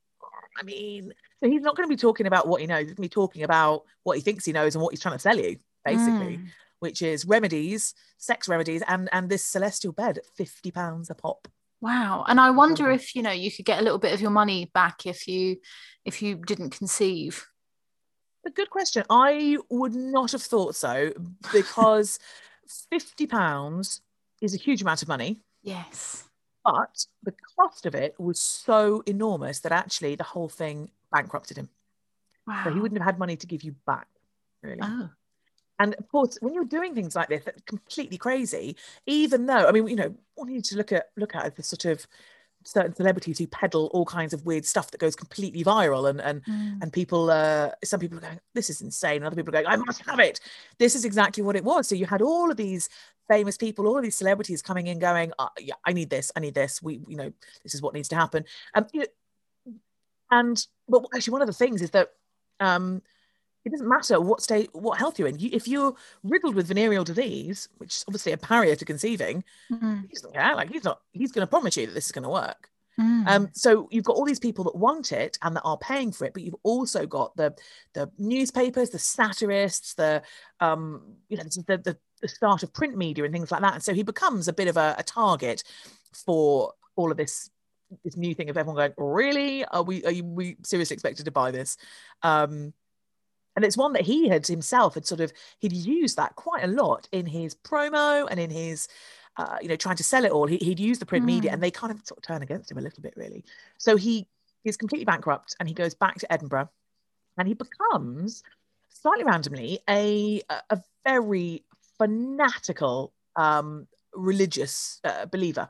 I 0.60 0.64
mean, 0.64 1.14
so 1.42 1.50
he's 1.50 1.62
not 1.62 1.76
going 1.76 1.88
to 1.88 1.94
be 1.94 1.98
talking 2.00 2.28
about 2.28 2.48
what 2.48 2.62
he 2.62 2.68
knows. 2.68 2.82
He's 2.82 2.90
going 2.90 2.96
to 2.98 3.02
be 3.02 3.10
talking 3.10 3.44
about 3.44 3.84
what 4.04 4.16
he 4.18 4.22
thinks 4.22 4.46
he 4.46 4.52
knows 4.52 4.76
and 4.76 4.82
what 4.84 4.92
he's 4.94 5.02
trying 5.02 5.16
to 5.16 5.20
sell 5.20 5.38
you, 5.38 5.58
basically, 5.84 6.38
Mm. 6.38 6.48
which 6.80 7.02
is 7.02 7.26
remedies, 7.26 7.94
sex 8.18 8.48
remedies, 8.48 8.84
and 8.88 9.10
and 9.12 9.30
this 9.30 9.44
celestial 9.44 9.92
bed 9.92 10.20
at 10.20 10.26
fifty 10.26 10.72
pounds 10.72 11.10
a 11.10 11.16
pop. 11.16 11.48
Wow. 11.82 12.26
And 12.28 12.40
I 12.40 12.52
wonder 12.52 12.92
if, 12.92 13.16
you 13.16 13.24
know, 13.24 13.32
you 13.32 13.52
could 13.52 13.66
get 13.66 13.80
a 13.80 13.82
little 13.82 13.98
bit 13.98 14.14
of 14.14 14.22
your 14.22 14.30
money 14.30 14.70
back 14.72 15.08
if 15.08 15.28
you 15.28 15.58
if 16.06 16.22
you 16.22 16.36
didn't 16.36 16.70
conceive. 16.78 17.48
A 18.46 18.52
good 18.52 18.70
question. 18.70 19.04
I 19.10 19.58
would 19.70 19.96
not 19.96 20.32
have 20.34 20.44
thought 20.44 20.76
so 20.76 21.12
because 21.52 22.20
fifty 22.92 23.26
pounds 23.26 24.02
is 24.42 24.54
a 24.54 24.58
huge 24.58 24.82
amount 24.84 25.02
of 25.02 25.08
money. 25.08 25.40
Yes. 25.64 26.28
But 26.64 27.06
the 27.24 27.34
cost 27.58 27.88
of 27.88 27.96
it 27.96 28.14
was 28.20 28.40
so 28.40 29.02
enormous 29.08 29.60
that 29.62 29.72
actually 29.72 30.14
the 30.16 30.24
whole 30.24 30.50
thing 30.50 30.92
bankrupted 31.12 31.58
him. 31.58 31.70
Wow. 32.48 32.62
So 32.64 32.74
he 32.74 32.80
wouldn't 32.80 33.00
have 33.00 33.06
had 33.06 33.20
money 33.20 33.36
to 33.38 33.48
give 33.48 33.64
you 33.64 33.76
back, 33.86 34.08
really. 34.64 34.80
Oh. 34.82 35.10
And 35.80 35.96
of 35.96 36.08
course, 36.10 36.38
when 36.42 36.54
you're 36.54 36.66
doing 36.66 36.94
things 36.94 37.16
like 37.16 37.30
this, 37.30 37.44
that's 37.44 37.62
completely 37.64 38.18
crazy. 38.18 38.76
Even 39.08 39.48
though, 39.48 39.68
I 39.68 39.72
mean, 39.72 39.88
you 39.88 39.96
know, 39.96 40.14
what 40.36 40.48
you 40.48 40.56
need 40.56 40.66
to 40.66 40.78
look 40.78 40.92
at 40.92 41.08
look 41.18 41.36
at 41.36 41.56
the 41.56 41.64
sort 41.64 41.86
of 41.86 42.06
certain 42.64 42.94
celebrities 42.94 43.40
who 43.40 43.48
peddle 43.48 43.88
all 43.88 44.06
kinds 44.06 44.34
of 44.34 44.46
weird 44.46 44.64
stuff 44.64 44.92
that 44.92 45.00
goes 45.00 45.16
completely 45.16 45.64
viral, 45.64 46.08
and 46.08 46.22
and 46.22 46.44
Mm. 46.46 46.82
and 46.84 46.94
people, 46.94 47.32
uh, 47.32 47.72
some 47.84 48.00
people 48.00 48.20
are 48.20 48.22
going, 48.22 48.40
"This 48.54 48.70
is 48.70 48.82
insane," 48.82 49.18
and 49.18 49.26
other 49.26 49.36
people 49.36 49.50
are 49.50 49.64
going, 49.64 49.66
"I 49.66 49.78
must 49.78 50.02
have 50.06 50.20
it." 50.20 50.40
This 50.78 50.96
is 50.96 51.04
exactly 51.04 51.42
what 51.42 51.56
it 51.56 51.64
was. 51.64 51.88
So 51.88 51.96
you 51.96 52.06
had 52.06 52.22
all 52.22 52.52
of 52.52 52.58
these 52.58 52.88
famous 53.28 53.58
people, 53.58 53.88
all 53.88 53.98
of 53.98 54.04
these 54.04 54.16
celebrities 54.16 54.62
coming 54.62 54.86
in, 54.88 55.00
going, 55.00 55.32
uh, 55.40 55.50
"Yeah, 55.60 55.76
I 55.86 55.94
need 55.94 56.12
this, 56.12 56.32
I 56.36 56.42
need 56.42 56.54
this. 56.54 56.82
We, 56.84 57.02
you 57.08 57.18
know, 57.18 57.34
this 57.64 57.74
is 57.74 57.82
what 57.82 57.96
needs 57.96 58.10
to 58.10 58.16
happen." 58.16 58.46
Um, 58.76 58.86
you 58.94 59.00
know, 59.00 59.08
and 60.32 60.66
but 60.88 61.04
actually, 61.14 61.34
one 61.34 61.42
of 61.42 61.48
the 61.48 61.54
things 61.54 61.82
is 61.82 61.92
that 61.92 62.10
um, 62.60 63.02
it 63.66 63.72
doesn't 63.72 63.88
matter 63.88 64.20
what 64.20 64.42
state, 64.42 64.70
what 64.74 64.98
health 64.98 65.20
you're 65.20 65.28
in. 65.28 65.40
You, 65.40 65.50
if 65.54 65.68
you're 65.68 65.94
riddled 66.24 66.56
with 66.56 66.68
venereal 66.68 67.04
disease, 67.04 67.70
which 67.78 67.90
is 67.98 68.06
obviously 68.08 68.32
a 68.32 68.38
barrier 68.38 68.76
to 68.76 68.86
conceiving, 68.86 69.44
Mm. 69.72 70.08
he 70.08 70.14
doesn't 70.16 70.34
care. 70.34 70.56
Like 70.56 70.72
he's 70.72 70.84
not, 70.84 71.02
he's 71.12 71.32
going 71.32 71.46
to 71.46 71.50
promise 71.50 71.78
you 71.78 71.86
that 71.86 71.94
this 71.94 72.08
is 72.08 72.12
going 72.12 72.24
to 72.24 72.30
work. 72.30 72.70
Mm. 73.00 73.28
Um, 73.28 73.50
so 73.54 73.88
you've 73.92 74.04
got 74.04 74.16
all 74.16 74.26
these 74.26 74.40
people 74.40 74.64
that 74.66 74.76
want 74.76 75.12
it 75.12 75.38
and 75.42 75.56
that 75.56 75.62
are 75.64 75.78
paying 75.78 76.12
for 76.12 76.26
it, 76.26 76.34
but 76.34 76.44
you've 76.44 76.56
also 76.64 77.06
got 77.06 77.36
the 77.38 77.54
the 77.94 78.10
newspapers, 78.18 78.90
the 78.90 79.00
satirists, 79.00 79.94
the 79.94 80.22
um, 80.60 81.02
you 81.30 81.38
know, 81.38 81.44
the, 81.44 81.78
the 81.78 81.98
the 82.22 82.28
start 82.28 82.64
of 82.64 82.74
print 82.74 82.98
media 82.98 83.24
and 83.24 83.34
things 83.34 83.52
like 83.52 83.62
that. 83.62 83.74
And 83.74 83.84
so 83.84 83.94
he 83.94 84.04
becomes 84.04 84.48
a 84.48 84.54
bit 84.54 84.68
of 84.68 84.78
a, 84.78 84.96
a 84.98 85.04
target 85.04 85.64
for 86.14 86.74
all 86.96 87.12
of 87.12 87.18
this 87.18 87.50
this 88.04 88.18
new 88.18 88.34
thing 88.34 88.50
of 88.50 88.58
everyone 88.58 88.76
going, 88.76 88.94
really? 88.98 89.66
Are 89.66 89.84
we 89.84 90.04
are 90.06 90.12
you, 90.12 90.24
we 90.24 90.58
seriously 90.64 90.94
expected 90.94 91.26
to 91.26 91.32
buy 91.32 91.52
this? 91.52 91.78
Um, 92.24 92.74
and 93.56 93.66
it's 93.66 93.78
one 93.78 93.94
that 93.94 94.04
he 94.04 94.28
had 94.30 94.48
himself 94.48 94.94
had 94.96 95.06
sort 95.06 95.22
of 95.22 95.32
he'd 95.60 95.74
used 95.74 96.18
that 96.18 96.36
quite 96.36 96.64
a 96.64 96.68
lot 96.68 97.08
in 97.12 97.26
his 97.26 97.56
promo 97.56 98.28
and 98.30 98.40
in 98.40 98.50
his 98.50 98.88
uh, 99.38 99.58
you 99.62 99.68
know 99.68 99.76
trying 99.76 99.96
to 99.98 100.04
sell 100.04 100.26
it 100.26 100.32
all 100.32 100.48
he, 100.48 100.58
he'd 100.58 100.80
use 100.80 101.00
the 101.00 101.06
print 101.06 101.26
media 101.26 101.52
Mm. 101.52 101.54
and 101.56 101.64
they 101.64 101.72
kind 101.72 101.92
of 101.92 102.00
sort 102.06 102.18
of 102.18 102.24
turn 102.24 102.42
against 102.42 102.72
him 102.72 102.78
a 102.78 102.82
little 102.82 103.02
bit 103.02 103.14
really 103.16 103.44
so 103.78 103.96
he 103.96 104.28
is 104.64 104.78
completely 104.78 105.06
bankrupt 105.06 105.56
and 105.60 105.68
he 105.68 105.76
goes 105.76 105.94
back 105.94 106.18
to 106.20 106.32
edinburgh 106.32 106.70
and 107.38 107.48
he 107.48 107.54
becomes 107.54 108.44
slightly 108.90 109.24
randomly 109.24 109.80
a 109.90 110.42
a 110.50 110.62
a 110.72 110.82
very 111.06 111.64
fanatical 111.98 113.14
um 113.36 113.88
religious 114.14 115.00
uh, 115.04 115.26
believer 115.26 115.70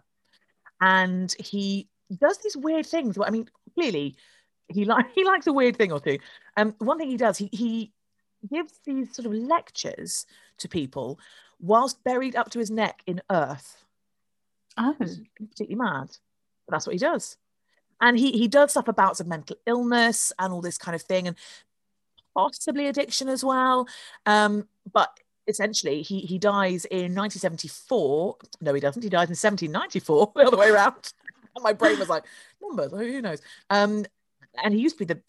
and 0.81 1.35
he 1.39 1.87
does 2.19 2.37
these 2.39 2.57
weird 2.57 2.85
things 2.85 3.17
well, 3.17 3.27
i 3.27 3.31
mean 3.31 3.47
clearly 3.75 4.15
he 4.71 4.85
like 4.85 5.11
he 5.15 5.23
likes 5.23 5.47
a 5.47 5.53
weird 5.53 5.77
thing 5.77 5.91
or 5.91 5.99
two. 5.99 6.17
Um 6.57 6.75
one 6.79 6.97
thing 6.97 7.09
he 7.09 7.17
does 7.17 7.37
he 7.37 7.49
he 7.51 7.91
gives 8.51 8.79
these 8.85 9.13
sort 9.15 9.27
of 9.27 9.33
lectures 9.33 10.25
to 10.57 10.67
people 10.67 11.19
whilst 11.59 12.03
buried 12.03 12.35
up 12.35 12.49
to 12.51 12.59
his 12.59 12.71
neck 12.71 13.03
in 13.05 13.21
earth. 13.29 13.85
Oh. 14.77 14.95
Completely 15.35 15.75
mad 15.75 16.09
but 16.67 16.73
that's 16.73 16.87
what 16.87 16.93
he 16.93 16.99
does. 16.99 17.37
And 17.99 18.17
he 18.17 18.31
he 18.31 18.47
does 18.47 18.71
stuff 18.71 18.87
about 18.87 19.17
some 19.17 19.27
mental 19.27 19.57
illness 19.65 20.31
and 20.39 20.51
all 20.51 20.61
this 20.61 20.77
kind 20.77 20.95
of 20.95 21.01
thing 21.01 21.27
and 21.27 21.37
possibly 22.35 22.87
addiction 22.87 23.29
as 23.29 23.43
well. 23.43 23.87
Um 24.25 24.67
but 24.91 25.19
essentially 25.47 26.01
he 26.01 26.21
he 26.21 26.37
dies 26.39 26.85
in 26.85 27.15
1974 27.15 28.37
no 28.61 28.73
he 28.73 28.79
doesn't. 28.79 29.03
He 29.03 29.09
dies 29.09 29.27
in 29.27 29.35
1794 29.35 30.31
the 30.35 30.47
other 30.47 30.57
way 30.57 30.69
around 30.69 31.13
my 31.59 31.73
brain 31.73 31.99
was 31.99 32.09
like 32.09 32.23
numbers 32.61 32.91
who 32.91 33.21
knows 33.21 33.41
um 33.69 34.05
and 34.63 34.73
he 34.73 34.79
used 34.79 34.97
to 34.97 35.05
be 35.05 35.13
the 35.13 35.21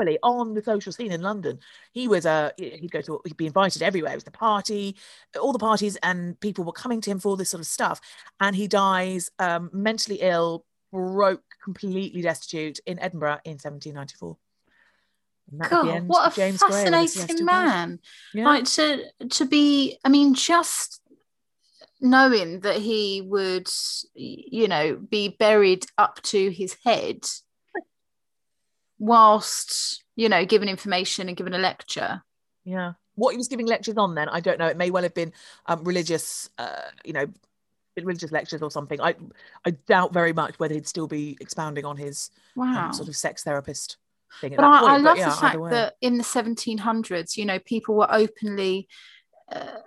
probably 0.00 0.18
on 0.22 0.54
the 0.54 0.62
social 0.62 0.92
scene 0.92 1.12
in 1.12 1.20
London. 1.20 1.58
He 1.92 2.08
was 2.08 2.24
uh, 2.24 2.50
he'd 2.56 2.90
go 2.90 3.00
to 3.02 3.20
he'd 3.24 3.36
be 3.36 3.46
invited 3.46 3.82
everywhere. 3.82 4.12
It 4.12 4.16
was 4.16 4.24
the 4.24 4.30
party, 4.30 4.96
all 5.40 5.52
the 5.52 5.58
parties, 5.58 5.96
and 6.02 6.38
people 6.40 6.64
were 6.64 6.72
coming 6.72 7.00
to 7.02 7.10
him 7.10 7.20
for 7.20 7.28
all 7.28 7.36
this 7.36 7.50
sort 7.50 7.60
of 7.60 7.66
stuff. 7.66 8.00
And 8.40 8.56
he 8.56 8.66
dies 8.66 9.30
um, 9.38 9.68
mentally 9.72 10.18
ill, 10.20 10.64
broke, 10.90 11.44
completely 11.62 12.22
destitute 12.22 12.80
in 12.86 12.98
Edinburgh 12.98 13.40
in 13.44 13.52
1794. 13.52 14.36
And 15.52 15.60
that 15.60 15.64
is 15.66 15.70
the 15.70 15.76
God, 15.76 16.08
what 16.08 16.32
a 16.32 16.36
James 16.36 16.58
Graham 16.60 16.84
the 16.84 16.90
fascinating 16.90 17.44
man. 17.44 18.00
Yeah. 18.32 18.44
Like 18.46 18.64
to 18.64 19.04
to 19.28 19.44
be, 19.44 19.98
I 20.04 20.08
mean, 20.08 20.34
just 20.34 21.02
knowing 22.00 22.60
that 22.60 22.76
he 22.76 23.22
would, 23.22 23.68
you 24.14 24.68
know, 24.68 24.96
be 24.96 25.36
buried 25.38 25.86
up 25.98 26.20
to 26.22 26.50
his 26.50 26.76
head 26.84 27.24
whilst, 28.98 30.02
you 30.16 30.28
know, 30.28 30.44
giving 30.44 30.68
information 30.68 31.28
and 31.28 31.36
giving 31.36 31.54
a 31.54 31.58
lecture. 31.58 32.22
Yeah. 32.64 32.92
What 33.14 33.32
he 33.32 33.36
was 33.36 33.48
giving 33.48 33.66
lectures 33.66 33.96
on 33.96 34.14
then, 34.14 34.28
I 34.28 34.40
don't 34.40 34.58
know. 34.58 34.66
It 34.66 34.76
may 34.76 34.90
well 34.90 35.02
have 35.02 35.14
been 35.14 35.32
um, 35.66 35.84
religious, 35.84 36.48
uh, 36.58 36.82
you 37.04 37.12
know, 37.12 37.26
religious 37.96 38.32
lectures 38.32 38.62
or 38.62 38.70
something. 38.70 39.00
I 39.00 39.14
I 39.64 39.72
doubt 39.72 40.12
very 40.12 40.32
much 40.32 40.58
whether 40.58 40.74
he'd 40.74 40.86
still 40.86 41.08
be 41.08 41.36
expounding 41.40 41.84
on 41.84 41.96
his 41.96 42.30
um, 42.58 42.92
sort 42.92 43.08
of 43.08 43.16
sex 43.16 43.42
therapist 43.42 43.96
thing 44.40 44.54
at 44.54 44.58
but 44.58 44.64
I, 44.64 44.80
point. 44.80 44.92
I 44.92 44.96
love 44.98 45.18
yeah, 45.18 45.30
the 45.30 45.36
fact 45.36 45.58
that 45.70 45.94
in 46.00 46.16
the 46.16 46.24
1700s, 46.24 47.36
you 47.36 47.44
know, 47.44 47.58
people 47.58 47.96
were 47.96 48.12
openly 48.12 48.88
uh, 49.52 49.78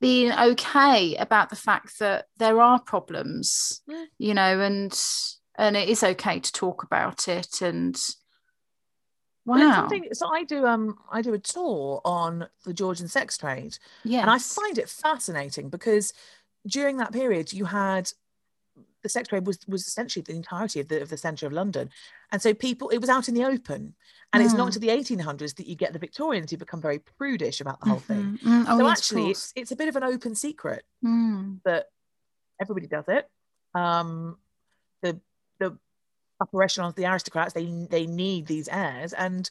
being 0.00 0.32
okay 0.32 1.16
about 1.16 1.50
the 1.50 1.56
fact 1.56 1.98
that 1.98 2.26
there 2.36 2.60
are 2.60 2.80
problems, 2.80 3.82
Yeah. 3.86 4.04
you 4.18 4.34
know, 4.34 4.60
and 4.60 4.98
and 5.56 5.76
it 5.76 5.88
is 5.88 6.04
okay 6.04 6.38
to 6.38 6.52
talk 6.52 6.84
about 6.84 7.26
it. 7.26 7.60
And 7.62 7.98
wow, 9.44 9.88
so 10.12 10.28
I 10.32 10.44
do 10.44 10.66
um 10.66 10.98
I 11.10 11.22
do 11.22 11.34
a 11.34 11.38
tour 11.38 12.00
on 12.04 12.48
the 12.64 12.74
Georgian 12.74 13.08
sex 13.08 13.36
trade, 13.38 13.78
yeah, 14.04 14.20
and 14.20 14.30
I 14.30 14.38
find 14.38 14.78
it 14.78 14.88
fascinating 14.88 15.68
because 15.68 16.12
during 16.66 16.98
that 16.98 17.12
period 17.12 17.52
you 17.52 17.64
had 17.64 18.10
the 19.02 19.08
sex 19.08 19.28
trade 19.28 19.46
was 19.46 19.58
was 19.68 19.86
essentially 19.86 20.22
the 20.22 20.34
entirety 20.34 20.80
of 20.80 20.88
the 20.88 21.00
of 21.02 21.08
the 21.08 21.16
centre 21.16 21.46
of 21.46 21.52
London, 21.52 21.90
and 22.32 22.42
so 22.42 22.52
people 22.54 22.88
it 22.90 22.98
was 22.98 23.08
out 23.10 23.28
in 23.28 23.34
the 23.34 23.44
open, 23.44 23.94
and 24.32 24.42
it's 24.42 24.54
not 24.54 24.64
Mm. 24.64 24.66
until 24.74 24.80
the 24.80 24.88
1800s 24.88 25.54
that 25.56 25.66
you 25.66 25.76
get 25.76 25.92
the 25.92 25.98
Victorians 25.98 26.50
who 26.50 26.56
become 26.56 26.80
very 26.80 26.98
prudish 26.98 27.60
about 27.60 27.80
the 27.80 27.86
whole 27.90 27.98
thing. 28.00 28.38
Mhm. 28.38 28.38
Mm, 28.40 28.64
oh, 28.68 28.78
so 28.78 28.88
actually, 28.88 29.30
it's 29.30 29.52
it's 29.56 29.70
a 29.72 29.76
bit 29.76 29.88
of 29.88 29.96
an 29.96 30.02
open 30.04 30.34
secret 30.34 30.84
Mm. 31.04 31.60
that 31.64 31.86
everybody 32.60 32.86
does 32.86 33.04
it. 33.08 33.30
Um, 33.74 34.38
the 35.02 35.20
the 35.60 35.78
upper 36.40 36.62
echelons, 36.62 36.94
the 36.94 37.06
aristocrats, 37.06 37.52
they 37.54 37.66
they 37.90 38.06
need 38.06 38.46
these 38.46 38.68
heirs, 38.68 39.12
and 39.12 39.48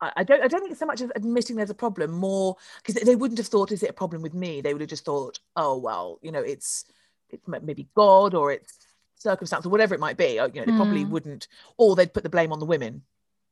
I, 0.00 0.12
I 0.18 0.24
don't 0.24 0.42
I 0.42 0.48
don't 0.48 0.60
think 0.60 0.70
it's 0.72 0.80
so 0.80 0.86
much 0.86 1.00
as 1.00 1.10
admitting 1.16 1.56
there's 1.56 1.70
a 1.70 1.74
problem, 1.74 2.10
more 2.12 2.56
because 2.84 2.94
they 3.02 3.16
wouldn't 3.16 3.38
have 3.38 3.46
thought, 3.48 3.72
is 3.72 3.82
it 3.82 3.90
a 3.90 3.94
problem 3.94 4.22
with 4.22 4.34
me? 4.34 4.60
They 4.60 4.72
would 4.74 4.82
have 4.82 4.90
just 4.90 5.04
thought, 5.04 5.40
oh 5.56 5.76
well, 5.78 6.18
you 6.22 6.30
know, 6.30 6.40
it's 6.42 6.84
it's 7.30 7.46
maybe 7.46 7.88
God 7.94 8.34
or 8.34 8.52
it's 8.52 8.78
circumstance 9.16 9.66
or 9.66 9.70
whatever 9.70 9.94
it 9.94 10.00
might 10.00 10.16
be. 10.16 10.38
uh, 10.38 10.48
You 10.48 10.60
know, 10.60 10.66
they 10.66 10.72
probably 10.72 11.04
Mm. 11.04 11.10
wouldn't, 11.10 11.48
or 11.78 11.96
they'd 11.96 12.12
put 12.12 12.22
the 12.22 12.28
blame 12.28 12.52
on 12.52 12.60
the 12.60 12.66
women 12.66 13.02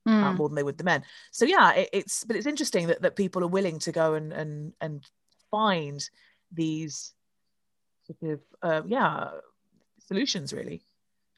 uh, 0.06 0.10
Mm. 0.10 0.36
more 0.36 0.48
than 0.48 0.56
they 0.56 0.62
would 0.62 0.76
the 0.78 0.84
men. 0.84 1.02
So 1.32 1.44
yeah, 1.46 1.72
it, 1.72 1.88
it's 1.92 2.24
but 2.24 2.36
it's 2.36 2.46
interesting 2.46 2.86
that, 2.88 3.02
that 3.02 3.16
people 3.16 3.42
are 3.42 3.48
willing 3.48 3.78
to 3.80 3.92
go 3.92 4.14
and 4.14 4.32
and 4.32 4.72
and 4.80 5.04
find 5.50 6.08
these 6.52 7.14
sort 8.06 8.32
of 8.34 8.40
uh, 8.62 8.82
yeah 8.86 9.30
solutions 10.06 10.52
really 10.52 10.84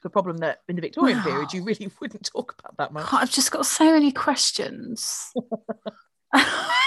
to 0.02 0.08
a 0.08 0.10
problem 0.10 0.38
that 0.38 0.62
in 0.68 0.74
the 0.76 0.82
Victorian 0.82 1.22
period 1.22 1.52
you 1.52 1.62
really 1.62 1.88
wouldn't 2.00 2.26
talk 2.26 2.56
about 2.58 2.76
that 2.76 2.92
much. 2.92 3.08
God, 3.10 3.22
I've 3.22 3.30
just 3.30 3.52
got 3.52 3.64
so 3.66 3.92
many 3.92 4.10
questions. 4.12 5.32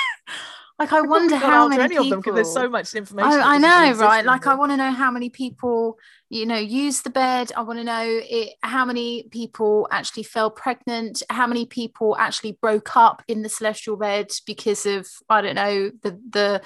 like 0.79 0.93
I 0.93 1.01
wonder 1.01 1.35
how 1.35 1.67
many 1.67 1.83
any 1.83 1.89
people. 1.89 2.05
of 2.05 2.09
them 2.09 2.19
because 2.21 2.35
there's 2.35 2.53
so 2.53 2.69
much 2.69 2.95
oh, 2.95 2.99
information. 2.99 3.41
I, 3.41 3.55
I 3.55 3.57
know, 3.57 3.97
right? 3.97 4.23
Like 4.23 4.47
I 4.47 4.55
want 4.55 4.71
to 4.71 4.77
know 4.77 4.91
how 4.91 5.11
many 5.11 5.29
people, 5.29 5.97
you 6.29 6.45
know, 6.45 6.57
use 6.57 7.01
the 7.01 7.09
bed. 7.09 7.51
I 7.55 7.61
want 7.61 7.79
to 7.79 7.83
know 7.83 8.05
it, 8.05 8.53
how 8.63 8.85
many 8.85 9.23
people 9.23 9.89
actually 9.91 10.23
fell 10.23 10.49
pregnant. 10.49 11.21
How 11.29 11.47
many 11.47 11.65
people 11.65 12.15
actually 12.17 12.53
broke 12.61 12.95
up 12.95 13.23
in 13.27 13.41
the 13.41 13.49
celestial 13.49 13.97
bed 13.97 14.31
because 14.45 14.85
of 14.85 15.05
I 15.29 15.41
don't 15.41 15.55
know 15.55 15.91
the 16.01 16.11
the 16.29 16.61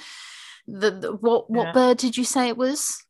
the, 0.67 0.91
the 0.91 1.13
what 1.13 1.49
what 1.49 1.67
Yeah. 1.67 1.71
bird 1.73 1.97
did 1.97 2.15
you 2.15 2.23
say 2.23 2.49
it 2.49 2.57
was? 2.57 3.03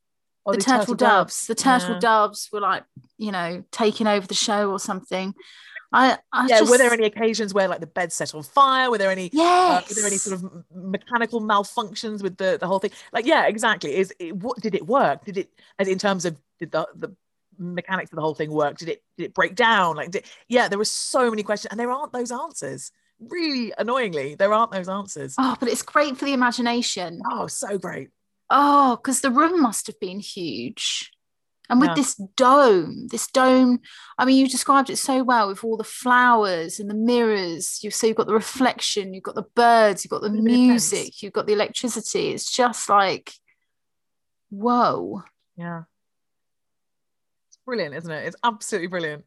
Oh, 0.46 0.52
the 0.52 0.58
these 0.58 0.66
turtle, 0.66 0.96
doves. 0.96 1.48
The 1.48 1.56
turtle 1.56 1.96
Yeah. 1.96 2.00
doves 2.00 2.50
were 2.52 2.62
like 2.62 2.86
you 3.18 3.34
know 3.34 3.66
taking 3.72 4.08
over 4.08 4.26
the 4.26 4.34
show 4.34 4.72
or 4.72 4.80
something. 4.80 5.34
I, 5.94 6.18
I 6.32 6.48
Yeah, 6.48 6.60
just, 6.60 6.72
were 6.72 6.78
there 6.78 6.92
any 6.92 7.06
occasions 7.06 7.54
where 7.54 7.68
like 7.68 7.80
the 7.80 7.88
bed 7.88 8.12
set 8.12 8.34
on 8.34 8.44
fire? 8.44 8.90
Were 8.90 8.98
there 8.98 9.12
any 9.12 9.32
uh, 9.68 9.82
Yes. 9.82 9.88
were 9.88 9.96
there 9.96 10.06
any 10.08 10.18
sort 10.18 10.34
of 10.34 10.64
mechanical 10.74 11.40
malfunctions 11.42 12.22
with 12.24 12.38
the, 12.38 12.58
the 12.60 12.68
whole 12.68 12.80
thing? 12.80 12.92
Like, 13.12 13.26
yeah, 13.26 13.46
exactly. 13.46 13.96
Is 13.96 14.14
it, 14.20 14.36
what 14.36 14.60
did 14.60 14.76
it 14.76 14.86
work? 14.86 15.24
Did 15.26 15.38
it, 15.38 15.50
as 15.80 15.88
in 15.88 16.00
terms 16.00 16.26
of 16.26 16.36
did 16.60 16.72
the, 16.72 16.88
the 16.96 17.16
mechanics 17.58 18.12
of 18.12 18.16
the 18.16 18.22
whole 18.22 18.36
thing 18.36 18.52
work? 18.52 18.78
Did 18.78 18.90
it 18.90 19.04
did 19.18 19.26
it 19.26 19.34
break 19.34 19.56
down? 19.56 19.96
Like, 19.96 20.12
did, 20.12 20.26
yeah, 20.48 20.68
there 20.68 20.80
were 20.80 20.86
so 20.86 21.30
many 21.30 21.44
questions, 21.44 21.70
and 21.72 21.80
there 21.80 21.92
aren't 21.92 22.12
those 22.12 22.32
answers. 22.32 22.92
Really 23.20 23.72
annoyingly, 23.78 24.36
there 24.36 24.52
aren't 24.54 24.72
those 24.72 24.90
answers. 24.90 25.36
Oh, 25.38 25.56
but 25.60 25.70
it's 25.70 25.84
great 25.84 26.18
for 26.18 26.26
the 26.26 26.34
imagination. 26.34 27.22
Oh, 27.32 27.48
so 27.48 27.78
great. 27.78 28.10
Oh, 28.50 28.98
because 28.98 29.22
the 29.22 29.32
room 29.32 29.62
must 29.62 29.88
have 29.88 30.00
been 30.00 30.20
huge. 30.20 31.13
And 31.70 31.80
with 31.80 31.90
Yeah. 31.90 31.96
this 31.96 32.16
dome, 32.36 33.08
this 33.08 33.28
dome, 33.28 33.80
I 34.18 34.26
mean, 34.26 34.38
you 34.38 34.48
described 34.50 34.90
it 34.90 34.98
so 34.98 35.24
well 35.24 35.48
with 35.48 35.64
all 35.64 35.78
the 35.78 35.84
flowers 35.84 36.80
and 36.80 36.90
the 36.90 36.94
mirrors. 36.94 37.84
You 37.84 37.90
so 37.90 38.08
you've 38.08 38.18
got 38.18 38.28
the 38.28 38.34
reflection, 38.34 39.14
you've 39.14 39.24
got 39.24 39.36
the 39.36 39.48
birds, 39.56 40.04
you've 40.04 40.12
got 40.12 40.22
the 40.22 40.28
intense. 40.28 40.44
music, 40.46 41.22
you've 41.24 41.34
got 41.34 41.48
the 41.48 41.54
electricity. 41.54 42.30
It's 42.30 42.52
just 42.52 42.90
like, 42.90 43.32
whoa. 44.50 45.24
Yeah, 45.56 45.84
it's 47.48 47.58
brilliant, 47.66 47.96
isn't 47.96 48.12
it? 48.12 48.28
It's 48.28 48.38
absolutely 48.44 48.88
brilliant. 48.88 49.24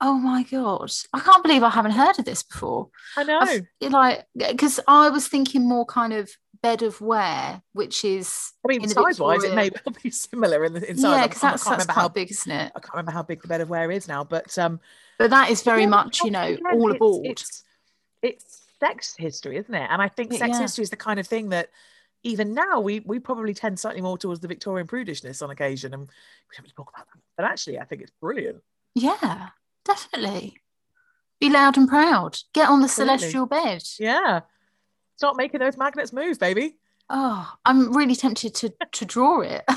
Oh 0.00 0.18
my 0.18 0.44
god. 0.44 0.90
I 1.12 1.20
can't 1.20 1.42
believe 1.42 1.62
I 1.62 1.70
haven't 1.70 1.92
heard 1.92 2.18
of 2.18 2.24
this 2.24 2.42
before. 2.42 2.88
I 3.16 3.24
know. 3.24 3.40
I 3.40 3.62
f- 3.82 3.90
like 3.92 4.26
because 4.36 4.78
I 4.86 5.08
was 5.10 5.26
thinking 5.28 5.68
more 5.68 5.84
kind 5.86 6.12
of 6.12 6.30
bed 6.62 6.82
of 6.82 7.00
Ware, 7.00 7.62
which 7.72 8.04
is 8.04 8.52
I 8.64 8.68
mean, 8.68 8.88
size 8.88 9.18
wise, 9.20 9.42
it 9.44 9.54
may 9.54 9.70
well 9.70 9.94
be 10.02 10.10
similar 10.10 10.64
in 10.64 10.72
the 10.74 10.88
in 10.90 10.96
size. 10.96 11.02
yeah, 11.16 11.24
I- 11.24 11.26
because 11.26 11.42
I 11.44 11.50
that's 11.50 11.64
can't 11.64 11.78
that's 11.78 11.86
remember 11.86 12.00
how 12.00 12.08
big, 12.08 12.30
isn't 12.30 12.50
it? 12.52 12.72
I 12.76 12.80
can't 12.80 12.94
remember 12.94 13.12
how 13.12 13.22
big 13.22 13.42
the 13.42 13.48
bed 13.48 13.60
of 13.60 13.70
Ware 13.70 13.90
is 13.90 14.06
now, 14.08 14.22
but 14.24 14.56
um, 14.58 14.78
But 15.18 15.30
that 15.30 15.50
is 15.50 15.62
very 15.62 15.82
Yeah, 15.82 15.88
much, 15.88 16.22
you 16.22 16.30
know, 16.30 16.42
again, 16.44 16.62
all 16.72 16.88
it's- 16.90 16.96
aboard. 16.96 17.26
It's, 17.26 17.62
it's 18.22 18.62
sex 18.80 19.14
history, 19.16 19.56
isn't 19.56 19.74
it? 19.74 19.88
And 19.90 20.00
I 20.00 20.08
think 20.08 20.32
sex 20.32 20.50
yeah. 20.50 20.60
history 20.60 20.82
is 20.82 20.90
the 20.90 20.96
kind 20.96 21.18
of 21.18 21.26
thing 21.26 21.48
that 21.50 21.70
even 22.24 22.54
now 22.54 22.80
we 22.80 23.00
we 23.00 23.18
probably 23.20 23.54
tend 23.54 23.78
slightly 23.80 24.00
more 24.00 24.18
towards 24.18 24.40
the 24.40 24.48
Victorian 24.48 24.86
prudishness 24.86 25.42
on 25.42 25.50
occasion, 25.50 25.92
and 25.94 26.02
we 26.02 26.06
don't 26.56 26.62
really 26.62 26.72
talk 26.76 26.90
about 26.94 27.06
that. 27.12 27.20
But 27.36 27.46
actually, 27.46 27.78
I 27.80 27.84
think 27.84 28.02
it's 28.02 28.12
brilliant. 28.20 28.62
Yeah, 28.96 29.48
definitely. 29.88 30.56
Be 31.40 31.50
loud 31.50 31.76
and 31.76 31.88
proud. 31.88 32.36
Get 32.52 32.68
on 32.68 32.80
the 32.80 32.84
Absolutely. 32.84 33.18
celestial 33.18 33.46
bed. 33.46 33.82
Yeah, 33.98 34.40
start 35.16 35.36
making 35.36 35.60
those 35.60 35.76
magnets 35.76 36.12
move, 36.12 36.38
baby. 36.38 36.76
Oh, 37.10 37.52
I'm 37.64 37.96
really 37.96 38.14
tempted 38.14 38.54
to 38.56 38.72
to 38.92 39.04
draw 39.04 39.40
it. 39.40 39.64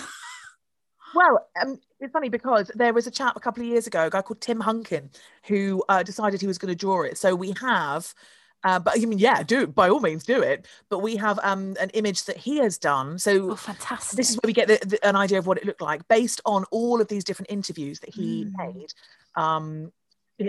Well, 1.13 1.45
um, 1.61 1.77
it's 1.99 2.13
funny 2.13 2.29
because 2.29 2.71
there 2.73 2.93
was 2.93 3.05
a 3.05 3.11
chap 3.11 3.35
a 3.35 3.39
couple 3.41 3.61
of 3.63 3.67
years 3.67 3.85
ago, 3.85 4.05
a 4.05 4.09
guy 4.09 4.21
called 4.21 4.39
Tim 4.39 4.61
Hunkin, 4.61 5.09
who 5.45 5.83
uh, 5.89 6.03
decided 6.03 6.39
he 6.39 6.47
was 6.47 6.57
going 6.57 6.69
to 6.71 6.75
draw 6.75 7.01
it. 7.03 7.17
So 7.17 7.35
we 7.35 7.53
have, 7.59 8.13
uh, 8.63 8.79
but 8.79 8.93
I 8.97 9.03
mean, 9.05 9.19
yeah, 9.19 9.43
do 9.43 9.63
it 9.63 9.75
by 9.75 9.89
all 9.89 9.99
means, 9.99 10.23
do 10.23 10.41
it. 10.41 10.67
But 10.89 10.99
we 10.99 11.17
have 11.17 11.37
um, 11.43 11.75
an 11.81 11.89
image 11.89 12.23
that 12.25 12.37
he 12.37 12.59
has 12.59 12.77
done. 12.77 13.19
So 13.19 13.51
oh, 13.51 13.55
fantastic. 13.57 14.15
this 14.15 14.29
is 14.29 14.35
where 14.37 14.47
we 14.47 14.53
get 14.53 14.69
the, 14.69 14.79
the, 14.87 15.05
an 15.05 15.17
idea 15.17 15.37
of 15.37 15.47
what 15.47 15.57
it 15.57 15.65
looked 15.65 15.81
like 15.81 16.07
based 16.07 16.39
on 16.45 16.63
all 16.71 17.01
of 17.01 17.09
these 17.09 17.25
different 17.25 17.51
interviews 17.51 17.99
that 17.99 18.13
he 18.15 18.45
Mm. 18.45 18.73
made. 18.73 18.93
Um, 19.35 19.91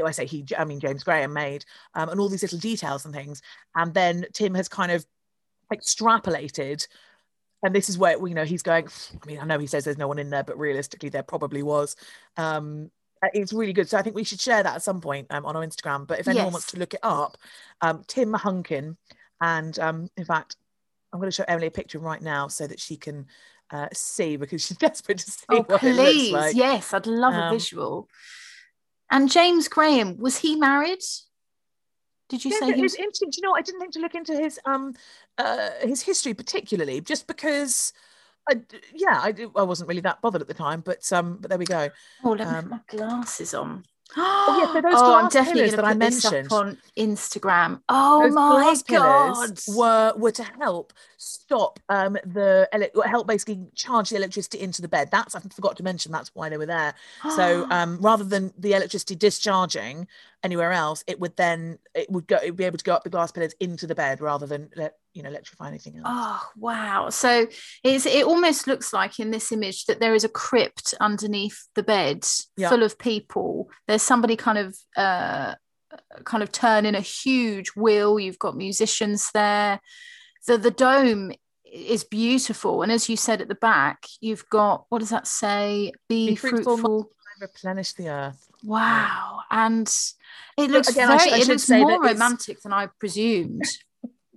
I 0.01 0.11
say 0.13 0.27
he, 0.27 0.45
I 0.57 0.65
mean 0.65 0.81
James 0.81 1.05
Graham 1.05 1.33
made, 1.33 1.65
um, 1.95 2.09
and 2.09 2.21
all 2.21 2.29
these 2.29 2.43
little 2.43 2.59
details 2.59 3.05
and 3.05 3.15
things. 3.15 3.43
And 3.75 3.93
then 3.95 4.27
Tim 4.33 4.55
has 4.55 4.69
kind 4.69 4.93
of 4.93 5.05
extrapolated, 5.73 6.87
and 7.63 7.75
this 7.75 7.89
is 7.89 7.99
where 7.99 8.17
you 8.27 8.35
know 8.35 8.45
he's 8.45 8.63
going. 8.63 8.89
I 9.23 9.27
mean, 9.27 9.39
I 9.39 9.45
know 9.45 9.59
he 9.59 9.67
says 9.67 9.85
there's 9.85 9.99
no 9.99 10.09
one 10.09 10.19
in 10.19 10.31
there, 10.31 10.45
but 10.45 10.59
realistically, 10.59 11.09
there 11.09 11.23
probably 11.23 11.63
was. 11.63 11.97
Um, 12.37 12.91
uh, 13.23 13.29
it's 13.35 13.53
really 13.53 13.73
good. 13.73 13.89
So 13.89 13.97
I 13.99 14.03
think 14.03 14.17
we 14.17 14.25
should 14.25 14.41
share 14.41 14.63
that 14.63 14.75
at 14.75 14.83
some 14.83 15.01
point 15.01 15.29
um, 15.31 15.45
on 15.47 15.55
our 15.57 15.65
Instagram. 15.65 16.07
But 16.07 16.19
if 16.19 16.29
anyone 16.29 16.53
wants 16.53 16.67
to 16.73 16.79
look 16.79 16.95
it 16.95 17.01
up, 17.03 17.37
um, 17.81 18.03
Tim 18.09 18.33
Hunkin, 18.33 18.97
and 19.41 19.79
um, 19.79 20.09
in 20.17 20.25
fact, 20.25 20.57
I'm 21.13 21.21
going 21.21 21.31
to 21.31 21.35
show 21.35 21.45
Emily 21.47 21.69
a 21.69 21.71
picture 21.71 21.99
right 21.99 22.21
now 22.23 22.49
so 22.49 22.67
that 22.67 22.81
she 22.81 22.97
can 22.97 23.27
uh, 23.71 23.89
see 23.93 24.37
because 24.37 24.65
she's 24.65 24.77
desperate 24.79 25.19
to 25.19 25.31
see 25.31 25.45
oh, 25.51 25.63
what 25.63 25.83
it 25.83 25.95
please. 25.95 26.33
looks 26.33 26.45
like. 26.47 26.57
Yes, 26.57 26.93
I'd 26.93 27.07
love 27.07 27.35
a 27.35 27.45
Um, 27.45 27.55
visual. 27.55 28.09
And 29.13 29.31
James 29.31 29.69
Graham, 29.69 30.17
was 30.19 30.39
he 30.39 30.57
married? 30.57 31.03
Did 32.31 32.45
you 32.45 32.51
Yeah, 32.51 32.61
say 32.61 32.67
but 32.69 32.77
he 32.77 32.83
was? 32.83 32.95
interesting. 32.95 33.31
Do 33.31 33.37
you 33.41 33.47
know. 33.47 33.55
I 33.55 33.61
didn't 33.61 33.79
think 33.81 33.93
to 33.93 34.01
look 34.01 34.15
into 34.15 34.35
his 34.35 34.59
um 34.65 34.95
uh 35.37 35.71
his 35.83 36.03
history 36.03 36.35
particularly, 36.35 37.01
just 37.01 37.27
because. 37.29 37.93
I, 38.51 38.61
yeah, 38.93 39.21
I, 39.23 39.31
d- 39.31 39.47
I 39.55 39.63
wasn't 39.63 39.89
really 39.89 40.01
that 40.01 40.21
bothered 40.21 40.43
at 40.43 40.49
the 40.49 40.55
time, 40.55 40.81
but 40.81 41.13
um, 41.13 41.37
but 41.41 41.49
there 41.49 41.59
we 41.59 41.65
go. 41.65 41.91
Oh, 42.25 42.31
let 42.31 42.49
me 42.49 42.57
um, 42.57 42.63
put 42.65 42.71
my 42.73 42.81
glasses 42.89 43.55
on. 43.55 43.85
Oh, 44.17 44.59
yeah, 44.61 44.73
so 44.73 44.81
those 44.81 45.03
oh, 45.03 45.15
I'm 45.15 45.29
glass 45.29 45.33
definitely 45.33 45.71
pillars 45.71 45.75
that 45.77 45.85
I 45.85 45.95
put 45.95 46.01
this 46.01 46.25
up 46.25 46.33
mentioned. 46.33 46.53
on 46.53 46.79
Instagram. 46.99 47.81
Oh 47.89 48.23
Those 48.23 48.33
my 48.35 48.77
god! 48.87 49.61
were 49.67 50.13
were 50.17 50.33
to 50.33 50.45
help 50.45 50.93
stop 51.17 51.79
um 51.89 52.15
the 52.25 52.69
ele- 52.73 53.03
help 53.07 53.27
basically 53.27 53.67
charge 53.75 54.11
the 54.11 54.17
electricity 54.17 54.61
into 54.61 54.83
the 54.83 54.89
bed. 54.89 55.11
That's 55.11 55.35
I 55.35 55.41
forgot 55.41 55.77
to 55.79 55.83
mention. 55.83 56.13
That's 56.13 56.35
why 56.35 56.49
they 56.49 56.59
were 56.59 56.67
there. 56.67 56.95
So 57.37 57.67
um, 57.71 57.99
rather 58.01 58.25
than 58.25 58.53
the 58.59 58.75
electricity 58.75 59.15
discharging 59.15 60.07
anywhere 60.43 60.73
else, 60.73 61.05
it 61.07 61.21
would 61.21 61.37
then 61.37 61.79
it 61.95 62.11
would 62.11 62.27
go 62.27 62.37
it 62.37 62.51
would 62.51 62.57
be 62.57 62.65
able 62.65 62.79
to 62.79 62.85
go 62.85 62.95
up 62.95 63.05
the 63.05 63.11
glass 63.11 63.33
pillars 63.33 63.55
into 63.61 63.87
the 63.87 63.95
bed 63.95 64.21
rather 64.21 64.47
than 64.47 64.71
let 64.77 64.97
you 65.15 65.23
know 65.23 65.29
electrify 65.29 65.69
anything 65.69 65.97
else. 65.97 66.07
Oh 66.09 66.43
wow! 66.57 67.11
So 67.11 67.47
it's 67.85 68.07
it 68.07 68.25
almost 68.25 68.67
looks 68.67 68.93
like 68.93 69.21
in 69.21 69.31
this 69.31 69.53
image 69.53 69.85
that 69.87 70.01
there 70.01 70.15
is 70.15 70.25
a 70.25 70.29
crypt 70.29 70.95
underneath 71.01 71.67
the 71.75 71.83
bed, 71.83 72.27
Yeah. 72.57 72.69
full 72.71 72.83
of 72.83 72.99
people. 72.99 73.69
There's 73.87 74.03
somebody 74.03 74.37
kind 74.37 74.59
of 74.59 74.77
uh, 74.97 75.55
kind 76.25 76.43
of 76.43 76.51
turning 76.53 76.95
a 76.95 77.01
huge 77.01 77.71
wheel. 77.77 78.19
You've 78.19 78.39
got 78.39 78.57
musicians 78.57 79.31
there. 79.33 79.81
the 80.47 80.59
the 80.59 80.71
dome 80.71 81.33
is 81.65 82.05
beautiful, 82.05 82.83
and 82.83 82.91
as 82.93 83.09
you 83.09 83.17
said 83.17 83.41
at 83.41 83.49
the 83.49 83.55
back, 83.55 84.07
you've 84.21 84.49
got 84.51 84.85
what 84.89 84.99
does 85.01 85.11
that 85.11 85.27
say? 85.27 85.93
Be, 86.09 86.29
Be 86.29 86.37
fruitful, 86.37 86.77
fruitful. 86.77 87.11
Replenish 87.41 87.93
the 87.95 88.09
earth. 88.09 88.47
Wow, 88.63 89.41
and 89.51 89.89
it 90.57 90.71
looks 90.71 90.89
again, 90.89 91.11
I 91.11 91.17
very. 91.19 91.31
should- 91.31 91.33
I 91.39 91.43
it 91.43 91.49
looks 91.49 91.69
more 91.69 92.01
romantic 92.03 92.61
than 92.63 92.73
I 92.73 92.89
presumed. 93.01 93.65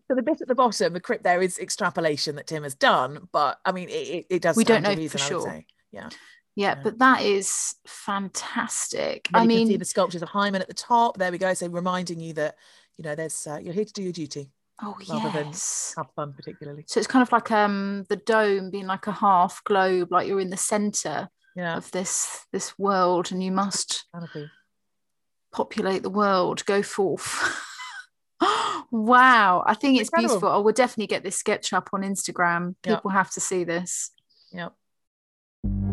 So 0.07 0.15
the 0.15 0.21
bit 0.21 0.41
at 0.41 0.47
the 0.47 0.55
bottom, 0.55 0.93
the 0.93 0.99
crypt 0.99 1.23
there 1.23 1.41
is 1.41 1.57
extrapolation 1.57 2.35
that 2.35 2.47
Tim 2.47 2.63
has 2.63 2.75
done, 2.75 3.27
but 3.31 3.59
I 3.65 3.71
mean 3.71 3.89
it, 3.89 4.25
it, 4.29 4.41
does. 4.41 4.55
We 4.55 4.63
don't 4.63 4.83
know 4.83 4.93
reason, 4.93 5.09
for 5.09 5.17
sure. 5.17 5.63
Yeah. 5.91 6.09
Yeah, 6.55 6.75
Yeah. 6.75 6.81
but 6.83 6.99
that 6.99 7.21
is 7.23 7.75
fantastic. 7.87 9.27
I 9.33 9.43
you 9.43 9.49
can 9.49 9.57
see 9.57 9.65
mean, 9.71 9.79
the 9.79 9.85
sculptures 9.85 10.21
of 10.21 10.29
Hymen 10.29 10.61
at 10.61 10.67
the 10.67 10.73
top. 10.73 11.17
There 11.17 11.31
we 11.31 11.37
go. 11.37 11.53
So 11.53 11.67
reminding 11.67 12.19
you 12.19 12.33
that 12.33 12.55
you 12.97 13.03
know 13.03 13.15
there's 13.15 13.47
uh, 13.47 13.59
you're 13.61 13.73
here 13.73 13.85
to 13.85 13.93
do 13.93 14.03
your 14.03 14.13
duty, 14.13 14.51
oh 14.83 14.95
rather 15.09 15.31
than 15.31 15.47
yes. 15.47 15.93
have 15.97 16.11
fun, 16.15 16.33
particularly. 16.33 16.83
So 16.87 16.99
it's 16.99 17.07
kind 17.07 17.23
of 17.23 17.31
like 17.31 17.49
um 17.51 18.05
the 18.07 18.15
dome 18.17 18.69
being 18.69 18.87
like 18.87 19.07
a 19.07 19.11
half 19.11 19.63
globe, 19.63 20.11
like 20.11 20.27
you're 20.27 20.39
in 20.39 20.51
the 20.51 20.57
center 20.57 21.29
Yeah. 21.55 21.77
of 21.77 21.89
this 21.91 22.45
this 22.53 22.77
world, 22.77 23.31
and 23.31 23.43
you 23.43 23.51
must 23.51 24.05
Canopy. 24.13 24.51
populate 25.51 26.03
the 26.03 26.09
world. 26.11 26.63
Go 26.65 26.83
forth. 26.83 27.61
wow, 28.91 29.63
I 29.65 29.73
think 29.73 29.99
it's 29.99 30.09
Incredible. 30.09 30.35
beautiful. 30.35 30.49
I 30.49 30.57
will 30.57 30.73
definitely 30.73 31.07
get 31.07 31.23
this 31.23 31.37
sketch 31.37 31.73
up 31.73 31.89
on 31.93 32.01
Instagram. 32.01 32.75
Yeah. 32.85 32.95
People 32.95 33.11
have 33.11 33.31
to 33.31 33.39
see 33.39 33.63
this. 33.63 34.11
Yeah. 34.51 34.69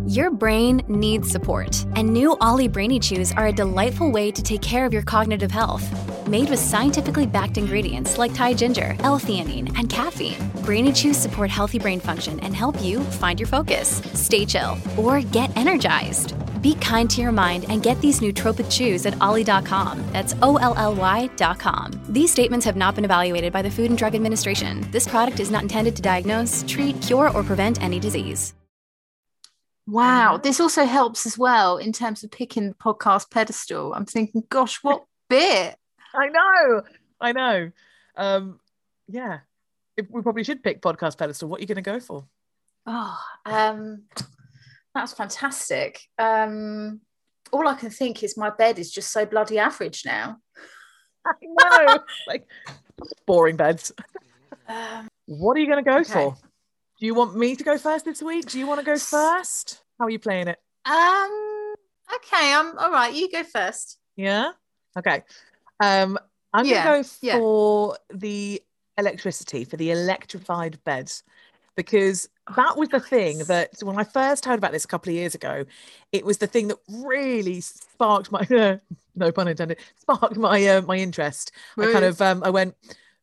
Your 0.07 0.31
brain 0.31 0.83
needs 0.89 1.31
support, 1.31 1.87
and 1.95 2.13
new 2.13 2.37
OLLY 2.41 2.67
Brainy 2.67 2.99
Chews 2.99 3.31
are 3.33 3.47
a 3.47 3.53
delightful 3.53 4.11
way 4.11 4.33
to 4.33 4.43
take 4.43 4.61
care 4.61 4.85
of 4.85 4.93
your 4.93 5.03
cognitive 5.03 5.53
health. 5.53 5.89
Made 6.27 6.51
with 6.51 6.59
scientifically 6.59 7.25
backed 7.25 7.57
ingredients 7.57 8.19
like 8.19 8.35
Thai 8.35 8.55
ginger, 8.55 8.97
L-theanine, 9.01 9.73
and 9.79 9.89
caffeine, 9.89 10.51
Brainy 10.65 10.93
Chews 10.93 11.17
support 11.17 11.51
healthy 11.51 11.79
brain 11.79 12.01
function 12.01 12.41
and 12.41 12.55
help 12.55 12.83
you 12.83 13.01
find 13.01 13.39
your 13.39 13.47
focus, 13.47 14.03
stay 14.13 14.45
chill, 14.45 14.77
or 14.97 15.21
get 15.21 15.57
energized. 15.57 16.35
Be 16.63 16.75
kind 16.77 17.11
to 17.11 17.21
your 17.21 17.33
mind 17.33 17.67
and 17.69 17.83
get 17.83 18.01
these 18.01 18.21
nootropic 18.21 18.71
chews 18.71 19.05
at 19.05 19.21
olly.com. 19.21 20.03
That's 20.13 20.35
O 20.43 20.57
L 20.57 20.75
L 20.77 20.95
Y.com. 20.95 21.93
These 22.09 22.31
statements 22.31 22.65
have 22.65 22.77
not 22.77 22.95
been 22.95 23.05
evaluated 23.05 23.53
by 23.53 23.63
the 23.63 23.71
Food 23.71 23.91
and 23.91 23.99
Drug 23.99 24.15
Administration. 24.15 24.87
This 24.93 25.09
product 25.09 25.41
is 25.41 25.51
not 25.51 25.63
intended 25.63 25.97
to 25.97 26.03
diagnose, 26.03 26.65
treat, 26.69 27.01
cure, 27.03 27.31
or 27.37 27.43
prevent 27.43 27.83
any 27.83 27.99
disease. 27.99 28.55
Wow. 29.87 30.39
This 30.43 30.61
also 30.61 30.85
helps 30.85 31.27
as 31.27 31.37
well 31.37 31.77
in 31.79 31.93
terms 31.93 32.23
of 32.23 32.31
picking 32.31 32.69
the 32.69 32.75
podcast 32.75 33.31
pedestal. 33.31 33.93
I'm 33.95 34.07
thinking, 34.07 34.45
gosh, 34.49 34.79
what 34.83 35.05
bit? 35.29 35.77
I 36.15 36.29
know. 36.29 36.83
I 37.21 37.33
know. 37.33 37.73
Um, 38.17 38.61
yeah. 39.09 39.41
We 39.97 40.23
probably 40.23 40.45
should 40.45 40.63
pick 40.63 40.81
podcast 40.81 41.19
pedestal. 41.19 41.49
What 41.49 41.59
are 41.59 41.63
you 41.63 41.67
going 41.67 41.77
to 41.77 41.83
go 41.83 42.01
for? 42.01 42.25
Oh, 42.87 43.19
um, 43.45 44.05
that's 44.95 45.13
fantastic. 45.13 46.01
Um, 46.19 47.01
all 47.53 47.67
I 47.69 47.75
can 47.75 47.91
think 47.91 48.23
is 48.23 48.37
my 48.37 48.51
bed 48.51 48.79
is 48.79 48.91
just 48.91 49.13
so 49.13 49.27
bloody 49.27 49.59
average 49.59 50.03
now. 50.05 50.39
I 51.27 51.33
know. 51.43 51.99
like 52.27 52.47
boring 53.27 53.57
beds. 53.57 53.93
Um, 54.69 55.09
What 55.27 55.57
are 55.57 55.61
you 55.61 55.67
going 55.67 55.83
to 55.85 55.91
go 55.91 55.99
Okay. 55.99 56.13
for? 56.13 56.37
Do 57.01 57.07
you 57.07 57.15
want 57.15 57.37
me 57.37 57.57
to 57.57 57.65
go 57.65 57.79
first 57.79 58.05
this 58.05 58.23
week? 58.23 58.47
Do 58.47 58.59
you 58.59 58.67
want 58.67 58.81
to 58.81 58.87
go 58.87 58.97
first? 58.97 59.83
How 59.99 60.07
are 60.07 60.11
you 60.11 60.19
playing 60.19 60.49
it? 60.49 60.59
um, 60.85 61.75
okay, 62.17 62.53
I'm 62.55 62.77
all 62.79 62.91
right. 62.91 63.13
You 63.15 63.31
go 63.31 63.43
first. 63.45 63.99
Yeah. 64.17 64.53
Okay. 64.99 65.23
Um, 65.81 66.19
I'm 66.53 66.67
Yeah, 66.67 66.85
gonna 66.85 67.03
go 67.03 67.09
yeah. 67.23 67.39
for 67.39 67.97
the 68.13 68.63
electricity 68.99 69.65
for 69.65 69.77
the 69.77 69.91
electrified 69.91 70.79
beds 70.85 71.23
because 71.77 72.29
that 72.57 72.77
was 72.77 72.89
the 72.89 73.01
thing 73.01 73.39
that 73.45 73.71
when 73.83 73.99
I 73.99 74.05
first 74.05 74.45
heard 74.45 74.59
about 74.59 74.73
this 74.73 74.85
a 74.85 74.89
couple 74.89 75.11
of 75.11 75.17
years 75.17 75.35
ago, 75.35 75.65
it 76.11 76.25
was 76.25 76.39
the 76.39 76.47
thing 76.47 76.69
that 76.69 76.79
really 76.89 77.61
sparked 77.61 78.31
my 78.31 78.47
no 79.15 79.33
pun 79.33 79.49
intended 79.49 79.79
sparked 79.97 80.37
my 80.37 80.67
uh, 80.67 80.83
my 80.83 80.97
interest. 80.97 81.53
I 81.79 81.93
kind 81.93 82.05
of 82.05 82.21
um, 82.21 82.43
I 82.45 82.51
went, 82.51 82.75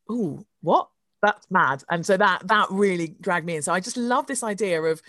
oh, 0.10 0.46
what? 0.62 0.90
That's 1.22 1.52
mad, 1.52 1.84
and 1.90 2.06
so 2.06 2.16
that 2.16 2.48
that 2.48 2.68
really 2.72 3.16
dragged 3.20 3.46
me 3.46 3.58
in. 3.58 3.62
So 3.62 3.74
I 3.74 3.82
just 3.82 3.98
love 3.98 4.26
this 4.28 4.42
idea 4.42 4.82
of, 4.82 5.02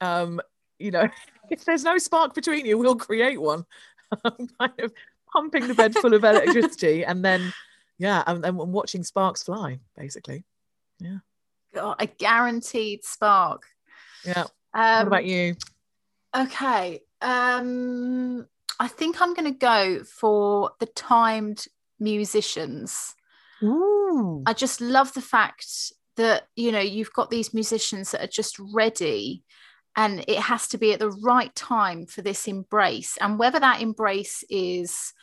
um, 0.00 0.40
you 0.78 0.90
know, 0.90 1.08
if 1.50 1.66
there's 1.66 1.84
no 1.84 1.98
spark 1.98 2.34
between 2.34 2.64
you, 2.64 2.78
we'll 2.78 2.96
create 2.96 3.40
one. 3.40 3.66
I'm 4.24 4.48
kind 4.58 4.80
of 4.80 4.92
pumping 5.32 5.68
the 5.68 5.74
bed 5.74 5.94
full 5.94 6.14
of 6.14 6.24
electricity 6.24 7.04
and 7.04 7.24
then 7.24 7.52
yeah 7.98 8.22
and 8.26 8.44
then 8.44 8.56
watching 8.56 9.02
sparks 9.02 9.42
fly 9.42 9.78
basically 9.96 10.44
God, 11.74 11.96
a 11.98 12.06
guaranteed 12.06 13.04
spark. 13.04 13.64
yeah 14.24 14.44
Um, 14.74 14.98
what 14.98 15.06
about 15.06 15.24
you 15.24 15.56
Okay. 16.34 17.00
Um, 17.20 18.46
I 18.80 18.88
think 18.88 19.20
I'm 19.20 19.34
going 19.34 19.52
to 19.52 19.58
go 19.58 20.02
for 20.04 20.72
the 20.80 20.86
timed 20.86 21.66
musicians. 22.00 23.14
Ooh. 23.62 24.42
I 24.46 24.54
just 24.54 24.80
love 24.80 25.12
the 25.12 25.20
fact 25.20 25.66
that 26.16 26.44
you 26.56 26.72
know 26.72 26.80
you've 26.80 27.12
got 27.12 27.30
these 27.30 27.54
musicians 27.54 28.10
that 28.10 28.22
are 28.22 28.26
just 28.26 28.58
ready 28.58 29.44
and 29.96 30.24
it 30.28 30.38
has 30.38 30.68
to 30.68 30.78
be 30.78 30.92
at 30.92 30.98
the 30.98 31.10
right 31.10 31.54
time 31.54 32.06
for 32.06 32.20
this 32.20 32.46
embrace 32.46 33.16
and 33.20 33.38
whether 33.38 33.58
that 33.58 33.80
embrace 33.80 34.44
is 34.50 35.14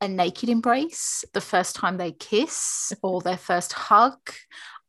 a 0.00 0.08
naked 0.08 0.48
embrace 0.48 1.22
the 1.34 1.40
first 1.40 1.76
time 1.76 1.98
they 1.98 2.12
kiss 2.12 2.94
or 3.02 3.20
their 3.20 3.36
first 3.36 3.74
hug 3.74 4.18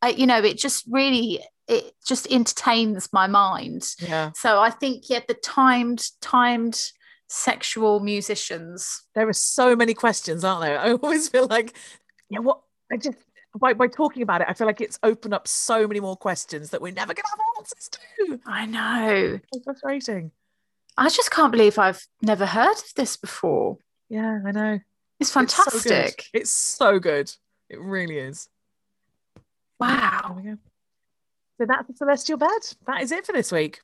I, 0.06 0.10
you 0.10 0.28
know 0.28 0.42
it 0.44 0.58
just 0.58 0.86
really 0.90 1.42
it 1.68 1.94
just 2.06 2.32
entertains 2.32 3.10
my 3.12 3.28
mind. 3.28 3.84
Yeah. 4.00 4.32
So 4.36 4.60
i 4.60 4.70
think 4.70 5.10
yeah 5.10 5.22
the 5.28 5.34
timed 5.34 6.02
timed 6.22 6.78
sexual 7.28 8.00
musicians. 8.00 9.04
There 9.16 9.28
are 9.28 9.34
so 9.34 9.76
many 9.76 9.94
questions 9.94 10.44
aren't 10.44 10.62
there? 10.62 10.80
I 10.86 10.92
always 10.94 11.30
feel 11.30 11.48
like 11.48 11.76
yeah 12.30 12.40
what 12.40 12.60
i 12.92 12.98
just 12.98 13.18
by, 13.60 13.74
by 13.74 13.88
talking 13.88 14.22
about 14.22 14.42
it 14.42 14.48
i 14.50 14.54
feel 14.54 14.68
like 14.68 14.82
it's 14.82 15.00
opened 15.02 15.34
up 15.34 15.48
so 15.48 15.88
many 15.88 16.00
more 16.00 16.18
questions 16.18 16.72
that 16.72 16.82
we're 16.82 16.92
never 17.02 17.14
gonna 17.14 17.28
have 17.30 17.40
answers 17.58 17.90
to. 17.90 18.40
I 18.46 18.66
know. 18.66 19.40
So 19.54 19.60
frustrating. 19.64 20.32
I 20.98 21.10
just 21.10 21.32
can't 21.32 21.52
believe 21.52 21.78
i've 21.80 22.02
never 22.22 22.46
heard 22.46 22.78
of 22.86 22.94
this 22.96 23.18
before. 23.18 23.78
Yeah 24.10 24.40
i 24.46 24.52
know. 24.52 24.80
It's 25.20 25.30
It's 25.30 25.32
so 25.32 25.40
good. 25.42 25.52
fantastic. 25.52 26.26
It's 26.34 26.52
so 26.52 27.00
good. 27.00 27.32
It 27.70 27.80
really 27.80 28.18
is 28.18 28.50
wow. 29.80 30.42
So 31.58 31.66
that's 31.68 31.88
the 31.88 31.94
celestial 31.96 32.38
bed. 32.38 32.50
That 32.88 33.02
is 33.02 33.12
it 33.12 33.26
for 33.26 33.32
this 33.32 33.52
week. 33.52 33.82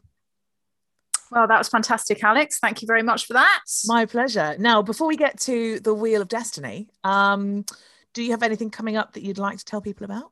Well 1.31 1.47
that 1.47 1.57
was 1.57 1.69
fantastic 1.69 2.23
alex. 2.23 2.59
Thank 2.59 2.81
you 2.81 2.85
very 2.87 3.03
much 3.03 3.25
for 3.25 3.33
that. 3.33 3.63
My 3.85 4.05
pleasure. 4.05 4.55
Now, 4.59 4.81
before 4.81 5.07
we 5.07 5.15
get 5.15 5.39
to 5.41 5.79
the 5.79 5.93
Wheel 5.93 6.21
of 6.21 6.27
Destiny, 6.27 6.89
um, 7.03 7.65
do 8.13 8.23
you 8.23 8.31
have 8.31 8.43
anything 8.43 8.69
coming 8.69 8.97
up 8.97 9.13
that 9.13 9.23
you'd 9.23 9.37
like 9.37 9.57
to 9.57 9.65
tell 9.65 9.81
people 9.81 10.03
about? 10.03 10.31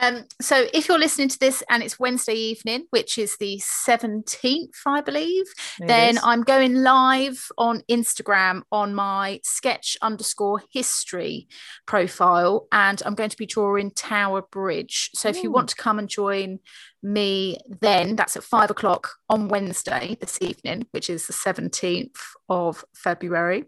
Um, 0.00 0.24
so 0.40 0.66
if 0.72 0.88
you're 0.88 0.98
listening 0.98 1.28
to 1.28 1.38
this 1.38 1.62
and 1.68 1.82
it's 1.82 1.98
Wednesday 1.98 2.34
evening, 2.34 2.86
which 2.90 3.18
is 3.18 3.36
the 3.36 3.58
17th, 3.58 4.74
I 4.86 5.00
believe, 5.00 5.46
It 5.80 5.86
then 5.86 6.16
is. 6.16 6.20
I'm 6.22 6.42
going 6.42 6.74
live 6.74 7.48
on 7.56 7.82
Instagram 7.90 8.62
on 8.70 8.94
my 8.94 9.40
sketch 9.42 9.96
underscore 10.02 10.62
history 10.70 11.48
profile, 11.86 12.68
and 12.72 13.02
I'm 13.04 13.14
going 13.14 13.30
to 13.30 13.36
be 13.36 13.46
drawing 13.46 13.90
Tower 13.92 14.42
Bridge. 14.42 15.10
So 15.14 15.28
if 15.28 15.42
you 15.42 15.50
want 15.50 15.68
to 15.70 15.76
come 15.76 15.98
and 15.98 16.08
join 16.08 16.60
me, 17.02 17.58
then 17.80 18.16
that's 18.16 18.36
at 18.36 18.42
five 18.42 18.70
o'clock 18.70 19.10
on 19.28 19.48
Wednesday 19.48 20.16
this 20.20 20.38
evening, 20.40 20.86
which 20.90 21.08
is 21.08 21.26
the 21.26 21.32
17th 21.32 22.16
of 22.48 22.84
February. 22.94 23.64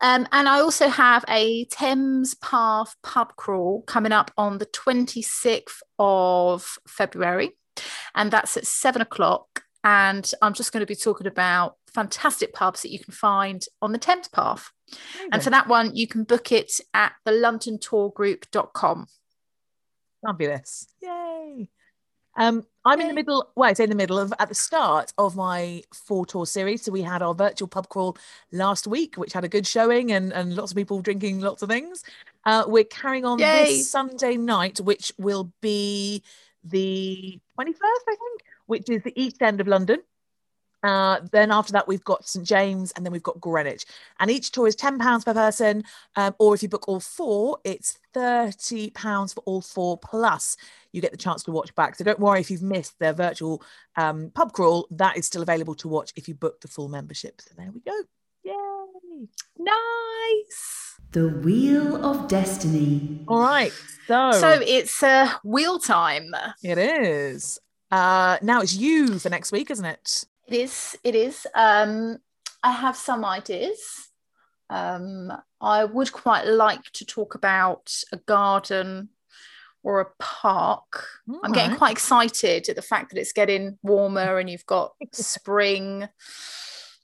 Um, 0.00 0.28
and 0.32 0.48
I 0.48 0.60
also 0.60 0.88
have 0.88 1.24
a 1.28 1.64
Thames 1.66 2.34
Path 2.34 2.94
pub 3.02 3.34
crawl 3.36 3.82
coming 3.82 4.12
up 4.12 4.30
on 4.36 4.58
the 4.58 4.66
26th 4.66 5.80
of 5.98 6.78
February, 6.86 7.56
and 8.14 8.30
that's 8.30 8.56
at 8.56 8.66
seven 8.66 9.02
o'clock. 9.02 9.64
And 9.84 10.30
I'm 10.42 10.54
just 10.54 10.72
going 10.72 10.80
to 10.80 10.86
be 10.86 10.96
talking 10.96 11.26
about 11.26 11.76
fantastic 11.94 12.52
pubs 12.52 12.82
that 12.82 12.90
you 12.90 12.98
can 12.98 13.12
find 13.12 13.64
on 13.80 13.92
the 13.92 13.98
Thames 13.98 14.28
Path. 14.28 14.70
And 15.32 15.42
for 15.42 15.50
that 15.50 15.68
one, 15.68 15.94
you 15.94 16.06
can 16.06 16.24
book 16.24 16.52
it 16.52 16.72
at 16.94 17.12
the 17.24 17.32
londontourgroup.com. 17.32 19.06
Fabulous. 20.24 20.88
Yay. 21.00 21.68
Um, 22.38 22.64
I'm 22.84 23.00
in 23.00 23.08
the 23.08 23.14
middle, 23.14 23.50
well, 23.56 23.68
I 23.68 23.72
say 23.74 23.84
in 23.84 23.90
the 23.90 23.96
middle 23.96 24.18
of 24.18 24.32
at 24.38 24.48
the 24.48 24.54
start 24.54 25.12
of 25.18 25.36
my 25.36 25.82
four 25.92 26.24
tour 26.24 26.46
series. 26.46 26.82
So 26.82 26.92
we 26.92 27.02
had 27.02 27.20
our 27.20 27.34
virtual 27.34 27.68
pub 27.68 27.88
crawl 27.88 28.16
last 28.52 28.86
week, 28.86 29.16
which 29.16 29.32
had 29.32 29.44
a 29.44 29.48
good 29.48 29.66
showing 29.66 30.12
and, 30.12 30.32
and 30.32 30.54
lots 30.54 30.70
of 30.72 30.76
people 30.76 31.02
drinking 31.02 31.40
lots 31.40 31.62
of 31.62 31.68
things. 31.68 32.04
Uh, 32.44 32.64
we're 32.66 32.84
carrying 32.84 33.24
on 33.24 33.40
Yay. 33.40 33.64
this 33.64 33.90
Sunday 33.90 34.36
night, 34.36 34.80
which 34.80 35.12
will 35.18 35.52
be 35.60 36.22
the 36.64 37.40
21st, 37.58 37.74
I 37.82 38.16
think, 38.16 38.42
which 38.66 38.88
is 38.88 39.02
the 39.02 39.20
east 39.20 39.42
end 39.42 39.60
of 39.60 39.66
London. 39.66 39.98
Uh, 40.82 41.20
then 41.32 41.50
after 41.50 41.72
that, 41.72 41.88
we've 41.88 42.04
got 42.04 42.26
St 42.26 42.46
James 42.46 42.92
and 42.92 43.04
then 43.04 43.12
we've 43.12 43.22
got 43.22 43.40
Greenwich. 43.40 43.84
And 44.20 44.30
each 44.30 44.52
tour 44.52 44.68
is 44.68 44.76
£10 44.76 45.24
per 45.24 45.34
person. 45.34 45.82
Um, 46.16 46.34
or 46.38 46.54
if 46.54 46.62
you 46.62 46.68
book 46.68 46.88
all 46.88 47.00
four, 47.00 47.58
it's 47.64 47.98
£30 48.14 49.34
for 49.34 49.40
all 49.40 49.60
four. 49.60 49.98
Plus, 49.98 50.56
you 50.92 51.00
get 51.00 51.10
the 51.10 51.16
chance 51.18 51.42
to 51.44 51.52
watch 51.52 51.74
back. 51.74 51.96
So 51.96 52.04
don't 52.04 52.20
worry 52.20 52.40
if 52.40 52.50
you've 52.50 52.62
missed 52.62 52.98
their 52.98 53.12
virtual 53.12 53.62
um, 53.96 54.30
pub 54.34 54.52
crawl. 54.52 54.86
That 54.90 55.16
is 55.16 55.26
still 55.26 55.42
available 55.42 55.74
to 55.76 55.88
watch 55.88 56.12
if 56.16 56.28
you 56.28 56.34
book 56.34 56.60
the 56.60 56.68
full 56.68 56.88
membership. 56.88 57.40
So 57.40 57.50
there 57.56 57.70
we 57.72 57.80
go. 57.80 57.92
Yay. 58.44 59.28
Nice. 59.58 60.94
The 61.12 61.28
Wheel 61.28 62.04
of 62.04 62.28
Destiny. 62.28 63.24
All 63.28 63.40
right. 63.40 63.72
So, 64.06 64.32
So 64.32 64.60
it's 64.64 65.02
uh, 65.02 65.30
wheel 65.44 65.78
time. 65.78 66.32
it 66.62 66.78
is. 66.78 67.58
Uh, 67.90 68.38
now 68.42 68.60
it's 68.60 68.74
you 68.74 69.18
for 69.18 69.30
next 69.30 69.52
week, 69.52 69.70
isn't 69.70 69.84
it? 69.84 70.24
It 70.46 70.54
is. 70.54 70.96
It 71.04 71.14
is. 71.14 71.46
Um, 71.54 72.18
I 72.62 72.72
have 72.72 72.96
some 72.96 73.24
ideas. 73.24 73.78
Um, 74.70 75.32
I 75.60 75.84
would 75.84 76.12
quite 76.12 76.46
like 76.46 76.82
to 76.94 77.04
talk 77.06 77.34
about 77.34 77.94
a 78.12 78.18
garden 78.18 79.08
or 79.82 80.00
a 80.00 80.06
park. 80.18 81.06
I'm 81.42 81.52
getting 81.52 81.76
quite 81.76 81.92
excited 81.92 82.68
at 82.68 82.76
the 82.76 82.82
fact 82.82 83.10
that 83.10 83.18
it's 83.18 83.32
getting 83.32 83.78
warmer 83.82 84.38
and 84.38 84.50
you've 84.50 84.66
got 84.66 84.92
spring 85.12 86.08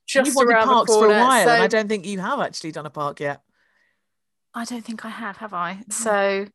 just 0.07 0.37
You've 0.37 0.49
around 0.49 0.67
parks 0.67 0.91
the 0.91 0.99
for 0.99 1.07
corner. 1.07 1.19
a 1.19 1.23
while, 1.23 1.49
and 1.49 1.63
I 1.63 1.67
don't 1.67 1.89
think 1.89 2.07
you 2.07 2.21
have 2.21 2.41
actually 2.41 2.73
done 2.73 2.87
a 2.87 2.91
park 2.91 3.21
yet. 3.21 3.41
I 4.55 4.65
don't 4.65 4.85
think 4.85 5.05
I 5.05 5.09
have, 5.09 5.39
have 5.39 5.55
I? 5.55 5.81
Mm. 5.89 5.93
So 5.93 6.47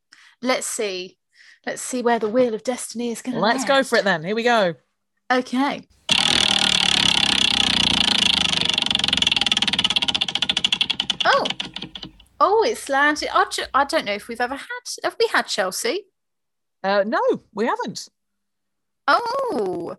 let's 0.42 0.68
see. 0.68 1.18
Let's 1.66 1.82
see 1.82 2.02
where 2.02 2.20
the 2.20 2.30
wheel 2.30 2.54
of 2.54 2.64
destiny 2.64 3.12
is 3.12 3.22
going 3.22 3.36
to 3.36 3.42
Let's 3.42 3.66
go 3.66 3.84
for 3.84 3.98
it 3.98 4.06
then. 4.06 4.24
Here 4.24 4.36
we 4.36 4.44
go. 4.44 4.76
Okay. 5.32 5.88
Oh, 11.26 11.46
oh, 12.40 12.64
it's 12.64 12.90
landed. 12.90 13.30
I, 13.34 13.46
ju- 13.50 13.64
I 13.74 13.86
don't 13.86 14.06
know 14.06 14.14
if 14.14 14.28
we've 14.28 14.42
ever 14.42 14.56
had. 14.56 14.82
Have 15.04 15.16
we 15.20 15.28
had 15.28 15.44
Chelsea? 15.48 16.06
Uh, 16.84 17.04
no, 17.06 17.20
we 17.54 17.66
haven't. 17.66 18.08
Oh, 19.08 19.96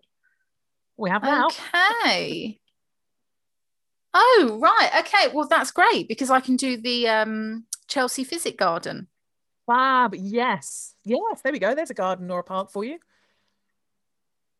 We 0.97 1.09
have 1.09 1.23
now. 1.23 1.47
okay. 1.47 2.59
Oh, 4.13 4.59
right. 4.61 4.89
Okay. 4.99 5.33
Well, 5.33 5.47
that's 5.47 5.71
great 5.71 6.07
because 6.07 6.29
I 6.29 6.39
can 6.39 6.55
do 6.55 6.77
the 6.77 7.07
um, 7.07 7.65
Chelsea 7.87 8.23
Physic 8.23 8.57
Garden. 8.57 9.07
Fab. 9.67 10.15
Yes. 10.15 10.95
Yes. 11.03 11.41
There 11.43 11.51
we 11.53 11.59
go. 11.59 11.75
There's 11.75 11.89
a 11.91 11.93
garden 11.95 12.29
or 12.31 12.39
a 12.39 12.43
park 12.43 12.71
for 12.71 12.83
you. 12.83 12.99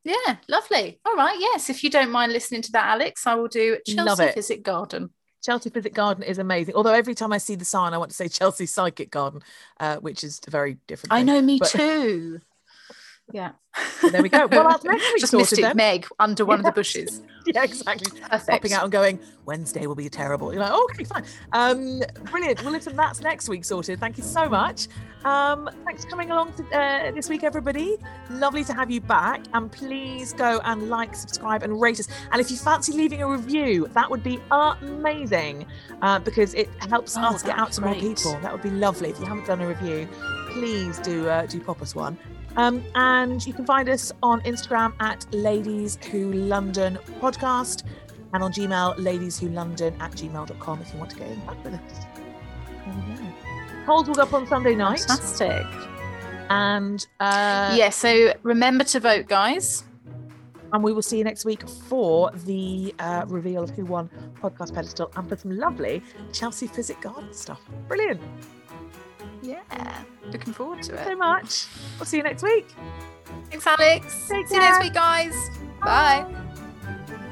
Yeah, 0.04 0.38
lovely. 0.48 1.00
All 1.06 1.16
right. 1.16 1.38
Yes. 1.40 1.70
If 1.70 1.84
you 1.84 1.90
don't 1.90 2.12
mind 2.12 2.34
listening 2.34 2.62
to 2.64 2.72
that, 2.74 2.88
Alex, 2.88 3.28
I 3.28 3.36
will 3.36 3.48
do 3.48 3.78
Chelsea. 3.86 4.32
Physic 4.32 4.64
Garden. 4.64 5.12
Chelsea 5.42 5.70
Physic 5.70 5.94
Garden 5.94 6.24
is 6.24 6.38
amazing. 6.38 6.76
Although 6.76 6.94
every 6.94 7.16
time 7.16 7.34
I 7.34 7.38
see 7.40 7.56
the 7.56 7.66
sign, 7.66 7.94
I 7.94 7.98
want 7.98 8.12
to 8.12 8.16
say 8.18 8.28
Chelsea 8.28 8.66
Psychic 8.66 9.10
Garden, 9.12 9.42
uh, 9.80 9.98
which 9.98 10.24
is 10.24 10.40
a 10.48 10.52
very 10.52 10.78
different. 10.88 11.14
I 11.14 11.18
thing. 11.18 11.26
know, 11.28 11.42
me 11.42 11.60
But- 11.60 11.70
too. 11.70 12.42
Yeah. 13.34 13.52
So 14.00 14.10
there 14.10 14.22
we 14.22 14.30
go. 14.30 14.48
Well, 14.48 14.68
that's 14.68 14.84
next 14.84 15.14
week 15.14 15.22
Just 15.22 15.34
Mystic 15.34 15.62
then. 15.62 15.78
Meg 15.78 16.08
under 16.20 16.44
one 16.44 16.60
of 16.60 16.66
the 16.66 16.72
bushes. 16.74 17.22
yeah, 17.46 17.64
exactly. 17.64 18.20
Perfect. 18.20 18.50
Popping 18.50 18.74
out 18.74 18.84
and 18.84 18.92
going, 18.92 19.20
Wednesday 19.46 19.88
will 19.88 19.96
be 19.96 20.10
terrible. 20.10 20.52
You're 20.54 20.62
like, 20.62 20.74
okay, 20.74 21.04
fine. 21.06 21.24
Um, 21.54 22.02
brilliant. 22.30 22.62
Well, 22.64 22.74
listen, 22.74 22.96
that's 22.98 23.22
next 23.22 23.48
week 23.48 23.64
sorted. 23.64 24.00
Thank 24.00 24.18
you 24.18 24.24
so 24.24 24.50
much. 24.50 24.88
Um, 25.24 25.70
thanks 25.86 26.04
for 26.04 26.10
coming 26.10 26.32
along 26.32 26.54
to, 26.54 26.64
uh, 26.78 27.12
this 27.12 27.30
week, 27.30 27.44
everybody. 27.44 27.98
Lovely 28.30 28.64
to 28.66 28.74
have 28.74 28.92
you 28.92 29.00
back. 29.00 29.46
And 29.54 29.72
please 29.72 30.34
go 30.34 30.60
and 30.66 30.90
like, 30.90 31.16
subscribe, 31.16 31.64
and 31.64 31.80
rate 31.80 32.00
us. 32.00 32.10
And 32.32 32.42
if 32.42 32.52
you 32.52 32.58
fancy 32.58 32.92
leaving 32.92 33.22
a 33.22 33.28
review, 33.30 33.88
that 33.94 34.10
would 34.10 34.24
be 34.24 34.40
amazing 34.52 35.66
uh, 36.02 36.20
because 36.20 36.54
it 36.56 36.68
helps 36.90 37.16
Oh, 37.18 37.22
us 37.22 37.44
get 37.44 37.58
out 37.58 37.72
to 37.74 37.82
more 37.82 37.96
people. 37.96 38.38
That 38.42 38.52
would 38.52 38.64
be 38.64 38.72
lovely. 38.72 39.12
If 39.12 39.20
you 39.20 39.26
haven't 39.26 39.46
done 39.46 39.62
a 39.62 39.68
review, 39.68 40.10
please 40.50 41.00
do 41.00 41.30
uh, 41.30 41.46
do 41.46 41.60
pop 41.62 41.82
us 41.82 41.96
one. 41.96 42.18
Um, 42.58 42.84
and 42.96 43.46
you 43.46 43.54
can 43.54 43.66
find 43.66 43.88
us 43.90 44.12
on 44.22 44.42
Instagram 44.42 44.94
at 45.00 45.26
Ladies 45.34 45.98
Who 46.12 46.32
London 46.34 47.00
Podcast 47.20 47.84
and 48.34 48.44
on 48.44 48.52
Gmail, 48.52 48.96
Ladies 48.98 49.40
Who 49.40 49.50
London 49.50 49.96
at 50.00 50.12
gmail.com 50.12 50.82
if 50.82 50.94
you 50.94 51.00
want 51.00 51.12
to 51.12 51.18
get 51.18 51.30
in 51.30 51.42
touch 51.42 51.58
with 51.64 51.74
us. 51.76 52.06
There 52.86 52.96
we 53.10 53.16
go. 53.16 53.86
Polls 53.86 54.08
will 54.08 54.16
go 54.16 54.24
up 54.24 54.34
on 54.34 54.48
Sunday 54.48 54.76
night. 54.76 55.00
Fantastic. 55.00 55.66
And 56.50 57.06
uh, 57.20 57.74
yeah. 57.78 57.90
So 57.90 58.34
remember 58.44 58.84
to 58.86 59.00
vote, 59.00 59.28
guys. 59.28 59.84
and 60.74 60.84
we 60.84 60.94
will 60.94 61.02
see 61.02 61.18
you 61.18 61.24
next 61.24 61.46
week 61.46 61.68
for 61.68 62.32
the 62.46 62.94
uh, 63.00 63.26
reveal 63.28 63.64
of 63.64 63.70
who 63.72 63.86
won 63.86 64.10
podcast 64.42 64.74
pedestal 64.74 65.12
and 65.16 65.28
for 65.30 65.36
some 65.38 65.52
lovely 65.58 66.02
Chelsea 66.34 66.68
Physic 66.68 67.00
Garden 67.02 67.34
stuff. 67.34 67.62
Brilliant. 67.88 68.22
Yeah. 69.42 69.62
Looking 70.32 70.54
forward 70.54 70.84
to 70.84 70.94
it. 70.96 71.06
so 71.06 71.16
much. 71.16 71.68
We'll 71.98 72.06
see 72.06 72.18
you 72.18 72.24
next 72.24 72.44
week. 72.44 72.68
Thanks, 73.50 73.66
Alex. 73.68 74.28
Take 74.30 74.48
See 74.48 74.56
you 74.56 74.62
next 74.62 74.84
week, 74.84 74.94
guys. 74.94 75.34
Bye. 75.82 76.26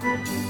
Bye. 0.02 0.50